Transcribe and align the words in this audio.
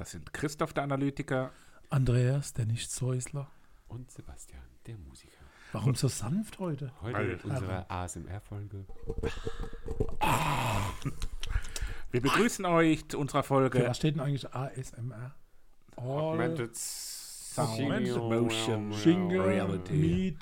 Das 0.00 0.12
sind 0.12 0.32
Christoph 0.32 0.72
der 0.72 0.84
Analytiker. 0.84 1.52
Andreas, 1.90 2.54
der 2.54 2.64
Nichtshäusler. 2.64 3.50
Und 3.86 4.10
Sebastian, 4.10 4.62
der 4.86 4.96
Musiker. 4.96 5.36
Warum 5.72 5.94
so 5.94 6.08
sanft 6.08 6.58
heute? 6.58 6.90
Heute 7.02 7.18
Weil- 7.18 7.28
mit 7.28 7.44
unserer 7.44 7.84
ASMR-Folge. 7.90 8.86
Wir 12.12 12.22
begrüßen 12.22 12.64
euch 12.64 13.06
zu 13.08 13.18
unserer 13.18 13.42
Folge 13.42 13.86
was 13.86 13.98
steht 13.98 14.14
denn 14.14 14.22
eigentlich 14.22 14.50
ASMR? 14.54 15.34
All 15.96 16.06
Augmented 16.06 16.74
Sound 16.74 17.76
Single- 17.76 18.16
Motion 18.16 18.92
Jingle, 18.92 19.42
Reality. 19.42 19.92
Meet, 19.92 20.38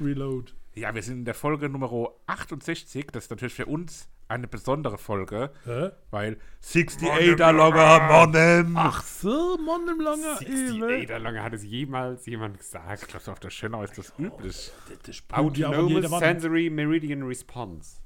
Reload. 0.00 0.52
Ja, 0.74 0.94
wir 0.94 1.02
sind 1.02 1.18
in 1.18 1.24
der 1.26 1.34
Folge 1.34 1.68
Nummer 1.68 1.90
68. 2.26 3.08
Das 3.12 3.24
ist 3.24 3.30
natürlich 3.30 3.52
für 3.52 3.66
uns 3.66 4.08
eine 4.28 4.48
besondere 4.48 4.98
Folge, 4.98 5.50
Hä? 5.64 5.90
weil 6.10 6.38
68 6.60 7.38
er 7.38 7.52
langer 7.52 8.26
Monem. 8.26 8.76
Ach 8.76 9.02
so, 9.02 9.56
Mann 9.58 9.88
im 9.88 10.00
Langer 10.00 10.32
68 10.32 11.10
er 11.10 11.18
lange 11.18 11.42
hat 11.42 11.52
es 11.52 11.64
jemals 11.64 12.26
jemand 12.26 12.58
gesagt. 12.58 13.02
Ich 13.02 13.08
glaube, 13.08 13.30
auf 13.30 13.40
der 13.40 13.50
Schönau 13.50 13.82
ist 13.82 13.96
das 13.98 14.12
üblich. 14.18 14.72
Das 15.04 15.22
Autonomous. 15.32 16.18
Sensory 16.18 16.70
Meridian 16.70 17.22
Response 17.22 17.98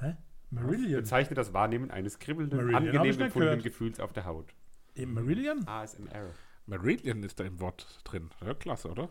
Hä? 0.00 0.16
Meridian? 0.50 1.00
bezeichnet 1.00 1.38
das 1.38 1.52
Wahrnehmen 1.52 1.90
eines 1.90 2.18
kribbelnden, 2.18 2.58
Meridian 2.58 2.86
angenehm 2.96 3.20
empfundenen 3.20 3.58
gehört. 3.58 3.62
Gefühls 3.64 4.00
auf 4.00 4.12
der 4.12 4.24
Haut. 4.24 4.54
Im 4.94 5.14
Meridian? 5.14 5.66
ASMR. 5.66 6.30
Meridian 6.66 7.22
ist 7.22 7.40
da 7.40 7.44
im 7.44 7.60
Wort 7.60 8.00
drin. 8.04 8.30
Ja, 8.44 8.54
klasse, 8.54 8.90
oder? 8.90 9.08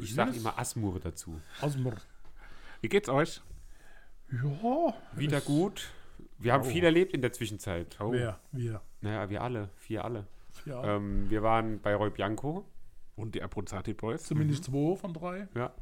Ich 0.00 0.14
sage 0.14 0.36
immer 0.36 0.58
Asmur 0.58 0.98
dazu. 1.00 1.40
Asmur. 1.60 1.94
Wie 2.80 2.88
geht's 2.88 3.08
euch? 3.08 3.40
Ja. 4.32 4.94
Wieder 5.16 5.40
gut. 5.40 5.90
Wir 6.38 6.52
haben 6.52 6.62
Oh. 6.64 6.70
viel 6.70 6.84
erlebt 6.84 7.12
in 7.12 7.20
der 7.22 7.32
Zwischenzeit. 7.32 7.96
Oh. 8.00 8.12
Wer? 8.12 8.38
Wir. 8.52 8.80
Naja, 9.00 9.28
wir 9.28 9.42
alle. 9.42 9.70
Vier 9.76 10.04
alle. 10.04 10.26
Ja. 10.64 10.96
Ähm, 10.96 11.28
wir 11.30 11.42
waren 11.42 11.80
bei 11.80 11.94
Roy 11.94 12.10
Bianco. 12.10 12.64
Und 13.16 13.34
die 13.34 13.42
Abruzzati 13.42 13.92
Boys? 13.92 14.22
Zumindest 14.22 14.64
zwei 14.64 14.96
von 14.96 15.12
drei. 15.12 15.48
Ja. 15.54 15.74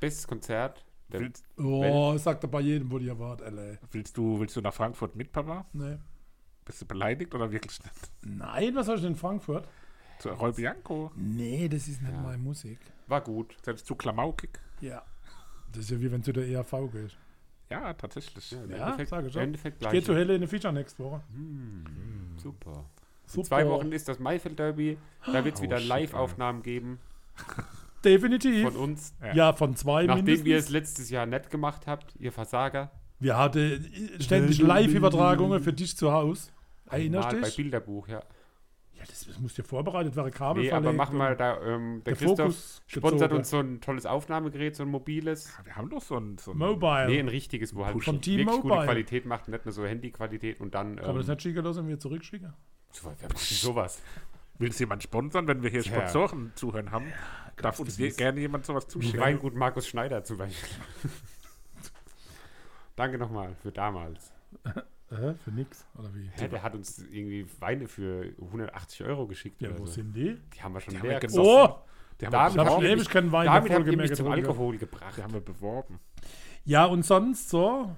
Bestes 0.00 0.26
Konzert. 0.26 0.84
Der, 1.08 1.20
Willst, 1.20 1.44
Oh, 1.56 2.16
sagt 2.18 2.42
er 2.44 2.48
bei 2.48 2.60
jedem, 2.60 2.90
wo 2.90 2.98
ihr 2.98 3.16
wart, 3.18 3.40
LA. 3.40 3.78
willst, 3.92 4.16
du, 4.18 4.40
willst 4.40 4.56
du 4.56 4.60
nach 4.60 4.74
Frankfurt 4.74 5.14
mit, 5.14 5.30
Papa? 5.32 5.64
Nee. 5.72 5.96
Bist 6.64 6.82
du 6.82 6.86
beleidigt 6.86 7.32
oder 7.34 7.50
wirklich 7.52 7.78
nicht? 7.82 8.10
Nein, 8.22 8.74
was 8.74 8.86
soll 8.86 8.96
ich 8.96 9.02
denn 9.02 9.12
in 9.12 9.16
Frankfurt? 9.16 9.68
Zu 10.18 10.30
Roy 10.30 10.50
Bianco? 10.52 11.12
Nee, 11.14 11.68
das 11.68 11.86
ist 11.86 12.02
nicht 12.02 12.12
Ja. 12.12 12.20
meine 12.20 12.38
Musik. 12.38 12.78
war 13.06 13.20
gut. 13.20 13.56
Selbst 13.62 13.86
zu 13.86 13.94
klamaukig? 13.94 14.58
Ja. 14.80 15.02
Das 15.70 15.84
ist 15.84 15.90
ja 15.90 16.00
wie 16.00 16.10
wenn 16.10 16.22
du 16.22 16.32
der 16.32 16.46
ERV 16.48 16.90
gehst. 16.90 17.16
Ja, 17.70 17.92
tatsächlich. 17.94 18.52
im 18.52 18.70
Ja, 18.70 18.92
Endeffekt, 18.94 19.12
ich 19.26 19.34
im. 19.36 19.42
Endeffekt 19.42 19.82
Ich 19.82 19.90
gehe 19.90 20.02
zu 20.02 20.12
gleich. 20.12 20.18
Helene 20.26 20.46
Fischer 20.46 20.72
nächste 20.72 21.02
Woche. 21.04 21.22
Super. 22.36 22.84
In 23.24 23.30
Super. 23.30 23.46
zwei 23.48 23.66
Wochen 23.68 23.90
ist 23.92 24.08
das 24.08 24.18
Maifeld 24.20 24.58
Derby. 24.58 24.98
Da 25.26 25.44
wird 25.44 25.54
es 25.56 25.60
Oh, 25.60 25.64
wieder 25.64 25.80
Live-Aufnahmen 25.80 26.62
geben 26.62 27.00
Definitiv. 28.04 28.62
von 28.62 28.76
uns. 28.76 29.14
ja, 29.34 29.52
von 29.52 29.74
zwei 29.74 30.04
Nachdem 30.06 30.26
ihr 30.28 30.34
es 30.34 30.42
mindestens. 30.44 30.70
letztes 30.72 31.10
Jahr 31.10 31.26
nicht 31.26 31.50
gemacht 31.50 31.86
habt, 31.86 32.14
ihr 32.20 32.30
Versager. 32.32 32.90
Wir 33.18 33.36
hatten 33.36 33.84
ständig 34.20 34.58
Live-Übertragungen 34.60 35.60
für 35.62 35.72
dich 35.72 35.96
zu 35.96 36.12
Hause. 36.12 36.50
Erinnerst 36.88 37.32
du 37.32 37.40
bei 37.40 37.46
dich? 37.46 37.56
Bilderbuch, 37.56 38.06
ja. 38.08 38.22
Ja, 38.98 39.04
das, 39.06 39.26
das 39.26 39.38
muss 39.38 39.54
dir 39.54 39.62
vorbereitet 39.64 40.16
werden. 40.16 40.30
Kabel 40.32 40.62
Nee, 40.62 40.72
aber 40.72 40.90
und 40.90 40.96
wir 40.96 41.34
da, 41.34 41.60
ähm, 41.62 42.02
der, 42.04 42.14
der 42.14 42.16
Christoph 42.16 42.38
Fokus 42.38 42.82
sponsert 42.86 43.20
gezogen. 43.30 43.36
uns 43.38 43.50
so 43.50 43.58
ein 43.60 43.80
tolles 43.80 44.06
Aufnahmegerät, 44.06 44.74
so 44.74 44.84
ein 44.84 44.88
mobiles. 44.88 45.52
Wir 45.64 45.76
haben 45.76 45.90
doch 45.90 46.02
so 46.02 46.16
ein. 46.16 46.38
So 46.38 46.52
ein 46.52 46.58
Mobile. 46.58 47.06
Nee, 47.06 47.18
ein 47.20 47.28
richtiges, 47.28 47.74
wo 47.74 47.84
halt 47.84 47.92
Von 48.02 48.14
wirklich 48.14 48.46
gute 48.46 48.60
T-Mobile. 48.62 48.84
Qualität 48.86 49.26
macht, 49.26 49.48
nicht 49.48 49.64
nur 49.66 49.72
so 49.72 49.84
Handyqualität 49.84 50.60
und 50.60 50.74
dann. 50.74 50.96
Kann 50.96 51.06
man 51.08 51.16
das 51.16 51.26
Ähm, 51.26 51.32
nicht 51.32 51.42
schicken 51.42 51.64
lassen 51.64 51.80
und 51.80 51.88
wir 51.88 51.98
zurückschicken? 51.98 52.52
so, 52.92 53.04
wer 53.18 53.28
macht 53.28 53.50
denn 53.50 53.56
sowas. 53.58 54.02
Will 54.58 54.70
es 54.70 54.78
jemand 54.78 55.02
sponsern, 55.02 55.46
wenn 55.48 55.62
wir 55.62 55.68
hier 55.68 55.82
Tja. 55.82 56.08
Sponsoren 56.08 56.52
zuhören 56.54 56.90
haben? 56.90 57.12
Darf 57.56 57.78
uns 57.78 57.98
je, 57.98 58.08
gerne 58.10 58.40
jemand 58.40 58.64
sowas 58.64 58.88
zuschicken? 58.88 59.20
Weingut 59.20 59.54
Markus 59.54 59.86
Schneider 59.86 60.24
zum 60.24 60.38
Beispiel. 60.38 60.78
Danke 62.96 63.18
nochmal 63.18 63.54
für 63.62 63.70
damals. 63.72 64.32
Äh, 65.10 65.34
für 65.34 65.50
nix, 65.52 65.86
oder 65.96 66.12
wie? 66.14 66.28
Hä, 66.34 66.48
der 66.48 66.62
hat 66.62 66.74
uns 66.74 66.98
irgendwie 66.98 67.46
Weine 67.60 67.86
für 67.86 68.32
180 68.40 69.04
Euro 69.06 69.26
geschickt. 69.26 69.62
Ja, 69.62 69.70
oder 69.70 69.78
wo 69.78 69.86
so. 69.86 69.92
sind 69.92 70.14
die? 70.14 70.36
Die 70.54 70.62
haben 70.62 70.74
wir 70.74 70.80
schon 70.80 70.94
Die 70.94 70.98
haben 70.98 71.06
leer 71.06 71.16
wir 71.22 71.28
gesoffen. 71.28 71.48
Oh, 71.48 71.78
Die 72.20 72.26
haben 72.26 72.32
Da 72.32 72.38
wir 72.38 72.42
haben 72.44 72.52
ich 72.54 72.58
habe 72.58 72.70
schon 72.70 72.84
ewig 72.84 73.08
keinen 73.08 73.32
Wein 73.32 73.46
Damit 73.46 73.70
ihr 73.70 73.84
mehr 73.84 73.96
mich 73.96 74.14
zum. 74.14 74.26
Alkohol 74.30 74.78
gebracht. 74.78 75.16
Die 75.16 75.22
haben 75.22 75.32
wir 75.32 75.40
beworben. 75.40 76.00
Ja, 76.64 76.86
und 76.86 77.04
sonst 77.04 77.48
so? 77.48 77.94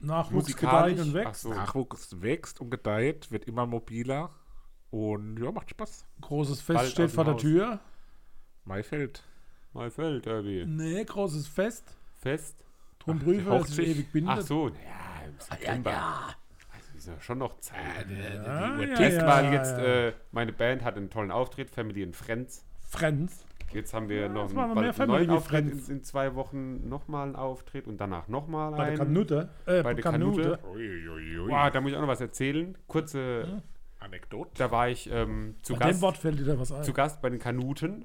Nachwuchs 0.00 0.54
gedeiht 0.54 1.00
und 1.00 1.14
wächst. 1.14 1.42
so. 1.42 1.48
Nachwuchs 1.48 2.20
wächst 2.20 2.60
und 2.60 2.70
gedeiht, 2.70 3.30
wird 3.30 3.44
immer 3.46 3.64
mobiler. 3.66 4.30
Und 4.90 5.38
ja, 5.42 5.50
macht 5.50 5.70
Spaß. 5.70 6.04
Großes 6.20 6.62
Bald 6.62 6.80
Fest 6.80 6.92
steht 6.92 7.06
aus 7.06 7.10
dem 7.10 7.14
vor 7.14 7.24
der 7.24 7.34
Haus. 7.34 7.40
Tür. 7.40 7.80
Maifeld. 8.64 9.24
Maifeld 9.72 10.26
Derby. 10.26 10.64
Nee, 10.66 11.04
großes 11.04 11.48
Fest. 11.48 11.84
Fest. 12.20 12.54
Drum 12.98 13.16
Ach, 13.18 13.24
prüfe, 13.24 13.50
die 13.50 13.58
dass 13.58 13.78
ich 13.78 13.88
ewig 13.88 14.12
bindet. 14.12 14.38
Ach 14.38 14.40
so, 14.42 14.70
naja, 15.38 15.72
im 15.72 15.82
September. 15.82 16.34
Also 16.72 16.96
ist 16.98 17.06
ja 17.08 17.20
schon 17.20 17.38
noch 17.38 17.58
Zeit. 17.60 18.06
Ja, 18.10 18.76
ja, 18.82 18.98
Erstmal 19.00 19.44
ja, 19.44 19.52
jetzt, 19.52 19.76
ja. 19.78 19.84
Äh, 20.08 20.12
meine 20.32 20.52
Band 20.52 20.82
hat 20.84 20.96
einen 20.96 21.10
tollen 21.10 21.30
Auftritt, 21.30 21.70
Family 21.70 22.02
and 22.02 22.14
Friends. 22.16 22.64
Friends. 22.88 23.44
Jetzt 23.72 23.92
haben 23.92 24.08
wir 24.08 24.28
noch 24.28 24.50
einen, 24.50 24.56
wir 24.56 24.74
bald 24.92 25.00
einen 25.00 25.10
neuen 25.10 25.30
Auftritt 25.30 25.64
in, 25.64 25.68
Friends. 25.70 25.88
in 25.88 26.02
zwei 26.04 26.34
Wochen, 26.36 26.88
nochmal 26.88 27.26
einen 27.26 27.34
Auftritt 27.36 27.88
und 27.88 27.96
danach 27.98 28.28
nochmal 28.28 28.70
Bei 28.70 28.76
der 28.76 28.86
einen. 28.86 28.98
Kanute. 28.98 29.48
Äh, 29.66 29.82
Bei 29.82 29.94
der 29.94 30.02
Kanute. 30.04 30.58
Kanute. 30.62 31.48
Wow, 31.48 31.70
da 31.72 31.80
muss 31.80 31.90
ich 31.90 31.96
auch 31.96 32.00
noch 32.02 32.08
was 32.08 32.20
erzählen. 32.20 32.78
Kurze, 32.86 33.62
Anekdote. 33.98 34.50
da 34.58 34.70
war 34.70 34.88
ich 34.88 35.10
ähm, 35.10 35.56
zu, 35.62 35.72
Bei 35.72 35.78
dem 35.80 35.88
Gast, 35.88 36.02
Wort 36.02 36.16
fällt 36.18 36.38
dir 36.38 36.44
da 36.44 36.58
was 36.60 36.70
ein. 36.70 36.84
zu 36.84 36.92
Gast 36.92 37.20
bei 37.20 37.30
den 37.30 37.40
Kanuten. 37.40 38.04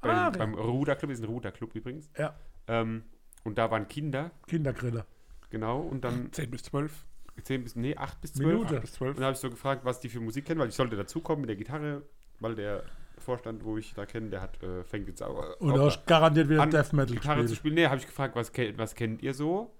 Beim, 0.00 0.10
Ah, 0.10 0.14
ja. 0.24 0.30
beim 0.30 0.54
Ruderclub, 0.54 1.10
ist 1.10 1.20
ein 1.20 1.26
Ruderclub 1.26 1.74
übrigens. 1.74 2.08
Ja, 2.16 2.34
Ähm, 2.68 3.02
und 3.44 3.58
da 3.58 3.70
waren 3.70 3.88
Kinder, 3.88 4.30
Kindergrille. 4.46 5.04
Genau, 5.50 5.80
und 5.80 6.02
dann 6.04 6.32
10 6.32 6.50
bis 6.50 6.62
12. 6.64 7.04
10 7.42 7.62
bis, 7.64 7.76
nee, 7.76 7.96
8 7.96 8.20
bis 8.20 8.32
12. 8.34 8.46
Minute. 8.46 8.80
bis 8.80 8.92
12. 8.94 9.10
Und 9.10 9.16
dann 9.16 9.24
habe 9.26 9.34
ich 9.34 9.40
so 9.40 9.50
gefragt, 9.50 9.84
was 9.84 10.00
die 10.00 10.08
für 10.08 10.20
Musik 10.20 10.44
kennen, 10.44 10.60
weil 10.60 10.68
ich 10.68 10.74
sollte 10.74 10.96
dazukommen 10.96 11.42
mit 11.42 11.48
der 11.48 11.56
Gitarre, 11.56 12.02
weil 12.38 12.54
der 12.54 12.82
Vorstand, 13.18 13.64
wo 13.64 13.76
ich 13.78 13.94
da 13.94 14.06
kenne, 14.06 14.30
der 14.30 14.42
hat, 14.42 14.62
äh, 14.62 14.82
fängt 14.84 15.08
jetzt 15.08 15.22
auch, 15.22 15.58
Und 15.60 15.78
auch 15.78 16.06
garantiert 16.06 16.48
wieder 16.48 16.62
an, 16.62 16.70
Death 16.70 16.92
Metal 16.92 17.14
Gitarre 17.14 17.40
zu 17.40 17.42
gespielt. 17.42 17.58
spielen. 17.58 17.74
Nee, 17.74 17.86
habe 17.86 17.96
ich 17.96 18.06
gefragt, 18.06 18.34
was, 18.36 18.52
was 18.76 18.94
kennt 18.94 19.22
ihr 19.22 19.34
so? 19.34 19.72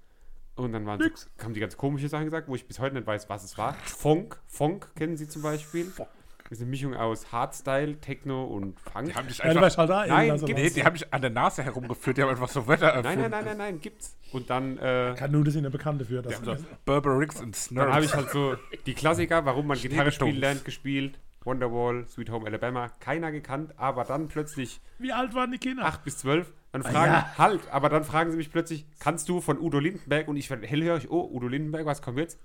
Und 0.56 0.72
dann 0.72 0.84
waren 0.84 1.00
so, 1.00 1.44
haben 1.44 1.54
die 1.54 1.60
ganz 1.60 1.76
komische 1.76 2.08
Sachen 2.08 2.26
gesagt, 2.26 2.48
wo 2.48 2.54
ich 2.54 2.66
bis 2.66 2.78
heute 2.78 2.94
nicht 2.94 3.06
weiß, 3.06 3.28
was 3.28 3.44
es 3.44 3.56
war. 3.56 3.74
Funk, 3.74 4.38
Funk 4.46 4.94
kennen 4.94 5.16
sie 5.16 5.26
zum 5.28 5.42
Beispiel. 5.42 5.86
Das 5.96 6.06
ist 6.50 6.60
eine 6.60 6.70
Mischung 6.70 6.94
aus 6.94 7.30
Hardstyle, 7.32 8.00
Techno 8.00 8.44
und 8.44 8.78
Funk. 8.80 9.06
Die 9.08 9.14
haben 9.14 9.28
dich 9.28 9.38
Ja, 9.38 9.44
einfach. 9.44 9.62
weißt 9.62 9.78
halt 9.78 9.90
da 9.90 10.06
Nein, 10.06 10.40
nee, 10.46 10.70
die 10.70 10.84
haben 10.84 10.94
dich 10.94 11.12
an 11.12 11.20
der 11.22 11.30
Nase 11.30 11.62
herumgeführt, 11.62 12.16
die 12.18 12.22
haben 12.22 12.30
einfach 12.30 12.48
so 12.48 12.64
Nein, 12.66 12.80
erfunden. 12.82 13.20
nein, 13.20 13.30
nein, 13.30 13.44
nein, 13.44 13.56
nein, 13.56 13.80
gibt's. 13.80 14.16
Und 14.32 14.50
dann, 14.50 14.76
äh, 14.78 15.14
Kanute 15.16 15.50
sind 15.50 15.64
ja 15.64 15.70
bekannt 15.70 16.00
dafür. 16.00 16.22
Dass 16.22 16.34
haben 16.36 16.44
so 16.44 16.56
Burberricks 16.84 17.40
und 17.40 17.76
dann 17.76 17.92
habe 17.92 18.04
ich 18.04 18.14
halt 18.14 18.30
so 18.30 18.56
die 18.86 18.94
Klassiker, 18.94 19.44
warum 19.44 19.66
man 19.66 19.78
Gitarre 19.78 20.10
spielen 20.12 20.36
lernt, 20.36 20.64
gespielt. 20.64 21.18
Wonderwall, 21.42 22.06
Sweet 22.06 22.30
Home 22.30 22.46
Alabama, 22.46 22.90
keiner 23.00 23.32
gekannt, 23.32 23.72
aber 23.78 24.04
dann 24.04 24.28
plötzlich 24.28 24.80
Wie 24.98 25.12
alt 25.12 25.34
waren 25.34 25.50
die 25.50 25.58
Kinder? 25.58 25.86
8 25.86 26.04
bis 26.04 26.18
12. 26.18 26.52
Dann 26.72 26.82
fragen, 26.82 27.12
ja. 27.12 27.38
halt, 27.38 27.62
aber 27.72 27.88
dann 27.88 28.04
fragen 28.04 28.30
sie 28.30 28.36
mich 28.36 28.52
plötzlich, 28.52 28.84
kannst 29.00 29.28
du 29.28 29.40
von 29.40 29.58
Udo 29.58 29.78
Lindenberg? 29.78 30.28
Und 30.28 30.36
ich 30.36 30.50
werde 30.50 30.66
hellhörig, 30.66 31.10
oh, 31.10 31.28
Udo 31.32 31.48
Lindenberg, 31.48 31.86
was 31.86 32.02
kommt 32.02 32.18
jetzt? 32.18 32.38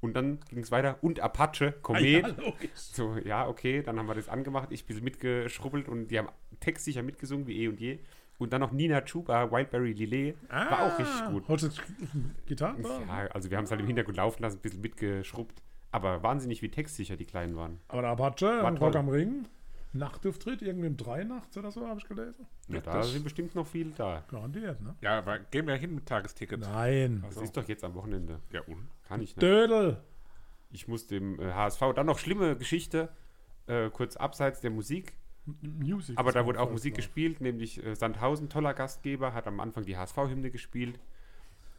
Und 0.00 0.14
dann 0.14 0.38
ging 0.48 0.60
es 0.60 0.70
weiter. 0.70 0.96
Und 1.02 1.20
Apache, 1.20 1.72
Komet. 1.82 2.24
Ah, 2.24 2.28
ja. 2.28 2.52
So, 2.74 3.16
ja, 3.24 3.46
okay, 3.46 3.82
dann 3.82 3.98
haben 3.98 4.06
wir 4.06 4.14
das 4.14 4.28
angemacht. 4.28 4.68
Ich 4.72 4.84
ein 4.84 4.86
bisschen 4.86 5.04
mitgeschrubbelt 5.04 5.88
und 5.88 6.08
die 6.08 6.18
haben 6.18 6.28
textsicher 6.60 7.02
mitgesungen 7.02 7.46
wie 7.46 7.62
eh 7.62 7.68
und 7.68 7.78
je. 7.80 7.98
Und 8.38 8.54
dann 8.54 8.62
noch 8.62 8.72
Nina 8.72 9.02
Chuba, 9.02 9.50
Wildberry 9.52 9.92
Lillet. 9.92 10.34
War 10.48 10.86
auch 10.94 10.98
richtig 10.98 11.26
gut. 11.26 11.44
Hast 11.48 11.62
du 11.64 11.70
Gitarre? 12.46 12.80
Ja, 12.80 13.26
also 13.32 13.50
wir 13.50 13.58
haben 13.58 13.64
es 13.64 13.70
halt 13.70 13.82
im 13.82 13.86
Hintergrund 13.86 14.16
laufen 14.16 14.42
lassen, 14.42 14.56
ein 14.56 14.62
bisschen 14.62 14.80
mitgeschrubbt. 14.80 15.62
Aber 15.92 16.22
wahnsinnig, 16.22 16.62
wie 16.62 16.70
textsicher 16.70 17.16
die 17.16 17.26
Kleinen 17.26 17.56
waren. 17.56 17.78
Aber 17.88 18.00
der 18.02 18.10
Apache, 18.12 18.46
War 18.46 18.64
am 18.64 18.76
Rock 18.78 18.96
am 18.96 19.08
Ring, 19.10 19.44
Nachtauftritt, 19.92 20.62
irgendwie 20.62 20.86
um 20.86 20.96
drei 20.96 21.24
nachts 21.24 21.56
oder 21.58 21.70
so, 21.72 21.86
habe 21.86 21.98
ich 22.00 22.08
gelesen. 22.08 22.46
Ja, 22.68 22.80
da 22.80 22.92
das- 22.94 23.12
sind 23.12 23.24
bestimmt 23.24 23.54
noch 23.54 23.66
viele 23.66 23.90
da. 23.90 24.24
Garantiert, 24.30 24.80
ne? 24.80 24.94
Ja, 25.02 25.18
aber 25.18 25.40
gehen 25.40 25.66
wir 25.66 25.74
hin 25.74 25.96
mit 25.96 26.06
Tagesticket. 26.06 26.60
Nein. 26.60 27.22
Das 27.26 27.36
ist 27.42 27.56
doch 27.56 27.66
jetzt 27.68 27.82
am 27.84 27.94
Wochenende. 27.94 28.38
Ja, 28.52 28.60
und? 28.62 28.88
Kann 29.10 29.20
ich 29.22 29.34
nicht. 29.34 29.42
Dödel. 29.42 30.00
Ich 30.70 30.86
muss 30.86 31.08
dem 31.08 31.40
äh, 31.40 31.52
HSV, 31.52 31.80
dann 31.96 32.06
noch 32.06 32.20
schlimme 32.20 32.56
Geschichte, 32.56 33.08
äh, 33.66 33.90
kurz 33.90 34.16
abseits 34.16 34.60
der 34.60 34.70
Musik. 34.70 35.14
Music. 35.62 36.16
Aber 36.16 36.30
da 36.30 36.46
wurde 36.46 36.60
auch 36.60 36.70
Musik 36.70 36.94
gespielt, 36.94 37.40
nämlich 37.40 37.84
äh, 37.84 37.96
Sandhausen, 37.96 38.48
toller 38.48 38.72
Gastgeber, 38.72 39.34
hat 39.34 39.48
am 39.48 39.58
Anfang 39.58 39.84
die 39.84 39.96
HSV-Hymne 39.96 40.52
gespielt. 40.52 41.00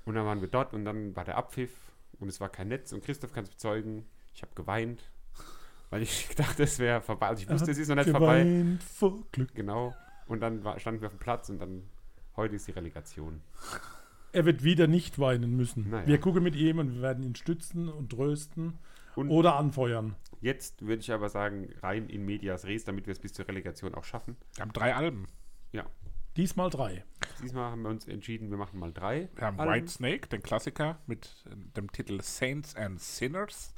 Und 0.04 0.16
dann 0.16 0.26
waren 0.26 0.42
wir 0.42 0.50
dort 0.50 0.74
und 0.74 0.84
dann 0.84 1.16
war 1.16 1.24
der 1.24 1.38
Abpfiff 1.38 1.72
und 2.20 2.28
es 2.28 2.42
war 2.42 2.50
kein 2.50 2.68
Netz. 2.68 2.92
Und 2.92 3.02
Christoph 3.02 3.32
kann 3.32 3.46
es 3.46 3.50
bezeugen, 3.50 4.06
ich 4.34 4.42
habe 4.42 4.54
geweint, 4.54 5.10
weil 5.90 6.02
ich 6.02 6.36
dachte, 6.36 6.64
es 6.64 6.80
wäre 6.80 7.00
vorbei. 7.00 7.28
Also 7.28 7.44
ich 7.44 7.50
wusste, 7.50 7.72
es 7.72 7.78
ist 7.78 7.88
noch 7.88 7.96
nicht 7.96 8.10
vorbei. 8.10 8.78
vor 8.94 9.24
Glück. 9.32 9.56
Genau. 9.56 9.96
Und 10.28 10.42
dann 10.42 10.66
war, 10.66 10.78
standen 10.82 11.00
wir 11.00 11.08
auf 11.08 11.14
dem 11.14 11.20
Platz 11.20 11.48
und 11.50 11.60
dann 11.60 11.84
heute 12.36 12.58
ist 12.58 12.68
die 12.68 12.72
Relegation. 12.72 13.42
Er 14.34 14.46
wird 14.46 14.64
wieder 14.64 14.88
nicht 14.88 15.20
weinen 15.20 15.56
müssen. 15.56 15.90
Naja. 15.90 16.08
Wir 16.08 16.20
gucken 16.20 16.44
mit 16.44 16.56
ihm 16.56 16.80
und 16.80 16.96
wir 16.96 17.02
werden 17.02 17.24
ihn 17.24 17.36
stützen 17.36 17.90
und 17.90 18.10
trösten 18.10 18.80
Und 19.16 19.30
oder 19.30 19.56
anfeuern. 19.58 20.16
Jetzt 20.42 20.86
würde 20.86 21.02
ich 21.02 21.12
aber 21.12 21.30
sagen, 21.30 21.70
rein 21.82 22.08
in 22.08 22.26
Medias 22.26 22.66
Res, 22.66 22.84
damit 22.86 23.08
wir 23.08 23.12
es 23.12 23.20
bis 23.20 23.34
zur 23.34 23.48
Relegation 23.48 23.94
auch 23.94 24.06
schaffen. 24.06 24.38
Wir 24.56 24.62
haben 24.64 24.74
drei 24.74 24.96
Alben. 24.96 25.28
Diesmal 26.38 26.70
drei. 26.70 27.04
Diesmal 27.42 27.72
haben 27.72 27.82
wir 27.84 27.90
uns 27.90 28.08
entschieden, 28.08 28.50
wir 28.50 28.58
machen 28.58 28.80
mal 28.80 28.92
drei. 28.92 29.30
Wir 29.36 29.46
haben 29.46 29.60
Alben. 29.60 29.74
White 29.74 29.88
Snake, 29.92 30.28
den 30.30 30.42
Klassiker, 30.44 31.00
mit 31.08 31.28
äh, 31.46 31.56
dem 31.76 31.92
Titel 31.92 32.22
Saints 32.22 32.76
and 32.76 33.00
Sinners. 33.00 33.74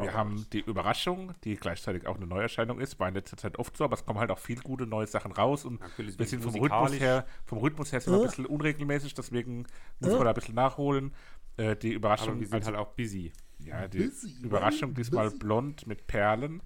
Wir 0.00 0.12
haben 0.14 0.46
die 0.52 0.60
Überraschung, 0.60 1.34
die 1.44 1.56
gleichzeitig 1.56 2.06
auch 2.06 2.16
eine 2.16 2.26
Neuerscheinung 2.26 2.80
ist. 2.80 2.98
War 3.00 3.08
in 3.08 3.14
letzter 3.14 3.36
Zeit 3.36 3.58
oft 3.58 3.76
so, 3.76 3.84
aber 3.84 3.94
es 3.94 4.04
kommen 4.04 4.18
halt 4.18 4.30
auch 4.30 4.38
viele 4.38 4.62
gute 4.62 4.86
neue 4.86 5.06
Sachen 5.06 5.32
raus. 5.32 5.64
Und 5.64 5.80
Natürlich 5.80 6.18
wir 6.18 6.26
sind 6.26 6.42
vom. 6.42 6.54
Rhythmus 6.54 6.98
her, 7.00 7.26
vom 7.44 7.58
Rhythmus 7.58 7.92
her 7.92 8.00
sind 8.00 8.12
wir 8.14 8.20
ein 8.20 8.26
bisschen 8.26 8.46
unregelmäßig, 8.46 9.14
deswegen 9.14 9.66
muss 10.00 10.12
man 10.12 10.24
da 10.24 10.28
ein 10.30 10.34
bisschen 10.34 10.54
nachholen. 10.54 11.12
Äh, 11.56 11.76
die 11.76 11.92
Überraschung, 11.92 12.30
Aber 12.30 12.40
wir 12.40 12.46
sind 12.48 12.54
also- 12.56 12.66
halt 12.68 12.78
auch 12.78 12.94
busy. 12.94 13.32
ja, 13.58 13.88
die 13.88 14.10
Überraschung 14.42 14.94
diesmal 14.94 15.30
blond 15.30 15.86
mit 15.86 16.06
Perlen. 16.06 16.62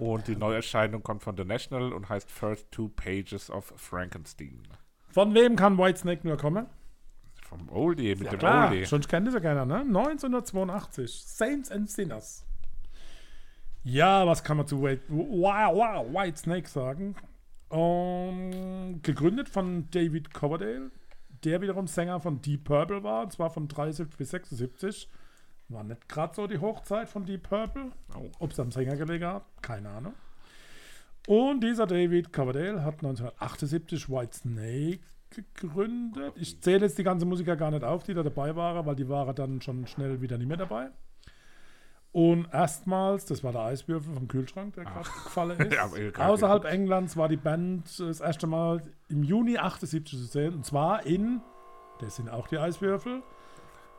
Und 0.00 0.28
die 0.28 0.36
Neuerscheinung 0.36 1.02
kommt 1.02 1.24
von 1.24 1.36
The 1.36 1.44
National 1.44 1.92
und 1.92 2.08
heißt 2.08 2.30
First 2.30 2.70
Two 2.70 2.88
Pages 2.88 3.50
of 3.50 3.72
Frankenstein. 3.76 4.62
Von 5.10 5.34
wem 5.34 5.56
kann 5.56 5.78
Whitesnake 5.78 6.26
nur 6.26 6.36
kommen? 6.36 6.66
Vom 7.42 7.68
Oldie, 7.70 8.14
mit 8.14 8.24
Ja 8.24 8.30
dem 8.30 8.38
klar, 8.38 8.70
Oldie. 8.70 8.86
schon 8.86 9.00
kennt 9.02 9.26
ihr 9.28 9.34
ja 9.34 9.40
keiner, 9.40 9.64
ne? 9.64 9.80
1982. 9.80 11.22
Saints 11.26 11.70
and 11.70 11.90
Sinners. 11.90 12.44
Ja, 13.84 14.26
was 14.26 14.44
kann 14.44 14.58
man 14.58 14.66
zu 14.66 14.82
White, 14.82 15.04
wow, 15.08 15.74
wow, 15.74 16.06
Whitesnake 16.12 16.68
sagen? 16.68 17.14
Ähm, 17.70 19.00
gegründet 19.02 19.48
von 19.48 19.88
David 19.90 20.34
Coverdale, 20.34 20.90
der 21.44 21.60
wiederum 21.62 21.86
Sänger 21.86 22.20
von 22.20 22.42
Deep 22.42 22.64
Purple 22.64 23.02
war, 23.02 23.22
und 23.22 23.32
zwar 23.32 23.50
von 23.50 23.68
73 23.68 24.16
bis 24.18 24.30
76. 24.30 25.08
War 25.68 25.84
nicht 25.84 26.08
gerade 26.08 26.34
so 26.34 26.46
die 26.46 26.58
Hochzeit 26.58 27.08
von 27.08 27.24
Deep 27.24 27.48
Purple. 27.48 27.92
Oh. 28.14 28.30
Ob 28.38 28.52
es 28.52 28.60
am 28.60 28.72
Sänger 28.72 28.96
gelegen 28.96 29.26
hat, 29.26 29.44
keine 29.62 29.88
Ahnung. 29.90 30.14
Und 31.28 31.60
dieser 31.60 31.86
David 31.86 32.32
Coverdale 32.32 32.82
hat 32.82 32.94
1978 33.04 34.08
Whitesnake 34.08 35.00
gegründet. 35.28 36.32
Ich 36.36 36.58
zähle 36.62 36.86
jetzt 36.86 36.96
die 36.96 37.02
ganze 37.02 37.26
Musiker 37.26 37.54
gar 37.54 37.70
nicht 37.70 37.84
auf, 37.84 38.02
die 38.02 38.14
da 38.14 38.22
dabei 38.22 38.56
waren, 38.56 38.86
weil 38.86 38.96
die 38.96 39.10
waren 39.10 39.34
dann 39.36 39.60
schon 39.60 39.86
schnell 39.86 40.22
wieder 40.22 40.38
nicht 40.38 40.48
mehr 40.48 40.56
dabei. 40.56 40.88
Und 42.12 42.48
erstmals, 42.50 43.26
das 43.26 43.44
war 43.44 43.52
der 43.52 43.60
Eiswürfel 43.60 44.14
vom 44.14 44.26
Kühlschrank, 44.26 44.72
der 44.76 44.84
gerade 44.84 45.06
gefallen 45.22 45.60
ist. 45.60 45.74
Ja, 45.74 46.26
Außerhalb 46.26 46.64
Englands 46.64 47.14
war 47.18 47.28
die 47.28 47.36
Band 47.36 48.00
das 48.00 48.20
erste 48.20 48.46
Mal 48.46 48.82
im 49.08 49.22
Juni 49.22 49.58
78 49.58 50.18
zu 50.18 50.24
sehen. 50.24 50.54
Und 50.54 50.64
zwar 50.64 51.04
in, 51.04 51.42
das 52.00 52.16
sind 52.16 52.30
auch 52.30 52.48
die 52.48 52.56
Eiswürfel, 52.56 53.22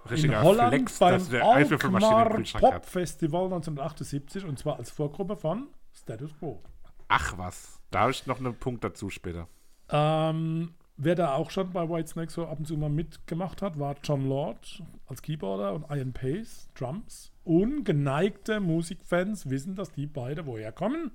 Richtiger 0.09 0.39
in 0.39 0.43
Holland 0.43 0.89
Flex, 0.89 1.29
beim 1.29 1.43
Alkmaar 1.43 2.41
Pop. 2.59 2.85
Festival 2.85 3.43
1978 3.43 4.45
und 4.45 4.57
zwar 4.57 4.77
als 4.77 4.89
Vorgruppe 4.89 5.35
von 5.35 5.67
Status 5.93 6.35
Quo. 6.39 6.63
Ach 7.09 7.37
was, 7.37 7.81
da 7.91 8.01
habe 8.01 8.11
ich 8.11 8.25
noch 8.27 8.39
einen 8.39 8.55
Punkt 8.55 8.83
dazu 8.83 9.09
später. 9.09 9.47
Ähm, 9.89 10.73
wer 10.95 11.15
da 11.15 11.33
auch 11.33 11.49
schon 11.49 11.71
bei 11.71 11.89
Whitesnake 11.89 12.31
so 12.31 12.45
ab 12.45 12.59
und 12.59 12.65
zu 12.65 12.77
mal 12.77 12.89
mitgemacht 12.89 13.61
hat, 13.61 13.79
war 13.79 13.95
John 14.03 14.27
Lord 14.29 14.83
als 15.07 15.21
Keyboarder 15.21 15.73
und 15.73 15.85
Ian 15.89 16.13
Pace, 16.13 16.69
Drums. 16.75 17.31
Und 17.43 17.83
geneigte 17.83 18.59
Musikfans 18.59 19.49
wissen, 19.49 19.75
dass 19.75 19.91
die 19.91 20.05
beide 20.05 20.45
woher 20.45 20.71
kommen? 20.71 21.11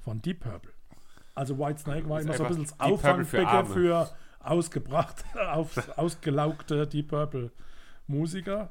Von 0.00 0.20
Deep 0.20 0.40
Purple. 0.40 0.72
Also 1.34 1.58
Whitesnake 1.58 2.08
war 2.10 2.20
Ist 2.20 2.26
immer 2.26 2.36
so 2.36 2.44
ein 2.44 2.48
bisschen 2.48 2.64
das 2.64 2.74
für 2.74 2.80
Auffangbecken 2.80 3.46
Arme. 3.48 3.70
für, 3.70 4.10
ausgebracht, 4.40 5.24
auf, 5.50 5.98
ausgelaugte 5.98 6.86
Deep 6.86 7.08
Purple 7.08 7.50
Musiker. 8.12 8.70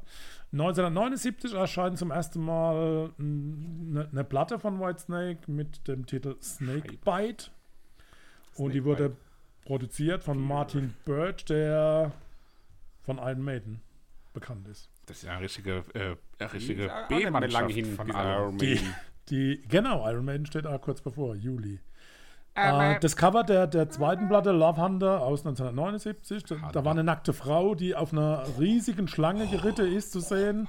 1979 0.54 1.54
erscheint 1.54 1.98
zum 1.98 2.12
ersten 2.12 2.44
Mal 2.44 3.12
eine 3.18 4.10
ne 4.12 4.24
Platte 4.24 4.60
von 4.60 4.80
Whitesnake 4.80 5.50
mit 5.52 5.88
dem 5.88 6.06
Titel 6.06 6.36
Snake 6.42 6.98
Bite. 7.04 7.52
Und 8.56 8.74
die 8.74 8.84
wurde 8.84 9.16
produziert 9.66 10.24
von 10.24 10.40
Martin 10.40 10.94
Birch, 11.06 11.46
der 11.46 12.12
von 13.04 13.18
Iron 13.18 13.42
Maiden 13.42 13.82
bekannt 14.34 14.68
ist. 14.68 14.90
Das 15.06 15.18
ist 15.18 15.24
ja 15.24 15.32
eine 15.32 15.42
richtige, 15.42 15.84
äh, 15.94 16.16
eine 16.40 16.54
richtige 16.54 16.92
B-Mannschaft 17.10 17.72
hin 17.72 17.96
von. 17.96 18.10
Iron 18.10 18.58
Die, 18.58 18.76
Maiden. 18.76 18.96
die, 19.30 19.62
genau, 19.68 20.08
Iron 20.10 20.26
Maiden 20.26 20.46
steht 20.46 20.66
auch 20.68 20.82
kurz 20.82 21.02
bevor, 21.02 21.36
Juli. 21.36 21.80
Äh, 22.54 23.00
das 23.00 23.16
Cover 23.16 23.44
der, 23.44 23.68
der 23.68 23.90
zweiten 23.90 24.28
Platte, 24.28 24.52
Love 24.52 24.82
Hunter 24.82 25.22
aus 25.22 25.46
1979, 25.46 26.44
da, 26.44 26.56
da 26.74 26.86
war 26.86 26.92
eine 26.92 27.04
nackte 27.04 27.32
Frau, 27.34 27.76
die 27.76 27.96
auf 27.96 28.12
einer 28.12 28.44
riesigen 28.60 29.08
Schlange 29.08 29.48
geritten 29.48 29.88
ist, 29.88 30.12
zu 30.12 30.20
sehen. 30.20 30.68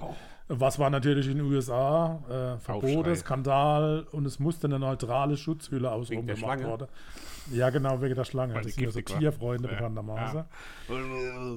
Was 0.48 0.78
war 0.78 0.90
natürlich 0.90 1.28
in 1.28 1.38
den 1.38 1.46
USA 1.46 2.20
äh, 2.28 2.58
verboten. 2.58 3.16
Skandal 3.16 4.06
und 4.12 4.26
es 4.26 4.38
musste 4.38 4.66
eine 4.66 4.78
neutrale 4.78 5.36
Schutzhülle 5.36 5.90
außenrum 5.90 6.26
gemacht 6.26 6.40
Schlange? 6.40 6.64
worden. 6.64 6.88
Ja, 7.50 7.70
genau, 7.70 8.00
wegen 8.00 8.14
der 8.14 8.24
Schlange. 8.24 8.54
Weil 8.54 8.62
das 8.62 8.74
die 8.74 8.80
sind 8.80 8.84
ja 8.84 8.90
so 8.90 8.98
war. 8.98 9.18
Tierfreunde 9.18 9.68
Ja, 9.68 9.74
bekanntermaßen. 9.74 10.44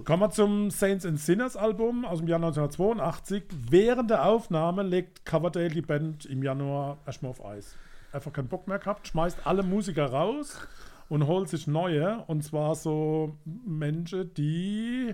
Kommen 0.03 0.21
wir 0.21 0.31
zum 0.31 0.71
Saints 0.71 1.05
and 1.05 1.19
Sinners 1.19 1.55
Album 1.55 2.05
aus 2.05 2.19
dem 2.19 2.27
Jahr 2.27 2.37
1982. 2.37 3.43
Während 3.69 4.09
der 4.09 4.25
Aufnahme 4.25 4.83
legt 4.83 5.25
Coverdale 5.25 5.69
die 5.69 5.81
Band 5.81 6.25
im 6.25 6.41
Januar 6.41 6.97
erstmal 7.05 7.31
auf 7.31 7.43
Eis. 7.45 7.75
Einfach 8.15 8.31
keinen 8.31 8.47
Bock 8.47 8.65
mehr 8.65 8.79
gehabt, 8.79 9.09
schmeißt 9.09 9.45
alle 9.45 9.61
Musiker 9.61 10.05
raus 10.05 10.65
und 11.09 11.27
holt 11.27 11.49
sich 11.49 11.67
neue. 11.67 12.23
Und 12.27 12.43
zwar 12.43 12.75
so 12.75 13.37
Menschen, 13.43 14.33
die 14.35 15.13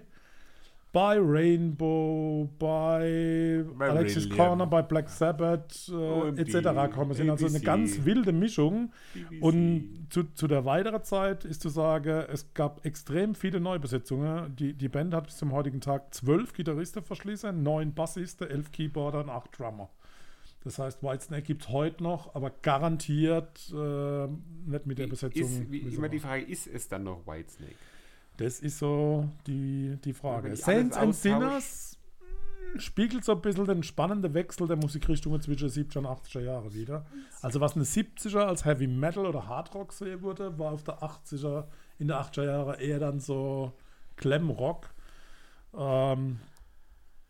bei 0.91 1.17
Rainbow, 1.19 2.47
bei 2.59 3.65
Marillion. 3.75 3.97
Alexis 3.97 4.29
Corner, 4.29 4.67
bei 4.67 4.83
Black 4.83 5.09
Sabbath 5.09 5.89
äh, 5.89 5.93
OMD, 5.93 6.37
etc. 6.37 6.93
kommen. 6.93 7.13
sind 7.13 7.31
also 7.31 7.47
eine 7.47 7.61
ganz 7.61 8.05
wilde 8.05 8.33
Mischung. 8.33 8.91
BBC. 9.13 9.41
Und 9.41 10.07
zu, 10.11 10.25
zu 10.35 10.47
der 10.47 10.65
weiteren 10.65 11.03
Zeit 11.03 11.43
ist 11.43 11.61
zu 11.61 11.69
sagen, 11.69 12.25
es 12.31 12.53
gab 12.53 12.85
extrem 12.85 13.33
viele 13.33 13.59
Neubesetzungen. 13.59 14.55
Die, 14.57 14.73
die 14.73 14.89
Band 14.89 15.15
hat 15.15 15.25
bis 15.25 15.37
zum 15.37 15.53
heutigen 15.53 15.81
Tag 15.81 16.13
zwölf 16.13 16.53
Gitarristen 16.53 17.01
verschließen, 17.01 17.63
neun 17.63 17.93
Bassisten, 17.95 18.47
elf 18.47 18.71
Keyboarder 18.71 19.21
und 19.21 19.29
acht 19.29 19.57
Drummer. 19.57 19.89
Das 20.63 20.77
heißt, 20.77 21.01
Whitesnake 21.01 21.43
gibt 21.43 21.63
es 21.63 21.69
heute 21.69 22.03
noch, 22.03 22.35
aber 22.35 22.51
garantiert 22.51 23.71
äh, 23.73 24.27
nicht 24.27 24.85
mit 24.85 24.99
der 24.99 25.07
Besetzung. 25.07 25.41
ist, 25.41 25.71
wie 25.71 25.79
immer 25.79 26.07
die. 26.07 26.19
Frage, 26.19 26.43
ist 26.43 26.67
es 26.67 26.87
dann 26.87 27.03
noch 27.03 27.25
Whitesnake? 27.25 27.75
Das 28.37 28.59
ist 28.59 28.79
so 28.79 29.27
die, 29.47 29.97
die 30.03 30.13
Frage. 30.13 30.53
Ich 30.53 30.61
Saints 30.61 30.97
and 30.97 31.15
Sinners 31.15 31.97
mh, 32.73 32.79
spiegelt 32.79 33.25
so 33.25 33.33
ein 33.33 33.41
bisschen 33.41 33.65
den 33.65 33.83
spannenden 33.83 34.33
Wechsel 34.33 34.67
der 34.67 34.77
Musikrichtungen 34.77 35.41
zwischen 35.41 35.67
70er 35.67 35.97
und 35.99 36.05
80er 36.05 36.41
Jahre 36.41 36.73
wieder. 36.73 37.05
Also 37.41 37.59
was 37.59 37.75
eine 37.75 37.83
70er 37.83 38.41
als 38.45 38.63
Heavy 38.63 38.87
Metal 38.87 39.25
oder 39.25 39.47
Hard 39.47 39.73
Rock 39.73 39.93
sehen 39.93 40.21
wurde, 40.21 40.57
war 40.59 40.73
auf 40.73 40.83
der 40.83 41.01
80er, 41.01 41.65
in 41.99 42.07
der 42.07 42.21
80er 42.21 42.45
Jahre 42.45 42.79
eher 42.81 42.99
dann 42.99 43.19
so 43.19 43.73
Glam-Rock. 44.15 44.89
Ähm, 45.75 46.39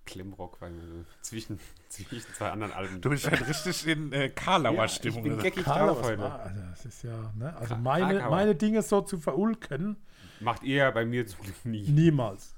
Klemrock, 0.06 0.60
weil 0.62 0.74
wir 0.74 1.06
zwischen, 1.22 1.60
zwischen 1.90 2.22
zwei 2.34 2.50
anderen 2.50 2.74
Alben. 2.74 3.02
Du 3.02 3.10
bist 3.10 3.30
halt 3.30 3.48
richtig 3.48 3.88
in 3.88 4.12
äh, 4.12 4.30
Karlauer 4.30 4.76
Ja, 4.76 4.86
ich 4.86 4.92
Stimmung. 4.92 5.24
bin 5.24 5.34
oder? 5.34 5.44
geckig 5.44 5.64
drauf 5.64 6.02
heute. 6.04 6.32
also 6.32 6.62
das 6.70 6.86
ist 6.86 7.04
ja, 7.04 7.32
ne? 7.38 7.56
Also 7.58 7.76
Kra- 7.76 7.80
meine, 7.80 8.20
meine 8.30 8.56
Dinge 8.56 8.82
so 8.82 9.02
zu 9.02 9.18
verulken, 9.20 9.98
Macht 10.40 10.64
ihr 10.64 10.90
bei 10.92 11.06
mir 11.06 11.28
zum 11.28 11.42
Glück 11.44 11.66
nie. 11.66 11.84
Niemals. 11.88 12.56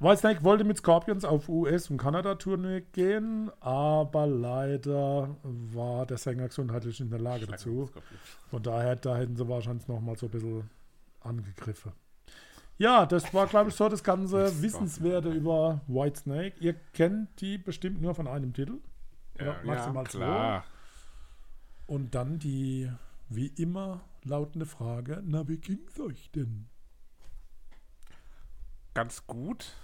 Whitesnake 0.00 0.42
wollte 0.42 0.64
mit 0.64 0.76
Scorpions 0.78 1.24
auf 1.24 1.48
US- 1.48 1.88
und 1.88 1.96
Kanada-Tournee 1.96 2.82
gehen, 2.92 3.50
aber 3.60 4.26
leider 4.26 5.36
war 5.42 6.04
der 6.06 6.18
Sänger 6.18 6.48
gesundheitlich 6.48 7.00
in 7.00 7.08
der 7.08 7.20
Lage 7.20 7.46
dazu. 7.46 7.88
Von 8.50 8.62
daher, 8.64 8.96
da 8.96 9.16
hätten 9.16 9.36
sie 9.36 9.48
wahrscheinlich 9.48 9.86
noch 9.88 10.00
mal 10.00 10.16
so 10.18 10.26
ein 10.26 10.30
bisschen 10.30 10.68
angegriffen. 11.20 11.92
Ja, 12.82 13.06
das 13.06 13.32
war, 13.32 13.46
glaube 13.46 13.70
ich, 13.70 13.76
so 13.76 13.88
das 13.88 14.02
ganze 14.02 14.60
Wissenswerte 14.60 15.30
über 15.30 15.82
Whitesnake. 15.86 16.58
Ihr 16.58 16.74
kennt 16.74 17.40
die 17.40 17.56
bestimmt 17.56 18.02
nur 18.02 18.12
von 18.12 18.26
einem 18.26 18.52
Titel. 18.52 18.80
Oder 19.36 19.62
maximal 19.62 20.04
zwei. 20.08 20.18
Klar. 20.18 20.64
Und 21.86 22.16
dann 22.16 22.40
die, 22.40 22.90
wie 23.28 23.46
immer, 23.46 24.00
lautende 24.24 24.66
Frage: 24.66 25.22
Na, 25.24 25.46
wie 25.46 25.58
ging's 25.58 26.00
euch 26.00 26.32
denn? 26.32 26.66
Ganz 28.94 29.28
gut. 29.28 29.76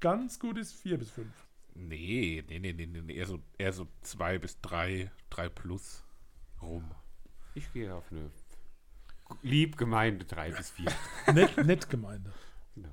Ganz 0.00 0.40
gut 0.40 0.58
ist 0.58 0.72
4 0.72 0.98
bis 0.98 1.10
5. 1.10 1.28
Nee, 1.74 2.42
nee, 2.48 2.58
nee, 2.58 2.72
nee, 2.72 2.86
nee. 2.86 3.14
Eher 3.14 3.26
so, 3.26 3.38
eher 3.58 3.72
so 3.72 3.86
zwei 4.00 4.40
bis 4.40 4.60
drei, 4.60 5.12
drei 5.30 5.48
plus 5.48 6.02
rum. 6.60 6.90
Ich 7.54 7.72
gehe 7.72 7.94
auf 7.94 8.10
eine 8.10 8.28
lieb 9.42 9.76
gemeinte 9.76 10.24
3 10.24 10.52
bis 10.52 10.70
4. 10.70 10.86
Nett, 11.34 11.56
nett 11.64 11.90
Gemeinde. 11.90 12.32
Genau. 12.74 12.88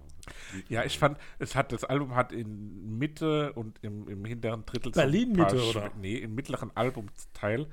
Ja, 0.69 0.83
ich 0.83 0.99
fand, 0.99 1.17
es 1.39 1.55
hat, 1.55 1.71
das 1.71 1.83
Album 1.83 2.15
hat 2.15 2.31
in 2.31 2.97
Mitte 2.97 3.53
und 3.53 3.79
im, 3.81 4.07
im 4.07 4.25
hinteren 4.25 4.65
Drittel 4.65 4.93
so 4.93 4.99
Berlin 4.99 5.33
paar 5.33 5.51
Mitte, 5.51 5.63
oder? 5.65 5.91
Nee, 5.99 6.17
im 6.17 6.35
mittleren 6.35 6.75
Albumteil 6.75 7.67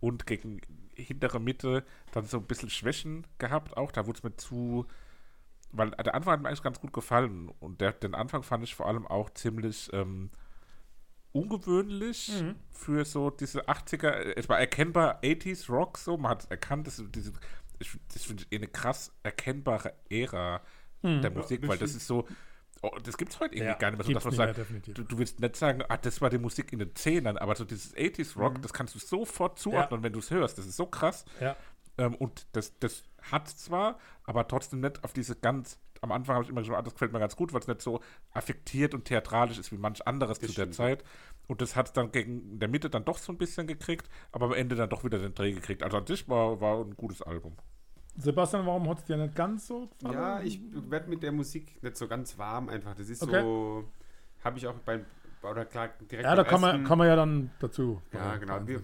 und 0.00 0.26
gegen 0.26 0.60
hintere 0.94 1.40
Mitte 1.40 1.84
dann 2.12 2.26
so 2.26 2.38
ein 2.38 2.46
bisschen 2.46 2.70
Schwächen 2.70 3.26
gehabt 3.38 3.76
auch. 3.76 3.92
Da 3.92 4.06
wurde 4.06 4.18
es 4.18 4.22
mir 4.22 4.36
zu, 4.36 4.86
weil 5.72 5.90
der 5.90 6.14
Anfang 6.14 6.34
hat 6.34 6.42
mir 6.42 6.48
eigentlich 6.48 6.62
ganz 6.62 6.80
gut 6.80 6.92
gefallen 6.92 7.50
und 7.60 7.80
der, 7.80 7.92
den 7.92 8.14
Anfang 8.14 8.42
fand 8.42 8.64
ich 8.64 8.74
vor 8.74 8.86
allem 8.86 9.06
auch 9.06 9.30
ziemlich, 9.30 9.90
ähm, 9.92 10.30
ungewöhnlich 11.32 12.32
für 12.70 13.04
so 13.04 13.30
diese 13.30 13.68
80er, 13.68 14.34
es 14.36 14.48
war 14.48 14.58
erkennbar 14.58 15.20
80s 15.22 15.70
Rock 15.70 15.98
so, 15.98 16.16
man 16.16 16.32
hat 16.32 16.50
erkannt, 16.50 16.86
dass 16.86 17.02
diese, 17.14 17.32
ich, 17.78 17.98
das 18.12 18.24
finde 18.24 18.44
ich 18.44 18.52
eh 18.52 18.56
eine 18.56 18.68
krass 18.68 19.12
erkennbare 19.22 19.94
Ära 20.10 20.62
der 21.02 21.30
Musik, 21.30 21.66
weil 21.68 21.78
das 21.78 21.94
ist 21.94 22.06
so, 22.06 22.26
oh, 22.82 22.90
das 23.02 23.16
gibt 23.16 23.32
es 23.32 23.40
heute 23.40 23.54
irgendwie 23.54 23.70
Ja, 23.70 23.78
gar 23.78 23.90
nicht 23.90 23.98
mehr 23.98 24.06
so, 24.06 24.12
dass 24.12 24.24
man 24.24 24.34
sagt, 24.34 24.58
du, 24.86 25.04
du 25.04 25.18
willst 25.18 25.40
nicht 25.40 25.56
sagen, 25.56 25.82
ah, 25.88 25.96
das 25.96 26.20
war 26.20 26.30
die 26.30 26.38
Musik 26.38 26.72
in 26.72 26.80
den 26.80 26.94
Zehnern, 26.94 27.36
aber 27.36 27.54
so 27.54 27.64
dieses 27.64 27.94
80s 27.94 28.36
Rock, 28.38 28.60
das 28.62 28.72
kannst 28.72 28.94
du 28.94 28.98
sofort 28.98 29.58
zuordnen, 29.58 30.02
wenn 30.02 30.12
du 30.12 30.18
es 30.18 30.30
hörst, 30.30 30.58
das 30.58 30.66
ist 30.66 30.76
so 30.76 30.86
krass. 30.86 31.24
Ja. 31.40 31.56
Ähm, 31.98 32.14
und 32.14 32.46
das, 32.52 32.78
das 32.78 33.04
hat 33.22 33.48
zwar, 33.48 33.98
aber 34.24 34.46
trotzdem 34.46 34.80
nicht 34.80 35.02
auf 35.04 35.12
diese 35.12 35.36
ganz, 35.36 35.78
am 36.00 36.12
Anfang 36.12 36.36
habe 36.36 36.44
ich 36.44 36.50
immer 36.50 36.60
gesagt, 36.60 36.78
ah, 36.78 36.82
das 36.82 36.94
gefällt 36.94 37.12
mir 37.12 37.18
ganz 37.18 37.36
gut, 37.36 37.52
weil 37.52 37.60
es 37.60 37.66
nicht 37.66 37.82
so 37.82 38.00
affektiert 38.32 38.94
und 38.94 39.04
theatralisch 39.04 39.58
ist 39.58 39.72
wie 39.72 39.78
manch 39.78 40.06
anderes 40.06 40.38
Das 40.38 40.50
zu 40.50 40.54
der 40.54 40.62
stimmt, 40.62 40.74
Zeit. 40.74 41.04
Und 41.48 41.60
das 41.60 41.74
hat 41.74 41.86
es 41.86 41.92
dann 41.92 42.12
gegen 42.12 42.52
in 42.52 42.58
der 42.60 42.68
Mitte 42.68 42.90
dann 42.90 43.04
doch 43.04 43.18
so 43.18 43.32
ein 43.32 43.38
bisschen 43.38 43.66
gekriegt, 43.66 44.08
aber 44.32 44.46
am 44.46 44.52
Ende 44.52 44.76
dann 44.76 44.90
doch 44.90 45.02
wieder 45.02 45.18
den 45.18 45.34
Dreh 45.34 45.52
gekriegt. 45.52 45.82
Also 45.82 45.96
an 45.96 46.06
sich 46.06 46.28
war, 46.28 46.60
war 46.60 46.84
ein 46.84 46.94
gutes 46.94 47.22
Album. 47.22 47.56
Sebastian, 48.18 48.66
warum 48.66 48.88
hat 48.88 48.98
es 48.98 49.04
dir 49.04 49.16
nicht 49.16 49.34
ganz 49.34 49.66
so 49.66 49.88
gefallen? 50.00 50.12
Ja, 50.14 50.40
ich 50.40 50.60
werde 50.90 51.08
mit 51.08 51.22
der 51.22 51.32
Musik 51.32 51.82
nicht 51.82 51.96
so 51.96 52.08
ganz 52.08 52.36
warm 52.36 52.68
einfach. 52.68 52.94
Das 52.94 53.08
ist 53.08 53.22
Okay. 53.22 53.40
so, 53.40 53.84
habe 54.44 54.58
ich 54.58 54.66
auch 54.66 54.74
beim, 54.80 55.04
oder 55.42 55.64
klar, 55.64 55.90
direkt 56.10 56.24
Ja, 56.24 56.34
da 56.34 56.42
beim 56.42 56.50
kann 56.50 56.60
man, 56.60 56.84
kann 56.84 56.98
man 56.98 57.06
ja 57.06 57.16
dann 57.16 57.50
dazu. 57.60 58.02
Ja, 58.12 58.36
genau. 58.36 58.66
Wir, 58.66 58.82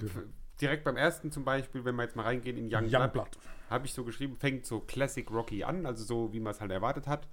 direkt 0.60 0.84
beim 0.84 0.96
ersten 0.96 1.32
zum 1.32 1.44
Beispiel, 1.44 1.84
wenn 1.84 1.96
wir 1.96 2.04
jetzt 2.04 2.14
mal 2.16 2.22
reingehen 2.22 2.56
in 2.56 2.66
Young, 2.72 2.88
Blood, 2.88 3.02
Youngblood. 3.02 3.38
habe 3.70 3.86
ich 3.86 3.92
so 3.92 4.04
geschrieben, 4.04 4.36
fängt 4.36 4.66
so 4.66 4.80
Classic 4.80 5.28
Rocky 5.30 5.64
an, 5.64 5.84
also 5.84 6.04
so, 6.04 6.32
wie 6.32 6.40
man 6.40 6.52
es 6.52 6.60
halt 6.60 6.70
erwartet 6.70 7.08
hat. 7.08 7.26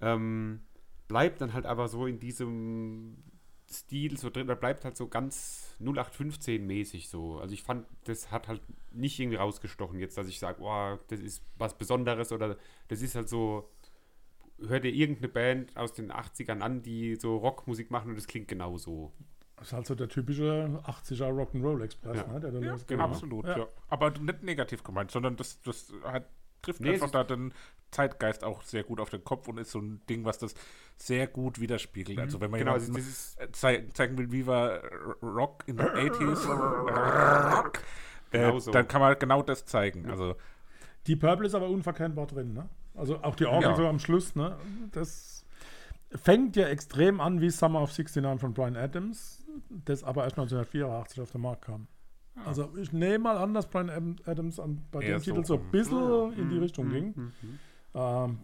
Ähm, 0.00 0.60
bleibt 1.08 1.40
dann 1.40 1.52
halt 1.52 1.66
aber 1.66 1.88
so 1.88 2.06
in 2.06 2.20
diesem 2.20 3.16
Stil 3.72 4.18
so 4.18 4.30
drin, 4.30 4.48
da 4.48 4.54
bleibt 4.56 4.84
halt 4.84 4.96
so 4.96 5.06
ganz 5.06 5.76
0815 5.80 6.66
mäßig 6.66 7.08
so. 7.08 7.38
Also 7.38 7.54
ich 7.54 7.62
fand, 7.62 7.86
das 8.04 8.30
hat 8.32 8.48
halt 8.48 8.60
nicht 8.92 9.18
irgendwie 9.20 9.36
rausgestochen 9.36 9.98
jetzt, 10.00 10.18
dass 10.18 10.26
ich 10.26 10.38
sage, 10.40 10.60
oh, 10.62 10.98
das 11.08 11.20
ist 11.20 11.42
was 11.56 11.78
Besonderes 11.78 12.32
oder 12.32 12.56
das 12.88 13.00
ist 13.00 13.14
halt 13.14 13.28
so, 13.28 13.70
hört 14.58 14.84
ihr 14.84 14.92
irgendeine 14.92 15.28
Band 15.28 15.76
aus 15.76 15.92
den 15.92 16.10
80ern 16.12 16.60
an, 16.60 16.82
die 16.82 17.14
so 17.14 17.36
Rockmusik 17.36 17.90
machen 17.90 18.10
und 18.10 18.16
das 18.16 18.26
klingt 18.26 18.48
genauso. 18.48 19.12
Das 19.56 19.68
ist 19.68 19.72
halt 19.74 19.86
so 19.86 19.94
der 19.94 20.08
typische 20.08 20.80
80er 20.84 21.28
Rock'n'Roll 21.28 21.84
Express, 21.84 22.16
Ja. 22.16 22.26
ne? 22.32 22.40
Der 22.40 22.50
dann 22.50 22.62
Ja, 22.64 22.76
genau. 22.86 23.04
Absolut, 23.04 23.44
Ja. 23.46 23.58
ja. 23.58 23.68
Aber 23.88 24.10
nicht 24.10 24.42
negativ 24.42 24.82
gemeint, 24.82 25.10
sondern 25.10 25.36
das, 25.36 25.60
das 25.62 25.92
hat, 26.02 26.26
trifft 26.62 26.80
Nee, 26.80 26.94
einfach 26.94 27.10
da 27.10 27.24
den 27.24 27.52
Zeitgeist 27.90 28.44
auch 28.44 28.62
sehr 28.62 28.84
gut 28.84 29.00
auf 29.00 29.10
den 29.10 29.24
Kopf 29.24 29.48
und 29.48 29.58
ist 29.58 29.72
so 29.72 29.80
ein 29.80 30.00
Ding, 30.08 30.24
was 30.24 30.38
das 30.38 30.54
sehr 30.96 31.26
gut 31.26 31.60
widerspiegelt. 31.60 32.18
Also 32.18 32.40
wenn 32.40 32.50
man 32.50 32.60
Genau, 32.60 32.72
also 32.74 32.92
zei 33.52 33.86
zeigen 33.94 34.16
will, 34.18 34.30
wie 34.30 34.46
war 34.46 34.80
Rock 35.22 35.64
in 35.66 35.76
den 35.76 35.86
80s, 35.86 36.46
Rock, 37.56 37.78
äh, 38.30 38.38
Genau 38.38 38.58
so. 38.60 38.70
dann 38.70 38.86
kann 38.86 39.00
man 39.00 39.18
genau 39.18 39.42
das 39.42 39.64
zeigen. 39.64 40.08
Also 40.08 40.36
Die 41.06 41.16
Purple 41.16 41.46
ist 41.46 41.54
aber 41.54 41.68
unverkennbar 41.68 42.26
drin, 42.26 42.52
ne? 42.52 42.68
Also 42.94 43.16
auch 43.22 43.34
die 43.34 43.46
Orgel 43.46 43.70
Ja. 43.70 43.76
so 43.76 43.86
am 43.88 43.98
Schluss, 43.98 44.36
ne? 44.36 44.56
Das 44.92 45.44
fängt 46.14 46.56
ja 46.56 46.68
extrem 46.68 47.20
an 47.20 47.40
wie 47.40 47.50
Summer 47.50 47.82
of 47.82 47.90
69 47.96 48.40
von 48.40 48.52
Brian 48.54 48.76
Adams, 48.76 49.44
das 49.68 50.04
aber 50.04 50.24
erst 50.24 50.36
1984 50.38 51.20
auf 51.20 51.30
den 51.32 51.40
Markt 51.40 51.64
kam. 51.64 51.86
Also 52.46 52.70
ich 52.78 52.92
nehme 52.92 53.18
mal 53.20 53.36
an, 53.36 53.54
dass 53.54 53.68
Brian 53.68 53.90
Am- 53.90 54.16
Adams 54.24 54.58
an, 54.58 54.82
bei 54.90 55.00
Eher 55.02 55.18
dem 55.18 55.22
Titel 55.22 55.44
so 55.44 55.54
ein 55.54 55.70
bisschen 55.70 56.32
in 56.38 56.48
die 56.50 56.58
Richtung 56.58 56.88
ging. 56.90 57.32
Ähm, 57.94 58.38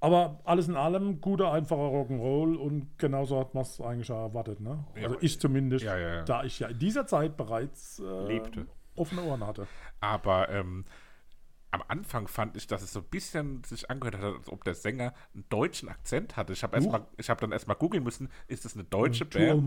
aber 0.00 0.40
alles 0.44 0.68
in 0.68 0.76
allem 0.76 1.20
guter, 1.20 1.50
einfacher 1.52 1.80
Rock'n'Roll 1.80 2.56
und 2.56 2.98
genauso 2.98 3.38
hat 3.40 3.54
man 3.54 3.62
es 3.62 3.80
eigentlich 3.80 4.10
auch 4.12 4.28
erwartet. 4.28 4.60
Ne? 4.60 4.84
Ja. 4.96 5.04
Also 5.04 5.16
ich 5.20 5.40
zumindest, 5.40 5.84
Ja, 5.84 5.96
ja, 5.96 6.14
ja. 6.16 6.22
da 6.24 6.44
ich 6.44 6.58
ja 6.58 6.68
in 6.68 6.78
dieser 6.78 7.06
Zeit 7.06 7.36
bereits 7.38 8.00
äh, 8.00 8.26
Lebte. 8.26 8.66
offene 8.96 9.22
Ohren 9.22 9.46
hatte. 9.46 9.66
Aber 10.00 10.50
ähm, 10.50 10.84
am 11.70 11.82
Anfang 11.88 12.28
fand 12.28 12.56
ich, 12.56 12.66
dass 12.66 12.82
es 12.82 12.92
so 12.92 13.00
ein 13.00 13.06
bisschen 13.06 13.64
sich 13.64 13.90
angehört 13.90 14.18
hat, 14.18 14.34
als 14.34 14.48
ob 14.50 14.62
der 14.64 14.74
Sänger 14.74 15.14
einen 15.32 15.44
deutschen 15.48 15.88
Akzent 15.88 16.36
hatte. 16.36 16.52
Ich 16.52 16.62
habe 16.62 16.76
erst 16.76 16.86
Huch. 16.88 16.92
mal, 16.92 17.06
ich 17.16 17.30
habe 17.30 17.40
dann 17.40 17.52
erstmal 17.52 17.76
googeln 17.76 18.04
müssen, 18.04 18.28
ist 18.46 18.64
das 18.66 18.74
eine 18.74 18.84
deutsche 18.84 19.24
Band 19.24 19.66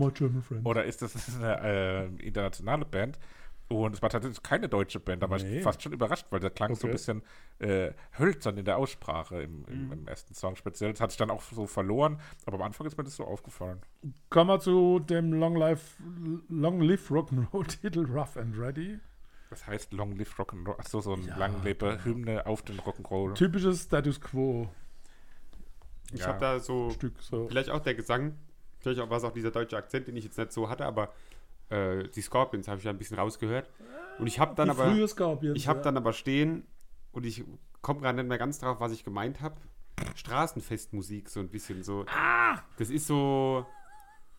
oder 0.64 0.84
ist 0.84 1.02
das 1.02 1.36
eine 1.42 1.60
äh, 1.64 2.06
internationale 2.24 2.84
Band? 2.84 3.18
Und 3.70 3.94
es 3.94 4.00
war 4.00 4.08
tatsächlich 4.08 4.42
keine 4.42 4.66
deutsche 4.68 4.98
Band, 4.98 5.22
aber 5.22 5.36
ich 5.36 5.44
Nee. 5.44 5.56
war 5.56 5.72
fast 5.72 5.82
schon 5.82 5.92
überrascht, 5.92 6.26
weil 6.30 6.40
der 6.40 6.48
klang 6.48 6.74
so 6.74 6.86
ein 6.86 6.90
Okay. 6.90 6.92
bisschen 6.92 7.22
äh, 7.58 7.92
hölzern 8.18 8.56
in 8.56 8.64
der 8.64 8.78
Aussprache 8.78 9.42
im, 9.42 9.66
im, 9.66 9.92
im 9.92 10.08
ersten 10.08 10.32
Song 10.34 10.56
speziell. 10.56 10.92
Das 10.92 11.02
hat 11.02 11.10
sich 11.10 11.18
dann 11.18 11.30
auch 11.30 11.42
so 11.42 11.66
verloren, 11.66 12.18
aber 12.46 12.56
am 12.56 12.62
Anfang 12.62 12.86
ist 12.86 12.96
mir 12.96 13.04
das 13.04 13.16
so 13.16 13.24
aufgefallen. 13.24 13.82
Kommen 14.30 14.48
wir 14.48 14.58
zu 14.60 15.00
dem 15.00 15.34
Long 15.34 15.54
Life, 15.54 16.02
Long 16.48 16.80
Live 16.80 17.10
Rock'n'Roll 17.10 17.66
Titel 17.82 18.06
Rough 18.10 18.38
and 18.38 18.56
Ready. 18.58 19.00
Das 19.50 19.66
heißt 19.66 19.92
Long 19.92 20.16
Live 20.16 20.38
Rock'n'Roll, 20.38 20.78
achso, 20.78 21.00
so 21.02 21.12
ein 21.12 21.26
Ja, 21.26 21.36
lang 21.36 21.62
lebe 21.62 22.02
Hymne 22.04 22.46
auf 22.46 22.62
den 22.62 22.78
Rock'n'Roll. 22.80 23.34
Typisches 23.34 23.82
Status 23.82 24.18
Quo 24.20 24.68
Ich 26.12 26.20
Ja. 26.20 26.28
habe 26.28 26.40
da 26.40 26.58
so, 26.58 26.90
Stück 26.90 27.14
so. 27.20 27.48
vielleicht 27.48 27.68
auch 27.70 27.80
der 27.80 27.94
Gesang, 27.94 28.38
vielleicht 28.78 29.00
auch 29.00 29.10
war 29.10 29.18
es 29.18 29.24
auch 29.24 29.32
dieser 29.32 29.50
deutsche 29.50 29.76
Akzent, 29.76 30.08
den 30.08 30.16
ich 30.16 30.24
jetzt 30.24 30.38
nicht 30.38 30.52
so 30.52 30.68
hatte, 30.70 30.86
aber 30.86 31.12
äh, 31.70 32.08
die 32.08 32.20
Scorpions 32.22 32.68
habe 32.68 32.78
ich 32.78 32.84
da 32.84 32.90
ein 32.90 32.98
bisschen 32.98 33.18
rausgehört. 33.18 33.70
Und 34.18 34.26
ich 34.26 34.40
habe 34.40 34.54
dann 34.54 34.66
Die 34.68 34.70
aber, 34.72 34.90
frühe 34.90 35.06
Scorpions, 35.06 35.56
ich 35.56 35.68
habe 35.68 35.78
ja. 35.78 35.84
dann 35.84 35.96
aber 35.96 36.12
stehen 36.12 36.64
und 37.12 37.24
ich 37.24 37.44
komme 37.82 38.00
gerade 38.00 38.16
nicht 38.16 38.28
mehr 38.28 38.38
ganz 38.38 38.58
drauf, 38.58 38.80
was 38.80 38.92
ich 38.92 39.04
gemeint 39.04 39.40
habe. 39.40 39.56
Straßenfestmusik 40.14 41.28
so 41.28 41.40
ein 41.40 41.48
bisschen 41.48 41.82
so. 41.82 42.04
Ah! 42.08 42.58
Das 42.78 42.90
ist 42.90 43.06
so, 43.06 43.66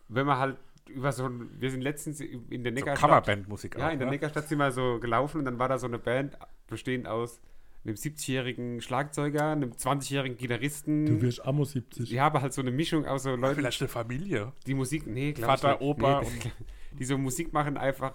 wenn 0.07 0.25
man 0.25 0.37
halt 0.37 0.57
über 0.89 1.11
so 1.11 1.25
ein, 1.25 1.49
wir 1.59 1.69
sind 1.71 1.81
letztens 1.81 2.19
in 2.19 2.63
der 2.63 2.71
So 2.71 2.75
Neckarstadt. 2.75 3.09
Coverband-Musik 3.09 3.77
Ja, 3.77 3.87
auch, 3.87 3.91
in 3.93 3.99
der 3.99 4.07
ne? 4.07 4.13
Neckarstadt 4.13 4.47
sind 4.47 4.57
wir 4.57 4.71
so 4.71 4.99
gelaufen 4.99 5.39
und 5.39 5.45
dann 5.45 5.59
war 5.59 5.69
da 5.69 5.77
so 5.77 5.87
eine 5.87 5.99
Band 5.99 6.37
bestehend 6.67 7.07
aus 7.07 7.39
einem 7.85 7.95
70-jährigen 7.95 8.81
Schlagzeuger, 8.81 9.51
einem 9.51 9.71
20-jährigen 9.71 10.37
Gitarristen. 10.37 11.05
Du 11.05 11.21
wirst 11.21 11.45
Ammo 11.45 11.63
70. 11.63 12.09
ja, 12.11 12.25
aber 12.25 12.41
halt 12.41 12.53
so 12.53 12.61
eine 12.61 12.71
Mischung 12.71 13.05
aus 13.05 13.23
so 13.23 13.35
Leuten, 13.35 13.55
Vielleicht 13.55 13.81
eine 13.81 13.87
Familie. 13.87 14.51
die 14.65 14.73
Musik, 14.73 15.07
nee, 15.07 15.31
glaub 15.33 15.51
Vater, 15.51 15.75
ich 15.75 15.79
nicht. 15.79 15.89
Opa 15.89 16.21
nee, 16.21 16.51
die 16.97 17.05
so 17.05 17.17
Musik 17.17 17.53
machen 17.53 17.77
einfach, 17.77 18.13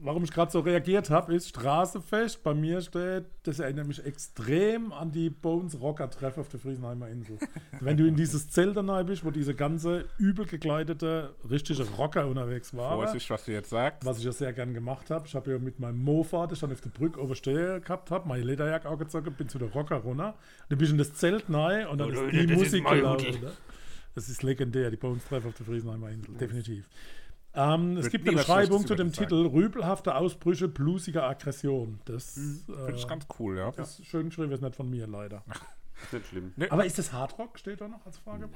Warum 0.00 0.24
ich 0.24 0.30
gerade 0.30 0.50
so 0.50 0.60
reagiert 0.60 1.10
habe, 1.10 1.34
ist 1.34 1.48
Straßefest. 1.48 2.42
Bei 2.42 2.52
mir 2.52 2.80
steht, 2.80 3.24
das 3.44 3.58
erinnert 3.58 3.86
mich 3.86 4.04
extrem 4.04 4.92
an 4.92 5.10
die 5.10 5.30
Bones 5.30 5.80
Rocker 5.80 6.10
Treff 6.10 6.36
auf 6.38 6.48
der 6.48 6.60
Friesenheimer 6.60 7.08
Insel. 7.08 7.38
Wenn 7.80 7.96
du 7.96 8.06
in 8.06 8.14
dieses 8.14 8.50
Zelt 8.50 8.76
rein 8.76 9.06
bist, 9.06 9.24
wo 9.24 9.30
diese 9.30 9.54
ganze 9.54 10.04
übel 10.18 10.44
gekleidete, 10.46 11.34
richtige 11.48 11.82
Rocker 11.96 12.26
unterwegs 12.26 12.76
waren. 12.76 12.96
Vorsicht, 12.96 13.30
was 13.30 13.44
du 13.46 13.52
jetzt 13.52 13.70
sagst. 13.70 14.04
Was 14.04 14.18
ich 14.18 14.24
ja 14.24 14.32
sehr 14.32 14.52
gern 14.52 14.74
gemacht 14.74 15.10
habe. 15.10 15.26
Ich 15.26 15.34
habe 15.34 15.52
ja 15.52 15.58
mit 15.58 15.80
meinem 15.80 16.02
Mofa, 16.02 16.46
das 16.46 16.58
ich 16.58 16.60
dann 16.60 16.72
auf 16.72 16.80
der 16.80 16.90
Brücke 16.90 17.20
overstehe 17.20 17.80
gehabt 17.80 18.10
habe, 18.10 18.28
meine 18.28 18.42
Lederjacke 18.42 18.88
auch 18.88 18.98
gezogen, 18.98 19.32
bin 19.32 19.48
zu 19.48 19.58
der 19.58 19.70
Rocker 19.72 19.96
runter. 19.96 20.34
Dann 20.68 20.78
bin 20.78 20.86
ich 20.86 20.92
in 20.92 20.98
das 20.98 21.14
Zelt 21.14 21.44
rein 21.48 21.86
und 21.86 21.98
dann 21.98 22.14
Oh, 22.14 22.26
ist 22.26 22.48
die 22.48 22.54
Musik 22.54 22.86
gelaufen. 22.86 23.40
Ne? 23.40 23.52
Das 24.14 24.28
ist 24.28 24.42
legendär, 24.42 24.90
die 24.90 24.96
Bones 24.96 25.24
Treff 25.24 25.44
auf 25.46 25.54
der 25.54 25.66
Friesenheimer 25.66 26.10
Insel, 26.10 26.34
definitiv. 26.34 26.88
Ähm, 27.56 27.96
es 27.96 28.10
gibt 28.10 28.28
eine 28.28 28.36
Beschreibung 28.36 28.86
zu 28.86 28.94
dem 28.94 29.08
dich 29.08 29.16
sagen. 29.16 29.28
Titel 29.30 29.46
Rübelhafte 29.46 30.14
Ausbrüche 30.14 30.68
bluesiger 30.68 31.24
Aggression. 31.24 32.00
Das, 32.04 32.34
Finde 32.34 32.92
ich 32.94 33.04
äh, 33.04 33.08
ganz 33.08 33.26
cool, 33.38 33.56
ja. 33.56 33.70
das 33.72 33.98
ist 33.98 34.06
schön 34.06 34.28
geschrieben, 34.28 34.52
ist 34.52 34.62
nicht 34.62 34.76
von 34.76 34.88
mir 34.90 35.06
leider. 35.06 35.42
ist 36.04 36.12
nicht 36.12 36.26
schlimm. 36.26 36.52
Aber 36.68 36.84
ist 36.84 36.98
das 36.98 37.12
Hardrock? 37.12 37.58
Steht 37.58 37.80
da 37.80 37.88
noch 37.88 38.04
als 38.04 38.18
Frage? 38.18 38.48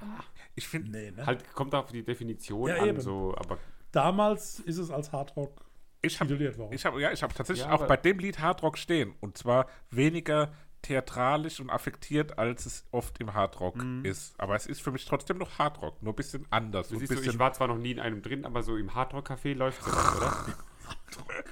Ich 0.55 0.69
finde, 0.69 0.91
Nee, 0.91 1.11
ne? 1.13 1.25
Halt 1.27 1.51
kommt 1.55 1.75
auf 1.75 1.91
die 1.91 2.05
Definition 2.05 2.69
Ja, 2.69 2.77
an, 2.77 2.89
eben. 2.89 3.01
so, 3.01 3.35
aber 3.37 3.59
Damals 3.93 4.61
ist 4.61 4.79
es 4.79 4.91
als 4.91 5.13
Hardrock 5.13 5.65
ich 6.03 6.19
habe 6.21 6.29
tituliert 6.31 6.57
worden. 6.57 6.73
ich 6.73 6.85
hab, 6.87 6.99
ja, 6.99 7.13
ich 7.13 7.23
hab 7.23 7.35
tatsächlich 7.35 7.67
Ja, 7.67 7.73
auch 7.73 7.87
bei 7.87 7.97
dem 7.97 8.19
Lied 8.19 8.39
Hardrock 8.39 8.79
stehen. 8.79 9.15
Und 9.21 9.37
zwar 9.37 9.67
weniger 9.91 10.53
theatralisch 10.83 11.61
und 11.61 11.71
affektiert, 11.71 12.39
als 12.39 12.67
es 12.67 12.85
oft 12.91 13.21
im 13.21 13.35
Hardrock 13.35 13.77
ist. 14.03 14.39
Aber 14.39 14.55
es 14.57 14.67
ist 14.67 14.83
für 14.83 14.91
mich 14.91 15.05
trotzdem 15.05 15.39
noch 15.39 15.59
Hardrock, 15.59 16.03
nur 16.03 16.13
ein 16.13 16.17
bisschen 16.17 16.47
anders. 16.51 16.89
das 16.89 16.97
und 16.97 17.03
ist 17.03 17.11
ein 17.11 17.17
so, 17.17 17.21
bisschen, 17.21 17.35
ich 17.35 17.39
war 17.39 17.53
zwar 17.53 17.69
noch 17.69 17.79
nie 17.79 17.93
in 17.93 18.01
einem 18.01 18.23
drin, 18.23 18.45
aber 18.45 18.63
so 18.63 18.77
im 18.77 18.95
Hardrock-Café 18.95 19.55
läuft 19.55 19.83
es, 19.83 19.89
oder? 19.89 20.47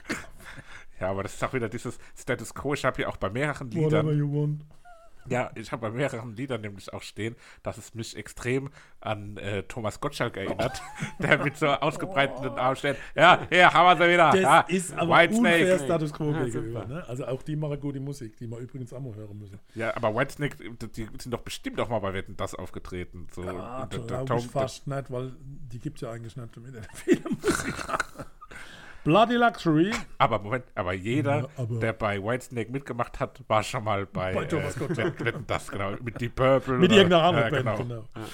ja, 1.01 1.11
aber 1.11 1.23
das 1.23 1.35
ist 1.35 1.45
auch 1.45 1.53
wieder 1.53 1.69
dieses 1.69 1.99
Status 2.17 2.55
Quo. 2.55 2.75
Ich 2.75 2.85
habe 2.85 2.97
hier 2.97 3.09
auch 3.09 3.17
bei 3.17 3.31
mehreren 3.31 3.73
Whatever 3.75 4.03
Liedern, 4.03 4.19
you 4.19 4.33
want. 4.33 4.65
Ja, 5.31 5.51
ich 5.55 5.73
habe 5.73 5.89
bei 5.89 5.97
mehreren 5.97 6.35
Liedern 6.35 6.61
nämlich 6.61 6.93
auch 6.93 7.03
stehen, 7.03 7.37
dass 7.63 7.79
es 7.79 7.95
mich 7.95 8.17
extrem 8.17 8.71
an 9.01 9.37
äh, 9.37 9.63
Thomas 9.65 10.01
Gottschalk 10.01 10.37
erinnert, 10.37 10.83
der 11.19 11.39
mit 11.43 11.57
so 11.57 11.69
ausgebreiteten 11.69 12.51
Armen 12.59 12.77
steht. 12.77 12.97
Ja, 13.15 13.47
hier 13.51 13.73
haben 13.73 13.99
wir 13.99 14.05
sie 14.07 14.13
wieder. 14.13 14.31
Das 14.31 14.41
ja, 14.41 14.61
ist 14.61 14.93
aber 14.95 15.17
Whitesnake. 15.17 15.61
unfair 15.61 15.79
Status 15.79 16.13
Quo 16.13 16.31
Ja, 16.33 16.45
gegenüber. 16.45 16.87
Ne? 16.87 17.05
Also 17.09 17.27
auch 17.27 17.43
die 17.43 17.57
machen 17.57 17.81
gute 17.81 18.01
Musik, 18.01 18.37
die 18.37 18.47
wir 18.47 18.59
übrigens 18.59 18.93
auch 18.93 19.01
mal 19.01 19.15
hören 19.15 19.39
müssen. 19.39 19.59
Ja, 19.75 19.95
aber 19.97 20.15
Whitesnake, 20.15 20.57
die 20.97 21.09
sind 21.19 21.33
doch 21.33 21.41
bestimmt 21.43 21.81
auch 21.81 21.89
mal 21.89 22.01
bei 22.01 22.13
Wetten 22.13 22.37
das 22.37 22.55
aufgetreten. 22.55 23.27
So. 23.35 23.43
Ah, 23.43 23.87
der 23.87 24.01
glaube 24.01 24.39
ich 24.39 24.47
fast 24.47 24.87
nicht, 24.87 25.11
weil 25.11 25.33
die 25.41 25.79
gibt 25.79 25.99
es 25.99 26.03
ja 26.03 26.11
eigentlich 26.11 26.37
nicht 26.37 26.57
damit 26.57 26.87
viele 26.95 27.23
Musik. 27.31 27.75
Bloody 29.05 29.35
Luxury. 29.37 29.93
Aber 30.19 30.39
Moment, 30.41 30.65
aber 30.75 30.93
jeder, 30.93 31.39
Ja, 31.41 31.49
aber- 31.57 31.79
der 31.81 31.93
bei 31.93 32.23
Whitesnake 32.23 32.71
mitgemacht 32.71 33.21
hat, 33.21 33.43
war 33.49 33.63
schon 33.63 33.85
mal 33.85 34.07
bei, 34.07 34.35
Bei 34.35 34.45
Thomas 34.45 34.77
äh. 34.77 34.97
Wetten- 34.97 35.25
Wetten 35.25 35.45
das, 35.47 35.69
genau. 35.71 35.93
Mit 36.03 36.21
Deep 36.21 36.35
Purple. 36.37 36.75
Mit 36.79 36.91
oder- 36.91 36.97
irgendeiner 36.99 37.23
anderen 37.25 37.55
ja, 37.55 37.63
Band, 37.63 37.79
genau. 37.89 38.03
genau. 38.15 38.27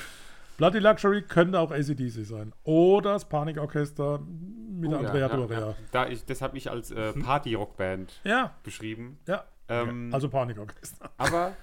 Bloody 0.57 0.79
Luxury 0.79 1.23
könnte 1.23 1.59
auch 1.59 1.71
ACDC 1.73 2.25
sein. 2.25 2.53
Oder 2.63 3.15
das 3.15 3.29
Panikorchester 3.29 4.21
mit 4.71 4.93
Oh, 4.93 4.97
Andrea 4.97 5.29
ja, 5.29 5.37
Doria. 5.37 5.61
ja. 5.61 5.75
Da 5.91 6.07
ich, 6.09 6.25
das 6.25 6.43
habe 6.43 6.57
ich 6.57 6.71
als 6.71 6.91
äh, 6.93 7.13
Party-Rockband 7.13 8.21
Ja, 8.25 8.55
beschrieben. 8.63 9.19
ja. 9.27 9.45
Ähm, 9.69 10.11
Also 10.13 10.29
Panikorchester. 10.29 11.11
aber 11.17 11.55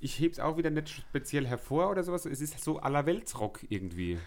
ich 0.00 0.18
hebe 0.18 0.32
es 0.32 0.40
auch 0.40 0.56
wieder 0.56 0.70
nicht 0.70 0.88
speziell 0.88 1.46
hervor 1.46 1.90
oder 1.90 2.02
sowas. 2.02 2.26
Es 2.26 2.40
ist 2.40 2.58
so 2.64 2.80
allerweltsrock 2.80 3.60
irgendwie. 3.68 4.18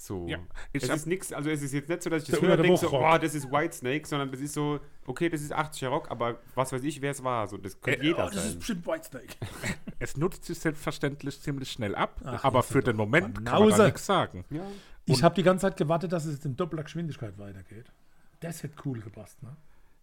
So. 0.00 0.26
Ja, 0.26 0.38
ich 0.72 0.82
es 0.82 0.88
ist 0.88 1.06
nichts, 1.06 1.30
also 1.30 1.50
es 1.50 1.60
ist 1.60 1.74
jetzt 1.74 1.90
nicht 1.90 2.02
so, 2.02 2.08
dass 2.08 2.22
ich 2.22 2.30
das 2.30 2.40
höre 2.40 2.56
und 2.56 2.62
denke 2.62 2.78
so, 2.78 2.90
oh, 2.90 3.18
das 3.18 3.34
ist 3.34 3.52
Whitesnake, 3.52 4.06
sondern 4.06 4.30
das 4.30 4.40
ist 4.40 4.54
so, 4.54 4.80
okay, 5.06 5.28
das 5.28 5.42
ist 5.42 5.54
80er 5.54 5.88
Rock, 5.88 6.10
aber 6.10 6.40
was 6.54 6.72
weiß 6.72 6.82
ich, 6.84 7.02
wer 7.02 7.10
es 7.10 7.22
war. 7.22 7.46
So, 7.46 7.58
das 7.58 7.78
könnte 7.78 8.00
Äh, 8.00 8.06
jeder 8.06 8.24
oh, 8.24 8.30
das 8.30 8.36
ist 8.36 8.50
sein. 8.50 8.58
bestimmt 8.58 8.86
Whitesnake. 8.86 9.26
Es 9.98 10.16
nutzt 10.16 10.46
sich 10.46 10.58
selbstverständlich 10.58 11.38
ziemlich 11.42 11.70
schnell 11.70 11.94
ab, 11.94 12.18
Ach, 12.24 12.42
aber 12.44 12.62
für 12.62 12.82
den 12.82 12.96
Moment 12.96 13.44
kann 13.44 13.68
man 13.68 13.84
nichts 13.84 14.06
sagen. 14.06 14.46
Ja. 14.48 14.62
Ich 15.04 15.22
habe 15.22 15.34
die 15.34 15.42
ganze 15.42 15.66
Zeit 15.66 15.76
gewartet, 15.76 16.12
dass 16.12 16.24
es 16.24 16.36
jetzt 16.36 16.46
in 16.46 16.56
doppelter 16.56 16.84
Geschwindigkeit 16.84 17.36
weitergeht. 17.36 17.92
Das 18.40 18.62
hätte 18.62 18.76
cool 18.86 19.00
gepasst, 19.00 19.42
ne? 19.42 19.54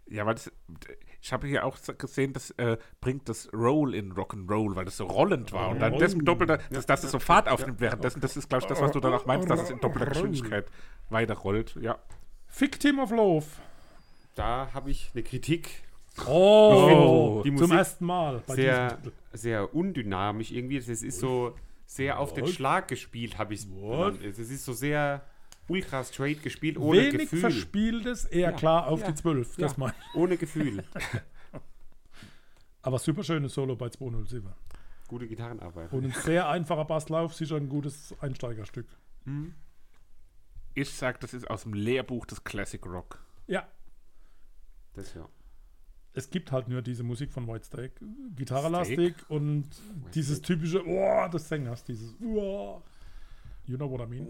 Ja, 0.10 0.26
weil 0.26 0.36
das, 0.36 0.52
ich 1.22 1.34
habe 1.34 1.48
hier 1.48 1.66
auch 1.66 1.78
gesehen, 1.98 2.34
das 2.34 2.52
äh, 2.52 2.78
bringt 3.02 3.28
das 3.28 3.52
Roll 3.54 3.94
in 3.94 4.14
Rock'n'Roll, 4.14 4.76
weil 4.76 4.86
das 4.86 4.98
so 4.98 5.06
rollend 5.06 5.52
war. 5.52 5.70
Und 5.70 5.80
dann 5.80 5.98
das 5.98 6.16
doppelter, 6.18 6.60
dass, 6.70 6.86
dass 6.86 7.04
es 7.04 7.12
so 7.12 7.20
Fahrt 7.20 7.50
aufnimmt 7.50 7.80
währenddessen. 7.82 8.22
Das 8.22 8.38
ist, 8.38 8.50
glaube 8.50 8.64
ich, 8.64 8.68
das, 8.68 8.82
was 8.82 8.92
du 8.92 9.00
dann 9.00 9.14
auch 9.14 9.26
meinst, 9.26 9.50
dass 9.50 9.62
es 9.62 9.70
in 9.70 9.80
doppelter 9.80 10.08
Geschwindigkeit 10.08 10.72
weiterrollt. 11.10 11.76
Ja. 11.82 11.98
Victim 12.58 13.00
of 13.00 13.12
Love. 13.12 13.46
Da 14.36 14.70
habe 14.74 14.92
ich 14.92 15.12
eine 15.14 15.24
Kritik. 15.24 15.84
Oh, 16.26 17.42
die 17.44 17.50
zum 17.50 17.60
Musik 17.60 17.78
ersten 17.78 18.06
Mal. 18.06 18.42
Bei 18.48 18.56
Sehr, 18.56 18.88
diesem 18.88 19.04
Titel. 19.04 19.16
sehr 19.34 19.76
undynamisch 19.76 20.52
irgendwie. 20.52 20.78
Es 20.78 20.88
ist 20.88 21.20
so 21.20 21.54
sehr 21.86 22.20
auf 22.20 22.34
den? 22.34 22.48
Schlag 22.48 22.88
gespielt, 22.88 23.38
habe 23.38 23.54
ich 23.54 23.62
es? 23.62 24.40
Es 24.40 24.50
ist 24.50 24.66
so 24.66 24.74
sehr 24.74 25.24
ultra 25.68 26.04
straight 26.04 26.44
gespielt, 26.44 26.78
ohne 26.78 27.00
Wenig 27.00 27.22
Gefühl. 27.22 27.40
verspieltes, 27.40 28.26
eher 28.26 28.52
Ja, 28.52 28.56
klar 28.56 28.88
auf 28.88 29.02
ja, 29.02 29.08
die 29.12 29.16
12. 29.16 29.58
Das 29.58 29.72
ja. 29.74 29.78
mein. 29.78 29.94
Ohne 30.14 30.38
Gefühl. 30.38 30.84
Aber 32.82 33.00
super 33.00 33.24
schönes 33.24 33.54
Solo 33.54 33.76
bei 33.76 33.90
207. 33.90 34.50
Gute 35.08 35.28
Gitarrenarbeit. 35.28 35.92
Und 35.92 36.06
ein 36.06 36.12
sehr 36.12 36.48
einfacher 36.50 36.86
Basslauf, 36.86 37.34
sicher 37.34 37.56
ein 37.56 37.70
gutes 37.70 38.16
Einsteigerstück. 38.20 38.88
Ich 40.74 40.94
sag, 40.94 41.20
das 41.20 41.34
ist 41.34 41.50
aus 41.50 41.64
dem 41.64 41.74
Lehrbuch 41.74 42.26
des 42.26 42.44
Classic 42.44 42.86
Rock. 42.86 43.20
Ja, 43.48 43.68
Das 44.94 45.14
ja. 45.14 45.28
es 46.14 46.30
gibt 46.30 46.52
halt 46.52 46.68
nur 46.68 46.82
diese 46.82 47.04
Musik 47.04 47.32
von 47.32 47.48
Whitesnake. 47.48 47.94
Gitarrelastig 48.36 49.16
und 49.30 49.70
dieses 50.14 50.42
typische, 50.42 50.86
oh, 50.86 51.28
des 51.30 51.48
Sängers, 51.48 51.84
dieses, 51.84 52.14
oh. 52.22 52.82
You 53.66 53.76
know 53.76 53.90
what 53.90 54.02
I 54.02 54.06
mean? 54.10 54.28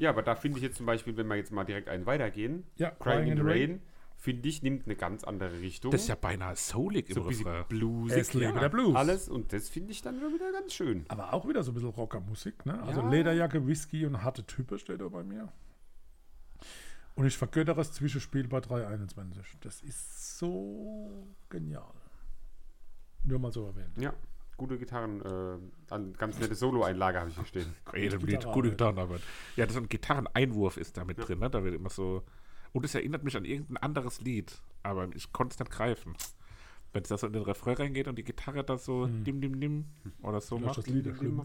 Ja, 0.00 0.10
aber 0.10 0.22
da 0.22 0.34
finde 0.34 0.58
ich 0.58 0.62
jetzt 0.64 0.76
zum 0.76 0.86
Beispiel, 0.86 1.16
wenn 1.16 1.26
wir 1.26 1.36
jetzt 1.36 1.52
mal 1.52 1.64
direkt 1.64 1.88
einen 1.88 2.06
weitergehen, 2.06 2.64
Ja, 2.76 2.90
Crying 2.90 3.28
in 3.32 3.36
the 3.36 3.42
Rain, 3.44 3.82
finde 4.16 4.48
ich, 4.48 4.62
nimmt 4.62 4.86
eine 4.86 4.96
ganz 4.96 5.24
andere 5.24 5.60
Richtung. 5.60 5.90
Das 5.92 6.02
ist 6.02 6.08
ja 6.08 6.14
beinahe 6.14 6.56
soulig 6.56 7.08
im 7.10 7.14
so 7.14 7.22
ein 7.22 7.28
bisschen 7.28 7.46
Refrain. 7.46 7.68
bluesig. 7.68 8.18
Es 8.18 8.34
lebe 8.34 8.58
der 8.58 8.68
Blues. 8.68 8.96
Alles 8.96 9.28
und 9.28 9.52
das 9.52 9.68
finde 9.68 9.92
ich 9.92 10.02
dann 10.02 10.16
wieder 10.16 10.52
ganz 10.52 10.72
schön. 10.74 11.04
Aber 11.08 11.32
auch 11.34 11.46
wieder 11.48 11.62
so 11.62 11.70
ein 11.70 11.74
bisschen 11.74 11.90
Rockermusik, 11.90 12.66
ne? 12.66 12.82
Also 12.82 13.00
Ja. 13.02 13.08
Lederjacke, 13.10 13.66
Whisky 13.66 14.04
und 14.06 14.22
harte 14.22 14.44
Type 14.44 14.78
steht 14.78 15.00
da 15.00 15.08
bei 15.08 15.22
mir. 15.22 15.52
Und 17.14 17.26
ich 17.26 17.36
vergöttere 17.36 17.76
das 17.76 17.92
Zwischenspiel 17.92 18.48
bei 18.48 18.60
321. 18.60 19.58
Das 19.60 19.82
ist 19.82 20.38
so 20.38 21.26
genial. 21.50 21.92
Nur 23.24 23.38
mal 23.38 23.52
so 23.52 23.66
erwähnt. 23.66 23.98
Ja, 23.98 24.14
gute 24.60 24.78
Gitarren, 24.78 25.20
äh, 25.22 25.92
an- 25.92 26.12
ganz 26.14 26.38
nette 26.38 26.54
Solo-Einlage 26.54 27.18
habe 27.18 27.30
ich 27.30 27.36
hier 27.36 27.46
stehen. 27.46 27.74
Lied, 27.94 28.10
Gitarrenarbeit. 28.20 28.52
gute 28.54 28.70
Gitarrenarbeit. 28.70 29.20
Ja, 29.56 29.66
das 29.66 29.74
ist 29.76 29.82
ein 29.82 29.88
Gitarreneinwurf 29.88 30.76
ist 30.76 30.96
da 30.96 31.04
mit 31.04 31.16
drin, 31.26 31.38
ne? 31.38 31.48
Da 31.50 31.64
wird 31.64 31.74
immer 31.74 31.90
so. 31.90 32.22
Und 32.72 32.84
es 32.84 32.94
erinnert 32.94 33.24
mich 33.24 33.36
an 33.36 33.44
irgendein 33.44 33.78
anderes 33.78 34.20
Lied, 34.20 34.60
aber 34.82 35.08
ich 35.14 35.32
konnte 35.32 35.54
es 35.54 35.58
nicht 35.58 35.70
greifen. 35.70 36.14
Wenn 36.92 37.02
es 37.02 37.08
da 37.08 37.16
so 37.18 37.26
in 37.26 37.32
den 37.32 37.42
Refrain 37.42 37.74
reingeht 37.76 38.06
und 38.08 38.16
die 38.16 38.24
Gitarre 38.24 38.62
da 38.62 38.76
so 38.76 39.06
dim 39.06 39.40
dim 39.40 39.58
dim 39.60 39.84
oder 40.22 40.40
so 40.40 40.56
Vielleicht 40.56 40.76
macht. 40.76 40.78
das 40.78 40.86
Lied 40.94 41.06
ist 41.06 41.18
schlimm. 41.18 41.42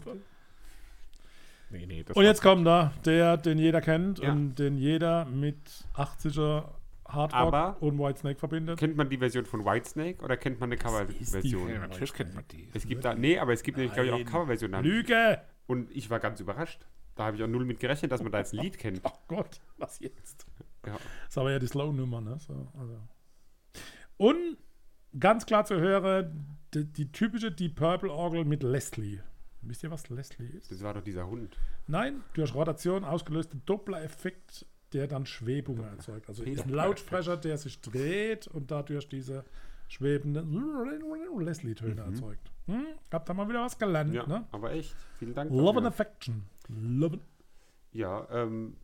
Nee, 1.70 1.86
nee, 1.86 2.04
das 2.04 2.16
Und 2.16 2.24
jetzt 2.24 2.42
kommt 2.42 2.66
da 2.66 2.92
der, 3.04 3.36
den 3.36 3.58
jeder 3.58 3.80
kennt 3.80 4.18
Ja. 4.20 4.30
und 4.32 4.54
den 4.56 4.76
jeder 4.78 5.24
mit 5.24 5.56
80er 5.94 6.64
Hardrock 7.08 7.34
Aber- 7.40 7.76
und 7.80 7.98
Whitesnake 7.98 8.38
verbindet. 8.38 8.78
Kennt 8.78 8.96
man 8.96 9.08
die 9.08 9.18
Version 9.18 9.44
von 9.44 9.64
Whitesnake 9.64 10.22
oder 10.22 10.36
kennt 10.36 10.60
man 10.60 10.70
eine 10.70 10.76
Coverversion? 10.76 11.68
Ja, 11.68 11.78
natürlich 11.80 12.12
kennt 12.12 12.34
man 12.34 12.44
die. 12.50 12.68
Es 12.74 12.86
gibt 12.86 13.04
da, 13.04 13.14
nee, 13.14 13.38
aber 13.38 13.52
es 13.52 13.62
gibt 13.62 13.78
nämlich, 13.78 13.94
glaube 13.94 14.08
ich, 14.08 14.14
auch. 14.14 14.30
Coverversionen. 14.30 14.82
Lüge! 14.82 15.40
Und 15.66 15.90
ich 15.94 16.10
war 16.10 16.20
ganz 16.20 16.40
überrascht. 16.40 16.86
Da 17.14 17.24
habe 17.24 17.36
ich 17.36 17.42
auch 17.42 17.48
null 17.48 17.64
mit 17.64 17.80
gerechnet, 17.80 18.12
dass 18.12 18.22
man 18.22 18.30
da 18.30 18.38
jetzt 18.38 18.52
ein 18.52 18.60
Lied 18.60 18.78
kennt. 18.78 19.00
Oh 19.04 19.12
Gott, 19.28 19.60
was 19.78 19.98
jetzt? 20.00 20.46
Ja. 20.86 20.92
Das 20.92 21.00
ist 21.30 21.38
aber 21.38 21.50
ja 21.50 21.58
die 21.58 21.66
Slow-Nummer, 21.66 22.20
ne? 22.20 22.38
So, 22.38 22.68
also. 22.78 23.00
Und 24.18 24.58
ganz 25.18 25.46
klar 25.46 25.64
zu 25.64 25.80
hören, 25.80 26.58
die, 26.74 26.84
die 26.84 27.10
typische 27.10 27.50
Deep 27.50 27.76
Purple-Orgel 27.76 28.44
mit 28.44 28.62
Leslie. 28.62 29.20
Wisst 29.62 29.82
ihr, 29.82 29.90
was 29.90 30.08
Leslie 30.10 30.46
ist? 30.46 30.70
Das 30.70 30.82
war 30.82 30.94
doch 30.94 31.02
dieser 31.02 31.26
Hund. 31.26 31.56
Nein, 31.88 32.22
durch 32.34 32.54
Rotation 32.54 33.04
ausgelöste 33.04 33.56
Doppler-Effekt, 33.56 34.66
der 34.92 35.06
dann 35.08 35.26
Schwebungen 35.26 35.84
erzeugt. 35.84 36.28
Also 36.28 36.42
ist 36.44 36.64
ein 36.64 36.70
Lautsprecher, 36.70 37.36
der 37.36 37.58
sich 37.58 37.80
dreht 37.80 38.46
und 38.46 38.70
dadurch 38.70 39.08
diese 39.08 39.44
schwebenden 39.88 40.52
Leslie-Töne 41.38 42.00
erzeugt. 42.02 42.50
Hm? 42.66 42.86
Habt 43.12 43.28
ihr 43.30 43.34
mal 43.34 43.48
wieder 43.48 43.62
was 43.64 43.78
gelernt, 43.78 44.12
Ja, 44.14 44.26
ne? 44.26 44.46
aber 44.50 44.72
echt. 44.72 44.94
Vielen 45.18 45.34
Dank. 45.34 45.50
Love 45.52 45.78
and. 45.78 45.86
Affection. 45.86 46.44
Love 46.68 47.18
Ja, 47.92 48.26
ähm, 48.30 48.76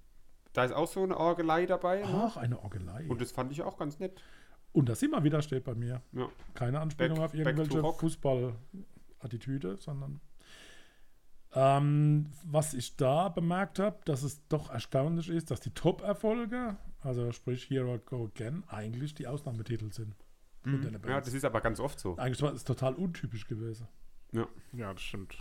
da 0.52 0.64
ist 0.64 0.72
auch 0.72 0.86
so 0.86 1.02
eine 1.02 1.16
Orgelei 1.16 1.66
dabei. 1.66 2.00
Ne? 2.02 2.06
Ach, 2.08 2.36
eine 2.36 2.62
Orgelei. 2.62 3.06
Und 3.08 3.20
das 3.20 3.32
fand 3.32 3.50
ich 3.52 3.62
auch 3.62 3.76
ganz 3.78 3.98
nett. 3.98 4.22
Und 4.72 4.88
das 4.88 5.02
immer 5.02 5.22
wieder 5.24 5.42
steht 5.42 5.64
bei 5.64 5.74
mir. 5.74 6.00
Ja. 6.12 6.28
Keine 6.54 6.80
Anspielung 6.80 7.16
Back- 7.16 7.24
auf 7.24 7.34
irgendwelche. 7.34 7.82
Fußball-Attitüde, 7.82 9.76
sondern 9.78 10.20
ähm, 11.54 12.26
was 12.44 12.74
ich 12.74 12.96
da 12.96 13.28
bemerkt 13.28 13.78
habe, 13.78 13.98
dass 14.04 14.22
es 14.22 14.46
doch 14.48 14.70
erstaunlich 14.70 15.28
ist, 15.28 15.50
dass 15.50 15.60
die 15.60 15.70
Top-Erfolge, 15.70 16.76
also 17.00 17.30
sprich 17.32 17.68
Here 17.68 17.94
I 17.94 18.00
Go 18.04 18.30
Again, 18.34 18.64
eigentlich 18.68 19.14
die 19.14 19.26
Ausnahmetitel 19.26 19.92
sind. 19.92 20.14
Den 20.64 20.98
Ja, 21.06 21.20
das 21.20 21.34
ist 21.34 21.44
aber 21.44 21.60
ganz 21.60 21.80
oft 21.80 21.98
so. 21.98 22.16
eigentlich 22.16 22.40
war 22.40 22.52
es 22.52 22.64
total 22.64 22.94
untypisch 22.94 23.46
gewesen. 23.46 23.88
Ja. 24.32 24.46
Ja, 24.72 24.92
das 24.92 25.02
stimmt. 25.02 25.36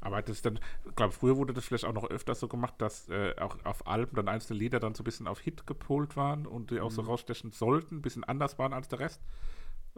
Aber 0.00 0.22
das 0.22 0.36
ist 0.36 0.46
dann, 0.46 0.60
ich 0.88 0.94
glaube, 0.94 1.12
früher 1.12 1.36
wurde 1.36 1.52
das 1.52 1.64
vielleicht 1.64 1.84
auch 1.84 1.92
noch 1.92 2.08
öfters 2.08 2.38
so 2.38 2.46
gemacht, 2.46 2.74
dass 2.78 3.08
äh, 3.08 3.34
auch 3.40 3.56
auf 3.64 3.86
Alben 3.86 4.14
dann 4.14 4.28
einzelne 4.28 4.58
Lieder 4.58 4.78
dann 4.78 4.94
so 4.94 5.02
ein 5.02 5.04
bisschen 5.04 5.26
auf 5.26 5.40
Hit 5.40 5.66
gepolt 5.66 6.16
waren 6.16 6.46
und 6.46 6.70
die 6.70 6.80
auch 6.80 6.92
so 6.92 7.02
rausstechen 7.02 7.50
sollten, 7.50 7.96
ein 7.96 8.02
bisschen 8.02 8.22
anders 8.22 8.58
waren 8.58 8.72
als 8.72 8.86
der 8.88 9.00
Rest. 9.00 9.20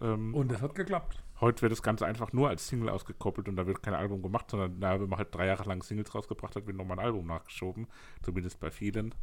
Ähm, 0.01 0.35
Und 0.35 0.51
das 0.51 0.63
hat 0.63 0.75
geklappt. 0.75 1.23
heute 1.41 1.63
wird 1.63 1.73
das 1.73 1.83
Ganze 1.83 2.07
einfach 2.07 2.33
nur 2.33 2.49
als 2.49 2.67
Single 2.69 2.89
ausgekoppelt 2.89 3.49
und 3.49 3.57
da 3.57 3.67
wird 3.67 3.83
kein 3.83 3.95
Album 3.95 4.23
gemacht, 4.23 4.51
sondern 4.51 4.77
na, 4.79 4.99
wenn 5.01 5.09
man 5.09 5.19
halt 5.19 5.35
drei 5.35 5.47
Jahre 5.47 5.65
lang 5.69 5.83
Singles 5.83 6.15
rausgebracht 6.15 6.57
hat, 6.57 6.67
wird 6.67 6.77
nochmal 6.77 6.99
ein 6.99 7.05
Album 7.05 7.27
nachgeschoben. 7.27 7.87
Zumindest 8.23 8.61
bei 8.61 8.71
vielen. 8.71 9.15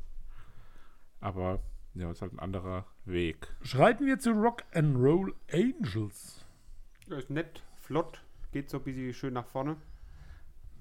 Aber 1.20 1.62
ja, 1.96 2.12
ist 2.12 2.22
halt 2.22 2.34
ein 2.34 2.40
anderer 2.40 2.86
Weg. 3.06 3.48
Schreiten 3.64 4.06
wir 4.06 4.20
zu 4.20 4.32
Rock 4.32 4.64
and 4.74 4.96
Roll 4.98 5.34
Angels. 5.52 6.46
ja. 7.10 7.18
Ist 7.18 7.30
nett, 7.32 7.64
flott, 7.76 8.22
geht 8.52 8.70
so 8.70 8.78
ein 8.78 8.84
bisschen 8.84 9.14
schön 9.14 9.34
nach 9.34 9.48
vorne. 9.48 9.78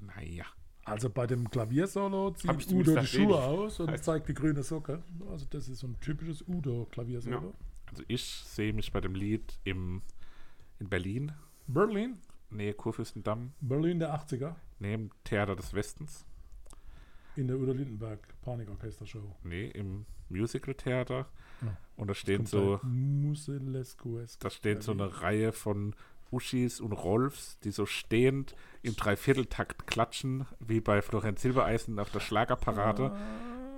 Naja. 0.00 0.44
Also 0.84 1.10
bei 1.10 1.26
dem 1.26 1.50
Klaviersolo 1.50 2.30
zieht 2.32 2.70
Udo 2.70 3.00
die. 3.00 3.06
Schuhe 3.06 3.42
aus 3.42 3.80
und 3.80 3.98
zeigt 4.04 4.28
die 4.28 4.34
grüne 4.34 4.62
Socke. 4.62 5.02
Also 5.30 5.46
das 5.50 5.68
ist 5.68 5.80
so 5.80 5.88
ein 5.88 5.98
typisches 6.00 6.44
Udo-Klaviersolo. 6.46 7.36
Ja. 7.48 7.52
Also 7.96 8.04
ich 8.08 8.24
sehe 8.24 8.74
mich 8.74 8.92
bei 8.92 9.00
dem 9.00 9.14
Lied 9.14 9.58
im, 9.64 10.02
in 10.78 10.90
Berlin, 10.90 11.32
Berlin, 11.66 12.18
Nähe 12.50 12.74
Kurfürstendamm, 12.74 13.54
Berlin 13.62 14.00
der 14.00 14.14
80er. 14.14 14.54
neben 14.78 15.08
Theater 15.24 15.56
des 15.56 15.72
Westens. 15.72 16.26
In 17.36 17.48
der 17.48 17.56
Udo 17.56 17.72
Lindenberg 17.72 18.20
Panikorchester-Show. 18.42 19.34
Nee, 19.44 19.68
im 19.68 20.04
Musical-Theater. 20.28 21.26
Ja. 21.62 21.78
Und 21.96 22.08
da 22.08 22.14
stehen 22.14 22.44
Kommt 22.44 22.48
so, 22.48 22.80
da 24.40 24.50
stehen 24.50 24.82
so 24.82 24.92
eine 24.92 25.22
Reihe 25.22 25.52
von 25.52 25.94
Uschis 26.30 26.80
und 26.82 26.92
Rolfs, 26.92 27.58
die 27.60 27.70
so 27.70 27.86
stehend 27.86 28.54
im 28.82 28.94
Dreivierteltakt 28.94 29.86
klatschen, 29.86 30.44
wie 30.60 30.80
bei 30.80 31.00
Florian 31.00 31.38
Silbereisen 31.38 31.98
auf 31.98 32.10
der 32.10 32.20
Schlagerparade. 32.20 33.16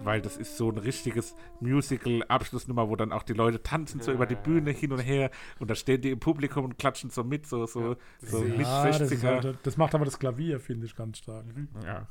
Weil 0.04 0.20
das 0.22 0.36
ist 0.36 0.56
so 0.56 0.70
ein 0.70 0.78
richtiges 0.78 1.34
Musical-Abschlussnummer, 1.60 2.88
wo 2.88 2.96
dann 2.96 3.12
auch 3.12 3.22
die 3.22 3.32
Leute 3.32 3.62
tanzen 3.62 4.00
so 4.00 4.12
über 4.12 4.26
die 4.26 4.36
Bühne 4.36 4.70
hin 4.70 4.92
und 4.92 5.00
her 5.00 5.30
und 5.58 5.68
da 5.70 5.74
stehen 5.74 6.00
die 6.00 6.10
im 6.10 6.20
Publikum 6.20 6.64
und 6.64 6.78
klatschen 6.78 7.10
so 7.10 7.24
mit, 7.24 7.46
so, 7.46 7.66
so, 7.66 7.96
so 8.20 8.40
mit 8.40 8.60
Ja, 8.60 8.86
das, 8.86 9.00
ist 9.00 9.24
60er. 9.24 9.42
halt, 9.42 9.58
das 9.64 9.76
macht 9.76 9.94
aber 9.94 10.04
das 10.04 10.18
Klavier, 10.18 10.60
finde 10.60 10.86
ich, 10.86 10.94
ganz 10.94 11.18
stark. 11.18 11.44
Ja. 11.84 12.06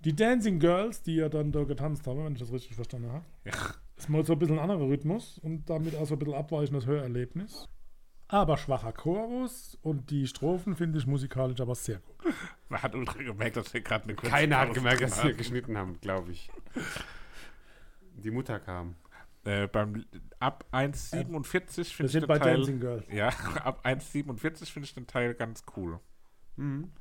Die 0.00 0.16
Dancing 0.16 0.58
Girls, 0.58 1.02
die 1.02 1.16
ja 1.16 1.28
dann 1.28 1.52
da 1.52 1.64
getanzt 1.64 2.06
haben, 2.06 2.24
wenn 2.24 2.32
ich 2.32 2.38
das 2.40 2.52
richtig 2.52 2.74
verstanden 2.74 3.12
habe, 3.12 3.24
Ja. 3.44 3.52
ist 3.96 4.08
mal 4.08 4.24
so 4.24 4.32
ein 4.32 4.38
bisschen 4.38 4.58
ein 4.58 4.70
anderer 4.70 4.88
Rhythmus 4.88 5.38
und 5.42 5.68
damit 5.68 5.94
auch 5.96 6.06
so 6.06 6.14
ein 6.14 6.18
bisschen 6.18 6.34
abweichendes 6.34 6.86
Hörerlebnis. 6.86 7.68
aber 8.28 8.56
schwacher 8.56 8.92
Chorus 8.92 9.76
und 9.82 10.10
die 10.10 10.26
Strophen 10.26 10.74
finde 10.76 10.98
ich 10.98 11.06
musikalisch 11.06 11.60
aber 11.60 11.74
sehr 11.74 11.98
gut. 11.98 12.32
Man 12.70 12.80
hat 12.82 12.94
ultra 12.94 13.20
gemerkt, 13.22 13.56
dass 13.56 13.74
wir 13.74 13.80
gerade 13.82 14.04
eine 14.04 14.14
kurze 14.14 14.30
Keiner 14.30 14.60
hat 14.60 14.72
gemerkt, 14.72 15.02
dass 15.02 15.22
wir 15.24 15.34
geschnitten 15.34 15.76
haben, 15.76 16.00
glaube 16.00 16.30
ich. 16.30 16.48
Die 18.14 18.30
Mutter 18.30 18.60
kam. 18.60 18.96
Äh, 19.44 19.66
beim, 19.68 20.04
ab 20.38 20.66
1,47 20.70 21.76
Wir 21.76 21.84
finde 21.84 22.06
ich 22.06 22.12
sind 22.12 22.12
den 22.22 22.26
bei 22.28 22.38
Teil. 22.38 22.56
Dancing 22.56 22.80
Girl. 22.80 23.04
Ja, 23.10 23.28
ab 23.64 23.84
1,47 23.86 24.70
finde 24.70 24.84
ich 24.86 24.94
den 24.94 25.06
Teil 25.06 25.34
ganz 25.34 25.64
cool. 25.76 25.98
Mhm. 26.56 26.92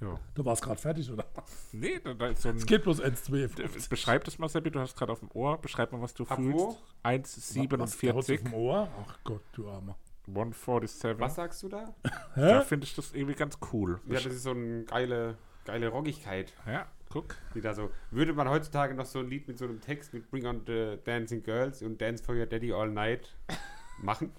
Ja. 0.00 0.20
Du 0.34 0.44
warst 0.44 0.62
gerade 0.62 0.78
fertig, 0.80 1.10
oder? 1.10 1.24
Nee, 1.72 1.98
da, 2.04 2.12
da 2.14 2.28
ist 2.28 2.42
so 2.42 2.50
ein. 2.50 2.56
Es 2.56 2.66
geht 2.66 2.82
bloß 2.82 3.00
1, 3.00 3.24
2, 3.24 3.48
Beschreib 3.88 4.24
das 4.24 4.38
mal, 4.38 4.48
Seppi, 4.48 4.70
du 4.70 4.78
hast 4.78 4.94
gerade 4.96 5.10
auf 5.10 5.20
dem 5.20 5.30
Ohr. 5.32 5.58
Beschreib 5.60 5.90
mal, 5.90 6.00
was 6.02 6.12
du 6.14 6.24
Ab 6.24 6.36
fühlst. 6.36 6.58
wo? 6.58 6.76
1,47. 7.02 8.12
auf 8.12 8.26
dem 8.26 8.52
Ohr? 8.54 8.88
Ach 9.08 9.18
Gott, 9.24 9.42
du 9.52 9.68
Armer. 9.70 9.96
147. 10.28 11.18
Was 11.18 11.34
sagst 11.36 11.62
du 11.62 11.68
da? 11.68 11.94
Da 12.02 12.60
Hä? 12.60 12.64
finde 12.64 12.84
ich 12.84 12.94
das 12.94 13.12
irgendwie 13.12 13.34
ganz 13.34 13.58
cool. 13.72 14.00
Ja, 14.06 14.14
das 14.20 14.26
ist 14.26 14.42
so 14.42 14.50
eine 14.50 14.84
geile, 14.84 15.38
geile 15.64 15.88
Rockigkeit, 15.88 16.52
Ja, 16.66 16.86
guck. 17.10 17.36
die 17.54 17.60
da 17.60 17.74
so. 17.74 17.90
Würde 18.10 18.32
man 18.32 18.48
heutzutage 18.48 18.94
noch 18.94 19.06
so 19.06 19.18
ein 19.20 19.28
Lied 19.28 19.48
mit 19.48 19.58
so 19.58 19.64
einem 19.64 19.80
Text 19.80 20.12
mit 20.14 20.30
Bring 20.30 20.46
on 20.46 20.62
the 20.66 20.98
Dancing 21.04 21.42
Girls 21.42 21.82
und 21.82 22.00
Dance 22.00 22.22
for 22.24 22.34
Your 22.34 22.46
Daddy 22.46 22.72
All 22.72 22.90
Night 22.90 23.34
machen? 24.02 24.30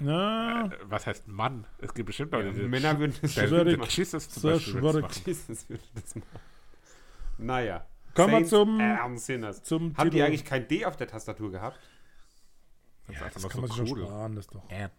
Na, 0.00 0.66
Äh, 0.66 0.70
Was 0.84 1.06
heißt 1.06 1.28
Mann? 1.28 1.66
Es 1.78 1.92
gibt 1.94 2.06
bestimmt 2.06 2.32
Leute, 2.32 2.52
die 2.52 2.62
Männer 2.62 2.98
würden 2.98 3.14
das 3.20 3.34
Schwierig. 3.34 3.96
Jesus 3.96 4.28
zum 4.30 4.42
Sehr 4.42 4.60
schwierig. 4.60 5.26
Jesus 5.26 5.68
würde 5.68 5.82
das 5.94 6.14
machen. 6.16 6.28
Naja. 7.38 7.84
Kommen 8.14 8.32
wir 8.32 8.44
zum- 8.46 8.80
and 8.80 9.20
Sinners. 9.20 9.62
zum 9.64 9.96
Haben 9.96 10.10
die 10.10 10.16
Titel. 10.18 10.24
eigentlich 10.26 10.44
kein 10.44 10.68
D 10.68 10.84
auf 10.86 10.96
der 10.96 11.08
Tastatur 11.08 11.50
gehabt? 11.50 11.80
Das 13.06 13.16
ist 13.16 13.20
Ja, 13.20 13.26
einfach 13.26 13.34
das 13.34 13.42
noch 13.42 13.50
kann 13.50 13.60
man 13.60 13.70
so 13.70 13.76
sich 13.76 13.88
schon 13.88 13.98
cool. 13.98 14.06
sparen, 14.06 14.36
das 14.36 14.46
doch. 14.46 14.70
Ja. 14.70 14.90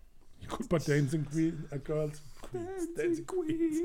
Gut, 0.47 0.69
bei 0.69 0.77
Dancing 0.77 1.25
Queen, 1.25 1.65
äh, 1.71 1.79
Girls. 1.79 2.21
Queens, 2.41 2.93
Dancing 2.95 3.25
Queens. 3.25 3.77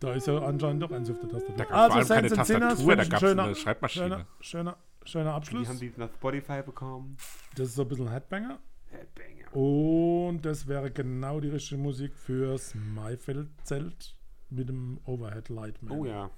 Da 0.00 0.14
ist 0.14 0.26
ja 0.26 0.38
anscheinend 0.38 0.82
doch 0.82 0.90
eins 0.92 1.10
auf 1.10 1.18
der 1.20 1.30
Tastatur. 1.30 1.56
Da 1.56 1.64
gab 1.64 1.96
es 1.96 2.06
vor 2.06 2.16
allem 2.16 2.28
keine 2.28 2.28
Tastatur, 2.28 2.96
da 2.96 3.04
gab 3.04 3.22
ein 3.22 3.28
es 3.38 3.38
eine 3.38 3.54
Schreibmaschine. 3.54 4.04
schöner, 4.04 4.26
schöner, 4.40 4.76
schöner 5.04 5.30
Die 5.30 5.36
Abschluss. 5.36 5.68
haben 5.68 5.78
die 5.80 5.92
nach 5.96 6.12
Spotify 6.12 6.62
bekommen. 6.64 7.16
Das 7.56 7.68
ist 7.68 7.74
so 7.76 7.82
ein 7.82 7.88
bisschen 7.88 8.10
Headbanger. 8.10 8.58
Headbanger. 8.90 9.56
Und 9.56 10.42
das 10.42 10.66
wäre 10.68 10.90
genau 10.90 11.40
die 11.40 11.48
richtige 11.48 11.80
Musik 11.80 12.14
fürs 12.14 12.74
Maifeld-Zelt 12.74 14.14
mit 14.50 14.68
dem 14.68 15.00
Overhead 15.06 15.48
Lightman. 15.48 15.98
Oh 15.98 16.04
ja. 16.04 16.30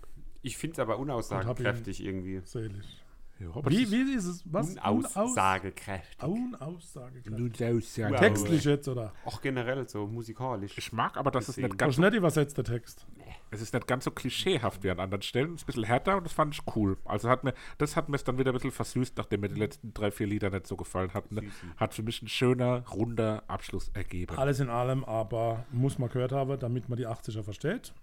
Ich 0.42 0.56
finde 0.56 0.74
es 0.74 0.78
aber 0.78 0.98
unaussagekräftig 0.98 2.02
irgendwie. 2.04 2.40
Selig. 2.44 2.99
Ja, 3.40 3.48
aber 3.54 3.70
Wie, 3.70 3.84
das 3.84 3.90
wie 3.90 4.12
ist 4.12 4.26
es? 4.26 4.42
Was? 4.44 4.68
Unaussagekräftig. 4.76 6.22
Unaussagekräftig. 6.28 7.32
Unaussagekräftig. 7.32 8.18
Textlich 8.18 8.64
jetzt, 8.64 8.86
oder? 8.86 9.14
Auch 9.24 9.40
generell 9.40 9.88
so 9.88 10.06
musikalisch. 10.06 10.76
Ich 10.76 10.92
mag 10.92 11.16
aber, 11.16 11.30
dass 11.30 11.48
es 11.48 11.56
nicht 11.56 11.70
Das 11.70 11.78
ganz 11.78 11.94
ist 11.94 12.00
nicht 12.00 12.14
übersetzt, 12.14 12.58
der 12.58 12.64
Text. 12.64 13.06
es 13.50 13.62
ist 13.62 13.72
nicht 13.72 13.86
ganz 13.86 14.04
so 14.04 14.10
klischeehaft 14.10 14.82
wie 14.84 14.90
an 14.90 15.00
anderen 15.00 15.22
Stellen. 15.22 15.54
Es 15.54 15.62
ist 15.62 15.62
ein 15.62 15.66
bisschen 15.66 15.84
härter 15.84 16.18
und 16.18 16.24
das 16.24 16.34
fand 16.34 16.54
ich 16.54 16.76
cool. 16.76 16.98
Also 17.06 17.30
hat 17.30 17.42
mir, 17.42 17.54
das 17.78 17.96
hat 17.96 18.10
mir 18.10 18.16
es 18.16 18.24
dann 18.24 18.36
wieder 18.36 18.50
ein 18.50 18.54
bisschen 18.54 18.72
versüßt, 18.72 19.16
nachdem 19.16 19.40
mir 19.40 19.48
die 19.48 19.58
letzten 19.58 19.94
drei, 19.94 20.10
vier 20.10 20.26
Lieder 20.26 20.50
nicht 20.50 20.66
so 20.66 20.76
gefallen 20.76 21.14
hatten. 21.14 21.36
Ne? 21.36 21.50
Hat 21.78 21.94
für 21.94 22.02
mich 22.02 22.20
ein 22.20 22.28
schöner, 22.28 22.86
runder 22.88 23.42
Abschluss 23.48 23.88
ergeben. 23.94 24.36
Alles 24.36 24.60
in 24.60 24.68
allem, 24.68 25.02
aber 25.04 25.64
muss 25.72 25.98
man 25.98 26.10
gehört 26.10 26.32
haben, 26.32 26.58
damit 26.58 26.90
man 26.90 26.98
die 26.98 27.06
80er 27.08 27.42
versteht. 27.42 27.94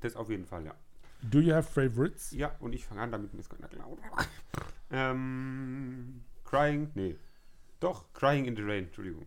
Das 0.00 0.16
auf 0.16 0.30
jeden 0.30 0.46
Fall, 0.46 0.64
ja. 0.64 0.74
Do 1.30 1.40
you 1.40 1.54
have 1.54 1.68
favorites? 1.70 2.30
Ja, 2.32 2.54
und 2.60 2.72
ich 2.74 2.84
fange 2.84 3.00
an, 3.02 3.12
damit 3.12 3.32
mir 3.32 3.40
es 3.40 3.48
keiner 3.48 3.68
glaubt. 3.68 4.02
ähm, 4.90 6.22
Crying, 6.44 6.90
nee. 6.94 7.16
Doch, 7.80 8.12
Crying 8.12 8.44
in 8.44 8.56
the 8.56 8.62
Rain, 8.62 8.84
Entschuldigung. 8.84 9.26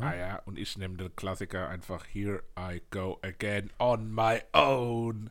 Ah 0.00 0.14
ja, 0.14 0.42
und 0.44 0.58
ich 0.58 0.76
nehme 0.76 0.96
den 0.96 1.14
Klassiker 1.14 1.68
einfach 1.68 2.04
Here 2.12 2.42
I 2.58 2.82
Go 2.90 3.18
Again 3.22 3.70
on 3.78 4.12
my 4.12 4.40
own. 4.52 5.30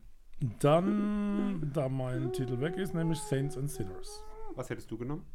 Dann, 0.60 1.70
da 1.74 1.90
mein 1.90 2.32
Titel 2.34 2.60
weg 2.62 2.78
ist, 2.78 2.94
nämlich 2.94 3.20
Saints 3.20 3.58
and 3.58 3.70
Sinners. 3.70 4.24
Was 4.56 4.70
hättest 4.70 4.90
du 4.90 4.98
genommen? 4.98 5.26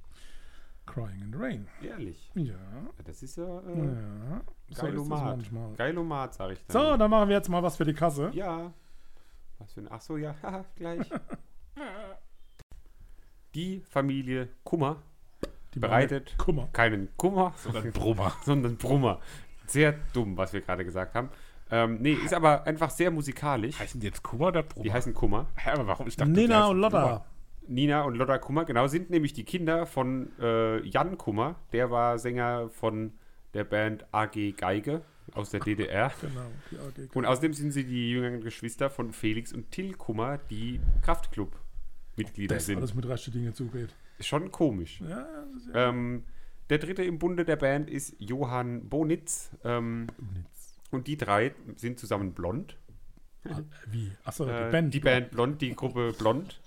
Crying 0.87 1.21
in 1.21 1.33
the 1.33 1.39
Rain. 1.39 1.69
Ehrlich. 1.83 2.31
Ja, 2.35 2.55
Ja, 2.55 2.59
Das 3.05 3.23
ist 3.23 3.37
ja 3.37 3.61
äh, 3.61 3.87
ja. 3.87 4.41
So 4.71 4.83
Geilomat. 4.83 5.23
manchmal. 5.37 5.75
Geilomat, 5.75 6.35
sag 6.35 6.53
ich 6.53 6.65
dann. 6.67 6.73
So, 6.93 6.97
dann 6.97 7.11
machen 7.11 7.29
wir 7.29 7.37
jetzt 7.37 7.49
mal 7.49 7.63
was 7.63 7.77
für 7.77 7.85
die 7.85 7.95
Kasse. 7.95 8.31
Ja. 8.33 8.73
Was 9.59 9.73
für 9.73 9.81
ein. 9.81 9.89
Ach 9.91 10.01
so, 10.01 10.17
ja, 10.17 10.35
gleich. 10.77 11.09
Die 13.55 13.81
Familie 13.81 14.49
Kummer 14.65 15.03
Die 15.75 15.79
bereitet 15.79 16.37
Kummer. 16.37 16.69
keinen 16.73 17.09
Kummer, 17.17 17.55
Sondern 17.57 17.93
Brummer. 17.93 18.33
sondern 18.45 18.77
Brummer. 18.77 19.21
Sehr 19.67 19.95
dumm, 20.13 20.37
was 20.37 20.53
wir 20.53 20.61
gerade 20.61 20.85
gesagt 20.85 21.15
haben. 21.15 21.31
Ähm, 21.71 21.99
nee, 22.01 22.13
ist 22.13 22.35
aber 22.35 22.65
einfach 22.67 22.91
sehr 22.91 23.11
musikalisch. 23.11 23.79
Heißen 23.79 23.99
die 24.01 24.07
jetzt 24.07 24.23
Kummer 24.23 24.49
oder 24.49 24.63
Brummer? 24.63 24.85
Die 24.85 24.93
heißen 24.93 25.15
Kummer. 25.15 25.47
Hä, 25.57 25.71
aber 25.71 25.87
warum? 25.87 26.07
Ich 26.07 26.17
dachte, 26.17 26.31
Nina 26.31 26.67
und 26.67 26.79
Lotta. 26.79 27.25
Nina 27.67 28.03
und 28.03 28.15
Lotta 28.15 28.39
Kummer, 28.39 28.65
genau, 28.65 28.87
sind 28.87 29.11
nämlich 29.11 29.33
die 29.33 29.45
Kinder 29.45 29.87
von 29.87 30.31
äh, 30.39 30.81
Jan 30.87 31.19
Kummer. 31.19 31.57
Der 31.73 31.91
war 31.91 32.19
Sänger 32.19 32.69
von 32.69 33.13
der 33.55 33.65
Band 33.65 34.07
AG 34.13 34.53
Geige 34.57 35.03
aus 35.35 35.51
der 35.51 35.61
DDR. 35.61 36.13
Genau, 36.21 36.47
die 36.71 37.03
AG. 37.03 37.15
Und 37.17 37.27
außerdem 37.27 37.53
sind 37.55 37.73
sie 37.73 37.85
die 37.85 38.11
jüngeren 38.11 38.41
Geschwister 38.41 38.91
von 38.91 39.13
Felix 39.13 39.53
und 39.53 39.71
Till 39.71 39.95
Kummer, 39.95 40.39
die 40.51 40.81
Kraftclub-Mitglieder 41.03 42.61
sind. 42.61 42.79
alles 42.79 42.95
mit 42.95 43.07
rechten 43.07 43.33
Dingen 43.33 43.55
zugeht. 43.55 43.91
Ist 44.19 44.29
schon 44.29 44.51
komisch. 44.51 45.01
Ja, 45.01 45.27
das 45.55 45.63
ist 45.63 45.75
ja 45.75 45.89
Ähm, 45.89 46.25
der 46.71 46.79
dritte 46.79 47.05
im 47.05 47.19
Bunde 47.19 47.45
der 47.45 47.57
Band 47.57 47.91
ist 47.91 48.15
Johann 48.19 48.89
Bonitz. 48.89 49.51
Ähm, 49.65 50.07
und 50.91 51.07
die 51.07 51.17
drei 51.17 51.55
sind 51.77 51.99
zusammen 51.99 52.33
blond. 52.33 52.77
Ah, 53.49 53.61
Wie? 53.91 54.11
Achso, 54.25 54.49
Äh, 54.49 54.65
die 54.67 54.71
Band. 54.73 54.95
die 54.95 55.01
Band 55.01 55.31
Blond, 55.31 55.61
die 55.63 55.75
Gruppe 55.75 56.13
Blond, 56.19 56.61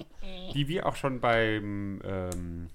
die 0.53 0.67
wir 0.67 0.85
auch 0.85 0.95
schon 0.95 1.19
beim 1.19 1.99
ähm, 2.05 2.67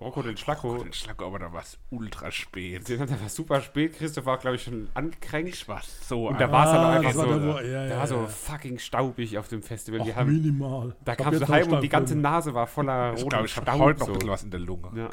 Rocco 0.00 0.22
del 0.22 0.36
Schlacco 0.36 0.78
Den 0.82 0.92
Schlag 0.92 1.22
aber 1.22 1.38
da 1.38 1.52
war 1.52 1.62
es 1.62 1.78
ultra 1.90 2.30
spät. 2.32 2.88
haben. 2.98 3.06
Da 3.08 3.20
war 3.20 3.28
super 3.28 3.60
spät. 3.60 3.96
Christoph 3.96 4.26
war, 4.26 4.38
glaube 4.38 4.56
ich, 4.56 4.64
schon 4.64 4.88
angekränkt. 4.94 5.54
Ich 5.54 5.68
war 5.68 5.80
so 5.82 6.28
Und 6.28 6.40
da 6.40 6.50
war 6.50 6.66
es 6.66 6.72
aber 6.72 6.88
einfach 6.88 7.14
war 7.16 7.24
so, 7.28 7.38
der, 7.38 7.54
wo- 7.54 7.58
ja, 7.60 7.86
da 7.86 7.94
ja, 7.94 7.98
war 7.98 8.06
so 8.08 8.14
ja. 8.16 8.26
fucking 8.26 8.78
staubig 8.78 9.38
auf 9.38 9.48
dem 9.48 9.62
Festival. 9.62 10.00
Die 10.00 10.12
Ach, 10.12 10.16
haben, 10.16 10.32
minimal. 10.32 10.96
da 11.04 11.12
Ich 11.12 11.18
kamst 11.18 11.40
du 11.42 11.48
heim 11.48 11.72
und 11.72 11.80
die 11.80 11.88
ganze 11.88 12.16
Nase 12.16 12.52
war 12.54 12.66
voller 12.66 13.12
ich 13.14 13.18
rotem 13.20 13.28
glaube, 13.28 13.46
ich 13.46 13.56
habe 13.56 13.66
Staub. 13.66 13.80
heute 13.80 14.00
noch 14.00 14.06
ein 14.08 14.12
so. 14.14 14.18
bisschen 14.18 14.30
was 14.30 14.42
in 14.42 14.50
der 14.50 14.60
Lunge. 14.60 14.90
Ja. 14.96 15.10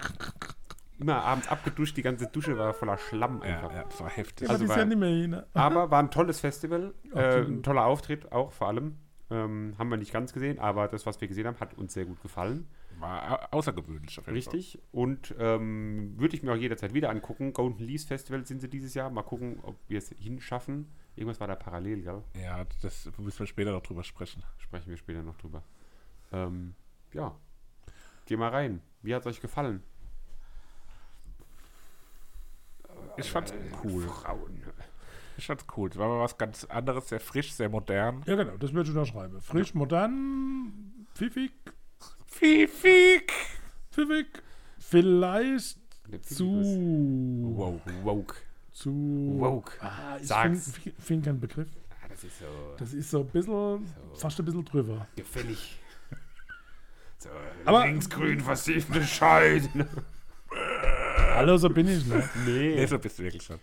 Immer 0.99 1.23
abends 1.23 1.47
abgeduscht, 1.47 1.97
die 1.97 2.03
ganze 2.03 2.27
Dusche 2.27 2.57
war 2.57 2.73
voller 2.73 2.97
Schlamm 2.97 3.41
einfach. 3.41 3.71
ja, 3.73 3.83
das 3.83 3.99
war 4.01 4.09
heftig. 4.09 4.49
Also 4.49 4.67
war- 4.67 4.75
ist 4.75 4.79
ja 4.79 4.85
nicht 4.85 4.97
mehr 4.99 5.09
hin. 5.09 5.41
Aber 5.53 5.89
war 5.91 5.99
ein 6.01 6.11
tolles 6.11 6.39
Festival, 6.39 6.93
äh, 7.15 7.41
ein 7.41 7.63
toller 7.63 7.85
Auftritt 7.85 8.31
auch 8.31 8.51
vor 8.51 8.67
allem. 8.67 8.97
Ähm, 9.31 9.75
haben 9.79 9.89
wir 9.89 9.97
nicht 9.97 10.11
ganz 10.11 10.33
gesehen, 10.33 10.59
aber 10.59 10.87
das, 10.89 11.05
was 11.05 11.21
wir 11.21 11.27
gesehen 11.27 11.47
haben, 11.47 11.59
hat 11.59 11.75
uns 11.77 11.93
sehr 11.93 12.05
gut 12.05 12.21
gefallen. 12.21 12.67
War 13.01 13.51
au- 13.51 13.57
außergewöhnlich 13.57 14.19
auf 14.19 14.25
jeden 14.27 14.35
Richtig. 14.35 14.79
Und 14.91 15.33
ähm, 15.39 16.13
würde 16.17 16.35
ich 16.35 16.43
mir 16.43 16.53
auch 16.53 16.57
jederzeit 16.57 16.93
wieder 16.93 17.09
angucken. 17.09 17.53
Golden 17.53 17.79
Leaves 17.83 18.05
Festival 18.05 18.45
sind 18.45 18.61
sie 18.61 18.69
dieses 18.69 18.93
Jahr. 18.93 19.09
Mal 19.09 19.23
gucken, 19.23 19.59
ob 19.63 19.77
wir 19.87 19.97
es 19.97 20.09
hinschaffen. 20.09 20.91
Irgendwas 21.15 21.39
war 21.39 21.47
da 21.47 21.55
parallel, 21.55 22.03
gell? 22.03 22.21
Fall. 22.33 22.41
Ja, 22.41 22.65
das 22.81 23.09
müssen 23.17 23.39
wir 23.39 23.47
später 23.47 23.71
noch 23.71 23.81
drüber 23.81 24.03
sprechen. 24.03 24.43
Sprechen 24.57 24.89
wir 24.89 24.97
später 24.97 25.23
noch 25.23 25.35
drüber. 25.37 25.63
Ähm, 26.31 26.75
ja. 27.13 27.35
Geh 28.25 28.37
mal 28.37 28.49
rein. 28.49 28.81
Wie 29.01 29.13
hat 29.13 29.21
es 29.21 29.27
euch 29.27 29.41
gefallen? 29.41 29.83
Ich 33.17 33.29
fand's 33.29 33.53
cool. 33.83 34.03
Frauen. 34.07 34.61
Ich 35.37 35.47
fand's 35.47 35.65
cool. 35.75 35.89
Es 35.89 35.97
war 35.97 36.07
mal 36.07 36.19
was 36.19 36.37
ganz 36.37 36.65
anderes, 36.65 37.09
sehr 37.09 37.19
frisch, 37.19 37.51
sehr 37.51 37.67
modern. 37.69 38.23
Ja, 38.25 38.35
genau, 38.35 38.57
das 38.57 38.73
würde 38.73 38.89
ich 38.89 38.95
unterschreiben. 38.95 39.41
Frisch, 39.41 39.73
modern, 39.73 41.07
pfiffig, 41.15 41.51
Fifik! 42.41 43.31
pfiffig. 43.91 44.25
Vielleicht 44.79 45.77
zu. 46.23 46.49
Woke. 47.55 47.81
Woke. 48.03 48.35
Zu. 48.71 49.35
Woke. 49.37 49.73
Ah, 49.79 50.17
ich 50.19 50.27
Sag's. 50.27 50.71
finde 50.73 51.01
find 51.01 51.23
keinen 51.25 51.39
Begriff. 51.39 51.67
Ah, 51.91 52.07
das 52.09 52.23
ist 52.23 52.39
so 52.39 52.45
Das 52.79 52.93
ist 52.93 53.11
so 53.11 53.19
ein 53.19 53.27
bisschen, 53.27 53.85
fast 54.15 54.39
ein 54.39 54.45
bisschen 54.45 54.65
drüber. 54.65 55.07
gefällig. 55.15 55.77
So, 57.19 57.29
Aber- 57.65 57.85
linksgrün 57.85 58.39
versiffte 58.39 59.03
Scheiße. 59.03 59.69
Hallo, 61.35 61.57
so 61.57 61.69
bin 61.69 61.87
ich, 61.89 62.03
ne? 62.07 62.27
Nee, 62.47 62.75
Nee. 62.75 62.85
so 62.87 62.97
bist 62.97 63.19
du 63.19 63.23
wirklich 63.23 63.43
schon. 63.43 63.59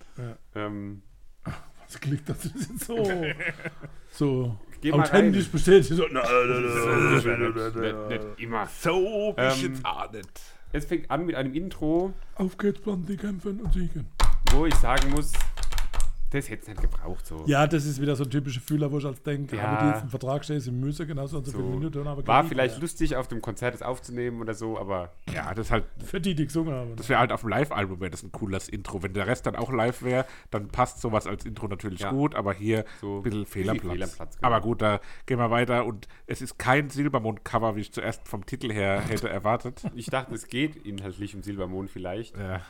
Ähm, 0.54 1.02
Was 1.44 1.98
klingt 2.00 2.28
das 2.28 2.44
jetzt 2.44 2.78
so? 2.84 3.04
So 4.12 4.56
Geh 4.80 4.92
authentisch 4.92 5.48
bestätigt. 5.48 5.94
So, 5.94 6.04
na, 6.10 6.22
nicht, 6.22 7.26
nicht, 7.26 8.08
nicht 8.08 8.24
immer. 8.38 8.66
So 8.80 9.32
bist 9.36 9.62
du 9.62 9.66
ähm, 9.66 9.72
jetzt 9.74 9.84
auch 9.84 10.12
nicht. 10.12 10.28
Es 10.72 10.84
fängt 10.84 11.10
an 11.10 11.26
mit 11.26 11.34
einem 11.34 11.54
Intro, 11.54 12.12
Auf 12.34 12.58
geht's, 12.58 12.80
Blond, 12.80 13.08
die 13.08 13.16
kämpfen 13.16 13.60
und 13.60 13.72
siegen. 13.72 14.06
wo 14.52 14.66
ich 14.66 14.74
sagen 14.76 15.10
muss, 15.10 15.32
Das 16.30 16.50
hätte 16.50 16.62
es 16.62 16.68
nicht 16.68 16.82
gebraucht 16.82 17.26
so. 17.26 17.42
Ja, 17.46 17.66
das 17.66 17.86
ist 17.86 18.00
wieder 18.02 18.14
so 18.14 18.24
ein 18.24 18.30
typischer 18.30 18.60
Fühler, 18.60 18.92
wo 18.92 18.98
ich 18.98 19.06
als 19.06 19.22
denke, 19.22 19.56
Ja. 19.56 19.64
aber 19.64 19.82
die 19.82 19.88
jetzt 19.94 20.02
im 20.02 20.10
Vertrag 20.10 20.44
stehen, 20.44 20.60
sie 20.60 20.70
müssen 20.70 21.06
genauso 21.06 21.38
und 21.38 21.46
so, 21.46 21.52
So. 21.52 21.58
viele 21.58 21.70
Minuten, 21.70 22.06
aber 22.06 22.26
War 22.26 22.44
vielleicht 22.44 22.74
Lied 22.74 22.82
lustig, 22.82 23.16
auf 23.16 23.28
dem 23.28 23.40
Konzert 23.40 23.72
das 23.72 23.80
aufzunehmen 23.82 24.40
oder 24.42 24.52
so, 24.52 24.78
aber 24.78 25.12
Ja, 25.32 25.54
das 25.54 25.66
ist 25.68 25.72
halt, 25.72 25.84
mehr. 25.96 26.06
Für 26.06 26.20
die, 26.20 26.34
die 26.34 26.44
gesungen 26.44 26.74
haben. 26.74 26.96
das 26.96 27.08
wäre 27.08 27.20
halt 27.20 27.32
auf 27.32 27.40
dem 27.40 27.48
Live-Album 27.48 28.00
wäre 28.00 28.10
das 28.10 28.22
ein 28.22 28.30
cooles 28.32 28.68
Intro. 28.68 29.02
Wenn 29.02 29.14
der 29.14 29.26
Rest 29.26 29.46
dann 29.46 29.56
auch 29.56 29.72
live 29.72 30.02
wäre, 30.02 30.26
dann 30.50 30.68
passt 30.68 31.00
sowas 31.00 31.26
als 31.26 31.46
Intro 31.46 31.66
natürlich 31.66 32.00
Ja. 32.00 32.10
gut, 32.10 32.34
aber 32.34 32.52
hier 32.52 32.84
So 33.00 33.16
ein 33.18 33.22
bisschen 33.22 33.46
Fehlerplatz. 33.46 33.92
Fehlerplatz, 33.92 34.36
genau. 34.36 34.46
Aber 34.48 34.60
gut, 34.60 34.82
da 34.82 35.00
gehen 35.24 35.38
wir 35.38 35.50
weiter 35.50 35.86
und 35.86 36.08
es 36.26 36.42
ist 36.42 36.58
kein 36.58 36.90
Silbermond-Cover, 36.90 37.74
wie 37.76 37.80
ich 37.80 37.92
zuerst 37.92 38.28
vom 38.28 38.44
Titel 38.44 38.70
her 38.70 39.00
hätte 39.00 39.30
erwartet. 39.30 39.82
ich 39.94 40.06
dachte, 40.06 40.34
es 40.34 40.46
geht 40.46 40.76
inhaltlich 40.76 41.34
um 41.34 41.42
Silbermond 41.42 41.90
vielleicht. 41.90 42.36
Ja. 42.36 42.60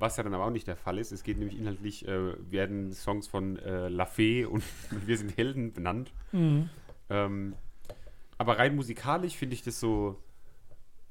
Was 0.00 0.16
ja 0.16 0.22
dann 0.24 0.34
aber 0.34 0.46
auch 0.46 0.50
nicht 0.50 0.66
der 0.66 0.76
Fall 0.76 0.98
ist. 0.98 1.12
Es 1.12 1.22
geht 1.22 1.38
nämlich 1.38 1.56
inhaltlich, 1.58 2.08
äh, 2.08 2.32
werden 2.50 2.92
Songs 2.92 3.28
von 3.28 3.56
äh, 3.58 3.88
La 3.88 4.06
Fee 4.06 4.44
und 4.46 4.64
Wir 5.06 5.16
sind 5.16 5.36
Helden 5.36 5.72
benannt. 5.72 6.12
Mhm. 6.32 6.68
Ähm, 7.10 7.54
aber 8.38 8.58
rein 8.58 8.74
musikalisch 8.74 9.36
finde 9.36 9.54
ich 9.54 9.62
das 9.62 9.78
so, 9.78 10.18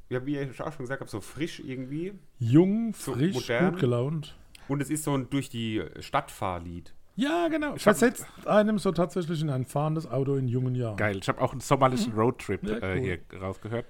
ja, 0.10 0.26
wie 0.26 0.38
ich 0.40 0.60
auch 0.62 0.74
schon 0.74 0.84
gesagt 0.86 1.02
habe, 1.02 1.10
so 1.10 1.22
frisch 1.22 1.60
irgendwie. 1.60 2.14
Jung, 2.40 2.94
So 2.94 3.14
frisch, 3.14 3.36
modern. 3.36 3.72
gut 3.72 3.80
gelaunt. 3.80 4.36
Und 4.68 4.82
es 4.82 4.90
ist 4.90 5.04
so 5.04 5.16
ein 5.16 5.30
durch 5.30 5.50
die 5.50 5.84
Stadt-Fahrlied. 6.00 6.94
Ja, 7.16 7.48
genau. 7.50 7.76
Ich 7.76 7.86
hab- 7.86 7.96
Versetzt 7.98 8.26
einem 8.46 8.80
so 8.80 8.92
tatsächlich 8.92 9.42
in 9.42 9.50
ein 9.50 9.66
fahrendes 9.66 10.08
Auto 10.10 10.36
in 10.36 10.48
jungen 10.48 10.74
Jahren. 10.74 10.96
Geil. 10.98 11.18
Ich 11.22 11.28
habe 11.28 11.42
auch 11.42 11.52
einen 11.52 11.60
sommerlichen 11.62 12.14
Roadtrip 12.14 12.64
Ja, 12.64 12.78
äh, 12.78 12.96
cool. 12.98 13.04
hier 13.04 13.20
rausgehört. 13.40 13.86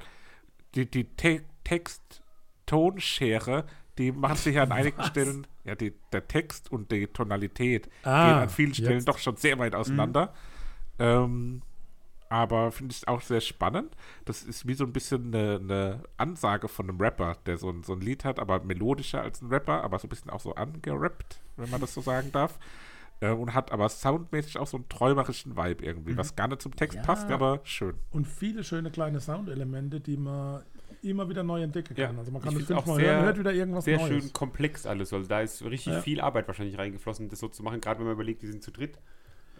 Die, 0.76 0.86
die 0.90 1.06
Te 1.06 1.44
Text-Tonschere, 1.64 3.66
die 4.00 4.12
machen 4.12 4.38
sich 4.38 4.56
ja 4.56 4.64
an 4.64 4.72
einigen 4.80 5.04
Stellen, 5.04 5.46
ja, 5.64 5.76
die, 5.76 5.94
der 6.12 6.28
Text 6.28 6.72
und 6.72 6.92
die 6.92 7.06
Tonalität 7.06 7.88
Ah, 8.04 8.24
gehen 8.24 8.42
an 8.42 8.50
vielen 8.50 8.74
Stellen 8.74 8.94
jetzt. 8.94 9.08
doch 9.08 9.20
schon 9.20 9.36
sehr 9.36 9.60
weit 9.60 9.76
auseinander. 9.76 10.34
Ähm, 10.98 11.62
aber 12.30 12.72
finde 12.72 12.94
ich 12.94 13.08
auch 13.08 13.22
sehr 13.22 13.42
spannend. 13.42 13.96
Das 14.26 14.44
ist 14.44 14.68
wie 14.68 14.76
so 14.76 14.84
ein 14.84 14.94
bisschen 14.94 15.34
eine, 15.34 15.56
eine 15.56 16.04
Ansage 16.18 16.68
von 16.68 16.88
einem 16.90 17.00
Rapper, 17.02 17.38
der 17.46 17.58
so 17.58 17.70
ein, 17.72 17.84
so 17.84 17.94
ein 17.94 18.02
Lied 18.02 18.24
hat, 18.24 18.40
aber 18.40 18.64
melodischer 18.64 19.22
als 19.22 19.42
ein 19.42 19.48
Rapper, 19.50 19.84
aber 19.84 19.98
so 20.00 20.06
ein 20.08 20.10
bisschen 20.10 20.30
auch 20.30 20.40
so 20.40 20.54
angerappt, 20.54 21.40
wenn 21.58 21.70
man 21.72 21.82
das 21.82 21.94
so 21.94 22.02
sagen 22.02 22.32
darf. 22.32 22.60
Äh, 23.22 23.32
und 23.32 23.54
hat 23.56 23.72
aber 23.72 23.90
soundmäßig 23.90 24.60
auch 24.60 24.68
so 24.68 24.78
einen 24.78 24.88
träumerischen 24.90 25.58
Vibe 25.58 25.84
irgendwie, 25.84 26.16
was 26.18 26.36
gar 26.36 26.48
nicht 26.48 26.62
zum 26.62 26.76
Text 26.76 26.98
Ja. 26.98 27.02
passt, 27.02 27.30
aber 27.32 27.62
schön. 27.64 27.96
Und 28.12 28.28
viele 28.28 28.64
schöne 28.64 28.92
kleine 28.92 29.20
Soundelemente, 29.20 30.00
die 30.00 30.16
man 30.16 30.62
immer 31.04 31.30
wieder 31.30 31.44
neu 31.44 31.62
entdecken 31.64 31.96
Ja, 31.98 32.08
kann. 32.08 32.20
Also 32.20 32.32
man 32.32 32.42
kann 32.42 32.54
ich 32.54 32.60
das 32.60 32.68
fünfmal 32.68 32.96
sehr- 32.98 33.14
hören, 33.16 33.26
hört 33.26 33.40
wieder 33.40 33.54
irgendwas 33.54 33.86
Sehr 33.86 33.98
Neues. 33.98 34.24
schön 34.24 34.34
komplex 34.34 34.86
alles. 34.86 35.14
Also 35.14 35.28
da 35.28 35.42
ist 35.42 35.64
richtig 35.64 35.94
Ja. 35.94 36.02
viel 36.02 36.22
Arbeit 36.22 36.48
wahrscheinlich 36.48 36.78
reingeflossen, 36.78 37.30
das 37.30 37.40
so 37.40 37.48
zu 37.48 37.64
machen. 37.64 37.82
Gerade 37.82 38.00
wenn 38.00 38.06
man 38.06 38.14
überlegt, 38.16 38.42
die 38.42 38.48
sind 38.48 38.64
zu 38.64 38.72
dritt. 38.72 38.98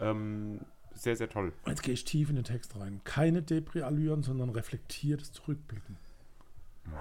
Ähm, 0.00 0.60
sehr, 0.94 1.16
sehr 1.16 1.28
toll. 1.28 1.52
Jetzt 1.66 1.82
gehe 1.82 1.94
ich 1.94 2.04
tief 2.04 2.30
in 2.30 2.36
den 2.36 2.44
Text 2.44 2.74
rein. 2.78 3.00
Keine 3.04 3.42
Depri-Allüren, 3.42 4.22
sondern 4.22 4.50
reflektiertes 4.50 5.32
Zurückblicken. 5.32 5.96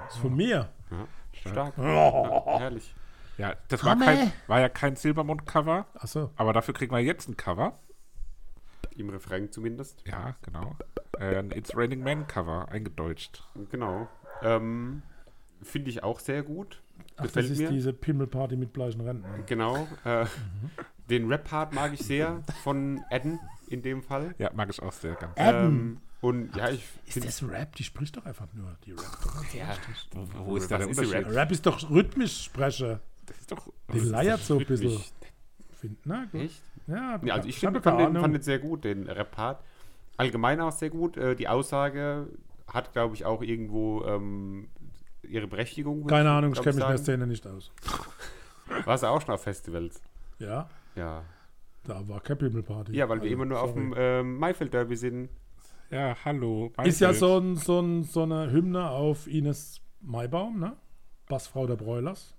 Das 0.05 0.15
ist 0.15 0.21
von 0.21 0.35
mir. 0.35 0.69
Ja, 0.91 1.07
stark. 1.33 1.77
Ja, 1.77 2.59
herrlich. 2.59 2.93
Ja, 3.37 3.55
das 3.69 3.83
war, 3.85 3.97
kein, 3.97 4.33
war 4.47 4.59
ja 4.59 4.67
kein 4.67 4.97
Silbermond-Cover, 4.97 5.85
Achso. 5.95 6.29
aber 6.35 6.51
dafür 6.51 6.73
kriegen 6.73 6.91
wir 6.93 6.99
jetzt 6.99 7.29
ein 7.29 7.37
Cover. 7.37 7.79
Im 8.97 9.09
Refrain 9.09 9.49
zumindest. 9.49 10.03
Ja, 10.05 10.35
genau. 10.41 10.75
Äh, 11.17 11.37
ein 11.37 11.51
It's 11.51 11.75
Raining 11.75 12.01
Men 12.03 12.27
Cover, 12.27 12.67
eingedeutscht. 12.69 13.47
Genau. 13.71 14.09
Ähm, 14.43 15.01
Finde 15.61 15.89
ich 15.89 16.03
auch 16.03 16.19
sehr 16.19 16.43
gut. 16.43 16.81
Ach, 17.17 17.27
das 17.27 17.49
ist 17.49 17.59
mir. 17.59 17.69
diese 17.69 17.91
Pimmelparty 17.93 18.55
mit 18.55 18.71
bleichen 18.73 19.01
Renten. 19.01 19.27
Genau. 19.45 19.87
Äh, 20.05 20.25
Den 21.09 21.27
Rap-Part 21.27 21.73
mag 21.73 21.93
ich 21.93 22.01
sehr 22.01 22.41
von 22.63 23.01
Eden 23.09 23.39
in 23.67 23.81
dem 23.81 24.01
Fall. 24.03 24.35
Ja, 24.37 24.51
mag 24.53 24.69
ich 24.69 24.81
auch 24.81 24.91
sehr 24.93 25.15
gern. 25.15 25.31
Adam. 25.35 25.65
Ähm, 25.65 25.97
und 26.21 26.55
ja, 26.55 26.69
ich 26.69 26.83
Ist 27.05 27.13
finde. 27.13 27.27
das 27.27 27.43
Rap? 27.49 27.75
Die 27.75 27.83
spricht 27.83 28.15
doch 28.17 28.25
einfach 28.25 28.47
nur. 28.53 28.75
Die 28.85 28.91
Rap. 28.91 29.17
Ja. 29.53 29.75
Wo, 30.13 30.45
wo 30.47 30.55
ist 30.57 30.69
da 30.69 30.77
der 30.77 30.87
Unterschied? 30.87 31.13
Rap? 31.13 31.33
Rap 31.33 31.51
ist 31.51 31.65
doch 31.65 31.89
rhythmisch 31.89 32.43
sprechen. 32.43 32.99
Das 33.25 33.37
ist 33.37 33.51
doch. 33.51 33.67
Die 33.93 33.99
leiert 33.99 34.41
so 34.41 34.59
ein 34.59 34.65
bisschen. 34.65 35.01
na 36.05 36.25
gut. 36.31 36.41
Echt? 36.41 36.61
Ja, 36.87 37.19
Ja, 37.23 37.35
also 37.35 37.47
ich 37.47 37.59
finde, 37.59 37.81
fand, 37.81 37.99
den, 37.99 38.19
fand 38.19 38.33
den 38.33 38.41
sehr 38.41 38.59
gut, 38.59 38.83
den 38.83 39.07
Rap-Part. 39.07 39.63
Allgemein 40.17 40.59
auch 40.61 40.71
sehr 40.71 40.89
gut. 40.89 41.15
Äh, 41.17 41.35
die 41.35 41.47
Aussage 41.47 42.27
hat, 42.73 42.93
glaube 42.93 43.15
ich, 43.15 43.25
auch 43.25 43.41
irgendwo 43.41 44.03
ähm, 44.05 44.69
ihre 45.23 45.47
Berechtigung. 45.47 46.05
Keine 46.07 46.31
Ahnung, 46.31 46.53
ich 46.53 46.61
kenne 46.61 46.75
mich 46.75 46.83
in 46.83 46.89
der. 46.89 46.97
Szene 46.97 47.27
nicht 47.27 47.45
aus. 47.47 47.71
Warst 48.85 49.03
du 49.03 49.07
auch 49.07 49.21
schon 49.21 49.33
auf 49.33 49.41
Festivals? 49.43 50.01
Ja, 50.37 50.69
Ja. 50.95 51.23
da 51.83 52.07
war 52.07 52.21
keine 52.21 52.37
Pimmelparty. 52.37 52.93
Ja, 52.95 53.09
weil 53.09 53.17
wir 53.17 53.23
Also, 53.23 53.33
immer 53.33 53.45
nur 53.45 53.61
auf 53.61 53.71
sorry. 53.71 53.81
dem 53.81 53.93
ähm, 53.97 54.37
Maifeld-Derby 54.37 54.95
sind. 54.95 55.29
Ja, 55.89 56.15
hallo. 56.23 56.71
Ist 56.83 56.99
ja 57.01 57.07
Maifeld. 57.09 57.19
so, 57.19 57.37
ein, 57.39 57.55
so, 57.55 57.79
ein, 57.81 58.03
so 58.03 58.23
eine 58.23 58.51
Hymne 58.51 58.89
auf 58.89 59.27
Ines 59.27 59.81
Maibaum, 60.01 60.59
ne? 60.59 60.77
Bassfrau 61.27 61.65
der 61.67 61.75
Broilers. 61.75 62.35